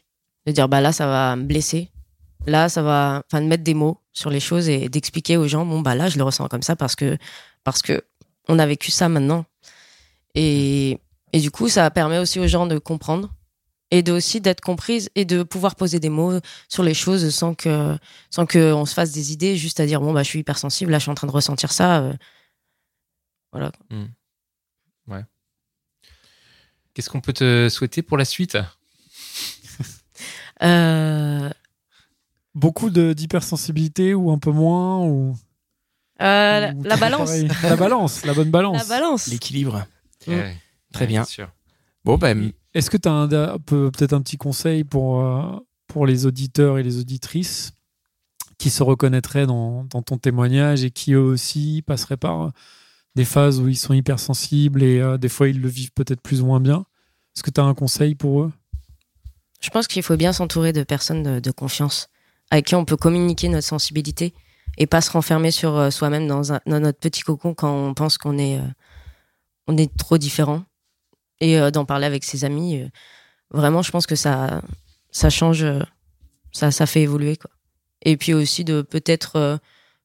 De 0.46 0.52
dire, 0.52 0.68
bah 0.68 0.80
là, 0.80 0.92
ça 0.92 1.06
va 1.06 1.36
me 1.36 1.44
blesser. 1.44 1.90
Là, 2.46 2.68
ça 2.68 2.82
va, 2.82 3.22
enfin, 3.26 3.42
de 3.42 3.46
mettre 3.46 3.62
des 3.62 3.74
mots 3.74 4.00
sur 4.12 4.30
les 4.30 4.40
choses 4.40 4.68
et 4.68 4.88
d'expliquer 4.88 5.36
aux 5.36 5.46
gens, 5.46 5.64
bon, 5.64 5.80
bah 5.80 5.94
là, 5.94 6.08
je 6.08 6.16
le 6.16 6.24
ressens 6.24 6.48
comme 6.48 6.62
ça 6.62 6.74
parce 6.74 6.96
que, 6.96 7.16
parce 7.62 7.82
que 7.82 8.02
on 8.48 8.58
a 8.58 8.66
vécu 8.66 8.90
ça 8.90 9.08
maintenant. 9.08 9.44
Et, 10.34 10.98
et 11.32 11.40
du 11.40 11.50
coup, 11.50 11.68
ça 11.68 11.90
permet 11.90 12.18
aussi 12.18 12.38
aux 12.40 12.46
gens 12.46 12.66
de 12.66 12.78
comprendre 12.78 13.32
et 13.92 14.02
de 14.02 14.12
aussi 14.12 14.40
d'être 14.40 14.60
comprise 14.60 15.10
et 15.16 15.24
de 15.24 15.42
pouvoir 15.42 15.74
poser 15.74 15.98
des 15.98 16.08
mots 16.10 16.38
sur 16.68 16.82
les 16.84 16.94
choses 16.94 17.34
sans 17.34 17.54
que, 17.54 17.96
sans 18.30 18.46
que 18.46 18.72
on 18.72 18.86
se 18.86 18.94
fasse 18.94 19.10
des 19.12 19.32
idées, 19.32 19.56
juste 19.56 19.80
à 19.80 19.86
dire, 19.86 20.00
bon, 20.00 20.12
bah, 20.12 20.22
je 20.22 20.28
suis 20.28 20.38
hypersensible, 20.40 20.92
là, 20.92 20.98
je 20.98 21.02
suis 21.02 21.10
en 21.10 21.14
train 21.16 21.26
de 21.26 21.32
ressentir 21.32 21.72
ça. 21.72 22.00
euh, 22.02 22.12
Voilà. 23.52 23.72
Qu'est-ce 26.94 27.08
qu'on 27.08 27.20
peut 27.20 27.32
te 27.32 27.68
souhaiter 27.68 28.02
pour 28.02 28.16
la 28.18 28.24
suite? 28.24 28.58
Euh, 30.62 31.48
Beaucoup 32.54 32.90
de- 32.90 33.14
d'hypersensibilité 33.14 34.12
ou 34.12 34.30
un 34.30 34.38
peu 34.38 34.50
moins 34.50 34.98
ou, 35.06 35.34
euh, 36.20 36.60
la, 36.60 36.72
ou 36.74 36.82
la 36.82 36.94
tout 36.96 37.00
balance. 37.00 37.28
pareil 37.30 37.48
La 37.62 37.76
balance, 37.76 38.24
la 38.26 38.34
bonne 38.34 38.50
balance. 38.50 38.76
La 38.88 38.96
balance. 38.96 39.26
L'équilibre. 39.28 39.86
Mm. 40.26 40.32
Ouais, 40.34 40.56
Très 40.92 41.04
ouais, 41.04 41.08
bien. 41.08 41.24
sûr. 41.24 41.50
Bon, 42.04 42.18
ben, 42.18 42.52
Est-ce 42.74 42.90
que 42.90 42.96
tu 42.96 43.08
as 43.08 43.58
peut-être 43.66 44.12
un 44.12 44.22
petit 44.22 44.36
conseil 44.36 44.84
pour, 44.84 45.20
euh, 45.20 45.42
pour 45.86 46.06
les 46.06 46.26
auditeurs 46.26 46.78
et 46.78 46.82
les 46.82 46.98
auditrices 46.98 47.72
qui 48.58 48.70
se 48.70 48.82
reconnaîtraient 48.82 49.46
dans, 49.46 49.84
dans 49.84 50.02
ton 50.02 50.18
témoignage 50.18 50.84
et 50.84 50.90
qui 50.90 51.12
eux 51.12 51.20
aussi 51.20 51.82
passeraient 51.86 52.16
par 52.16 52.52
des 53.16 53.24
phases 53.24 53.60
où 53.60 53.68
ils 53.68 53.76
sont 53.76 53.94
hypersensibles 53.94 54.82
et 54.82 55.00
euh, 55.00 55.18
des 55.18 55.28
fois 55.28 55.48
ils 55.48 55.60
le 55.60 55.68
vivent 55.68 55.92
peut-être 55.92 56.20
plus 56.20 56.42
ou 56.42 56.46
moins 56.46 56.60
bien? 56.60 56.84
Est-ce 57.34 57.42
que 57.42 57.50
tu 57.50 57.60
as 57.60 57.64
un 57.64 57.74
conseil 57.74 58.14
pour 58.14 58.42
eux? 58.42 58.52
Je 59.60 59.70
pense 59.70 59.86
qu'il 59.86 60.02
faut 60.02 60.16
bien 60.16 60.32
s'entourer 60.32 60.72
de 60.72 60.82
personnes 60.82 61.22
de, 61.22 61.40
de 61.40 61.50
confiance 61.50 62.08
avec 62.50 62.66
qui 62.66 62.74
on 62.74 62.84
peut 62.84 62.96
communiquer 62.96 63.48
notre 63.48 63.66
sensibilité 63.66 64.32
et 64.78 64.86
pas 64.86 65.00
se 65.00 65.10
renfermer 65.10 65.50
sur 65.50 65.76
euh, 65.76 65.90
soi-même 65.90 66.26
dans, 66.26 66.52
un- 66.52 66.60
dans 66.66 66.80
notre 66.80 66.98
petit 66.98 67.22
cocon 67.22 67.54
quand 67.54 67.72
on 67.72 67.94
pense 67.94 68.18
qu'on 68.18 68.38
est, 68.38 68.58
euh, 68.58 68.66
on 69.66 69.76
est 69.76 69.94
trop 69.96 70.18
différent. 70.18 70.62
Et 71.40 71.58
euh, 71.58 71.70
d'en 71.70 71.84
parler 71.84 72.06
avec 72.06 72.24
ses 72.24 72.44
amis, 72.44 72.80
euh, 72.80 72.88
vraiment, 73.50 73.82
je 73.82 73.90
pense 73.90 74.06
que 74.06 74.14
ça, 74.16 74.62
ça 75.10 75.30
change, 75.30 75.62
euh, 75.64 75.80
ça, 76.52 76.70
ça 76.70 76.86
fait 76.86 77.02
évoluer. 77.02 77.36
Quoi. 77.36 77.50
Et 78.02 78.16
puis 78.16 78.34
aussi 78.34 78.64
de 78.64 78.82
peut-être 78.82 79.36
euh, 79.36 79.56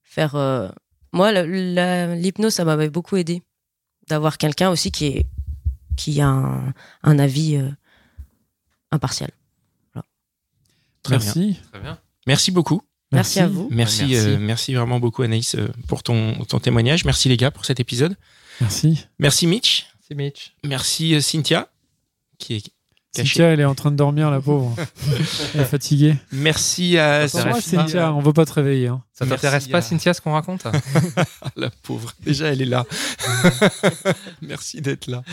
faire. 0.03 0.35
euh, 0.35 0.69
moi, 1.11 1.31
l'hypnose, 1.31 2.53
ça 2.53 2.65
m'avait 2.65 2.89
beaucoup 2.89 3.17
aidé 3.17 3.41
d'avoir 4.07 4.37
quelqu'un 4.37 4.69
aussi 4.69 4.91
qui, 4.91 5.05
est, 5.07 5.25
qui 5.97 6.21
a 6.21 6.27
un, 6.27 6.73
un 7.03 7.19
avis 7.19 7.55
euh, 7.57 7.69
impartial. 8.91 9.31
Très 11.03 11.17
bien. 11.17 11.25
Merci. 11.25 11.59
Très 11.71 11.81
bien. 11.81 11.99
Merci 12.25 12.51
beaucoup. 12.51 12.81
Merci, 13.11 13.39
à 13.39 13.47
vous. 13.47 13.67
Merci, 13.71 14.05
Merci. 14.07 14.15
euh, 14.15 14.37
merci 14.39 14.73
vraiment 14.73 14.99
beaucoup 14.99 15.21
Anaïs 15.21 15.53
euh, 15.55 15.67
pour 15.87 16.01
ton, 16.01 16.33
ton 16.45 16.59
témoignage. 16.59 17.05
Merci 17.05 17.29
les 17.29 17.37
gars 17.37 17.51
pour 17.51 17.63
cet 17.63 17.79
épisode. 17.79 18.15
Merci. 18.59 19.05
Merci 19.19 19.45
Mitch. 19.47 19.85
C'est 20.07 20.15
Mitch. 20.15 20.53
Merci 20.63 21.15
euh, 21.15 21.21
Cynthia 21.21 21.67
qui 22.37 22.55
est 22.55 22.61
cachée. 22.61 23.29
Cynthia, 23.29 23.45
elle 23.53 23.61
est 23.61 23.65
en 23.65 23.75
train 23.75 23.91
de 23.91 23.95
dormir, 23.95 24.29
la 24.29 24.41
pauvre. 24.41 24.75
elle 25.55 25.61
est 25.61 25.65
fatiguée. 25.65 26.15
Merci 26.31 26.97
à 26.97 27.27
Sophie. 27.27 27.61
Cynthia, 27.61 28.13
on 28.13 28.19
veut 28.19 28.33
pas 28.33 28.45
te 28.45 28.51
réveiller. 28.53 28.87
hein. 28.89 29.01
Ça 29.13 29.25
Merci 29.25 29.41
t'intéresse 29.41 29.67
pas, 29.69 29.77
à- 29.77 29.81
Cynthia, 29.81 30.13
ce 30.13 30.19
qu'on 30.21 30.33
raconte 30.33 30.67
La 31.55 31.69
pauvre. 31.83 32.11
Déjà, 32.19 32.47
elle 32.51 32.61
est 32.61 32.65
là. 32.65 32.85
Merci 34.41 34.81
d'être 34.81 35.07
là. 35.07 35.23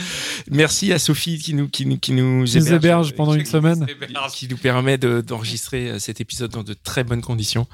Merci 0.51 0.93
à 0.93 0.99
Sophie 0.99 1.39
qui 1.39 1.55
nous, 1.55 1.69
qui 1.69 1.85
nous, 1.87 1.99
qui 1.99 2.13
nous 2.13 2.45
Qui 2.45 2.59
nous 2.59 2.73
héberge 2.73 3.15
pendant 3.15 3.35
une 3.35 3.45
semaine. 3.47 3.87
qui 4.33 4.49
nous 4.49 4.57
permet 4.57 4.97
de- 4.99 5.21
d'enregistrer 5.21 5.91
euh, 5.91 5.99
cet 5.99 6.21
épisode 6.21 6.51
dans 6.53 6.63
de 6.63 6.75
très 6.75 7.03
bonnes 7.05 7.23
conditions. 7.23 7.67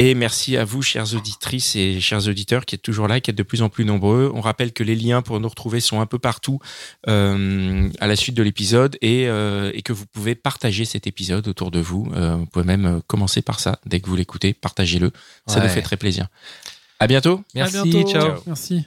Et 0.00 0.14
merci 0.14 0.56
à 0.56 0.64
vous, 0.64 0.80
chères 0.80 1.12
auditrices 1.16 1.74
et 1.74 2.00
chers 2.00 2.28
auditeurs, 2.28 2.64
qui 2.64 2.76
êtes 2.76 2.82
toujours 2.82 3.08
là, 3.08 3.20
qui 3.20 3.30
êtes 3.32 3.36
de 3.36 3.42
plus 3.42 3.62
en 3.62 3.68
plus 3.68 3.84
nombreux. 3.84 4.30
On 4.32 4.40
rappelle 4.40 4.72
que 4.72 4.84
les 4.84 4.94
liens 4.94 5.22
pour 5.22 5.40
nous 5.40 5.48
retrouver 5.48 5.80
sont 5.80 6.00
un 6.00 6.06
peu 6.06 6.20
partout 6.20 6.60
euh, 7.08 7.88
à 7.98 8.06
la 8.06 8.14
suite 8.14 8.36
de 8.36 8.44
l'épisode 8.44 8.96
et, 9.02 9.26
euh, 9.26 9.72
et 9.74 9.82
que 9.82 9.92
vous 9.92 10.06
pouvez 10.06 10.36
partager 10.36 10.84
cet 10.84 11.08
épisode 11.08 11.48
autour 11.48 11.72
de 11.72 11.80
vous. 11.80 12.08
Euh, 12.14 12.36
vous 12.36 12.46
pouvez 12.46 12.64
même 12.64 12.86
euh, 12.86 13.00
commencer 13.08 13.42
par 13.42 13.58
ça 13.58 13.80
dès 13.86 13.98
que 13.98 14.08
vous 14.08 14.14
l'écoutez. 14.14 14.54
Partagez-le. 14.54 15.10
Ça 15.48 15.58
Ouais. 15.58 15.64
nous 15.64 15.68
fait 15.68 15.82
très 15.82 15.96
plaisir. 15.96 16.28
À 17.00 17.08
bientôt. 17.08 17.42
Merci, 17.56 17.76
À 17.78 17.82
bientôt. 17.82 18.08
ciao. 18.08 18.32
Merci. 18.46 18.86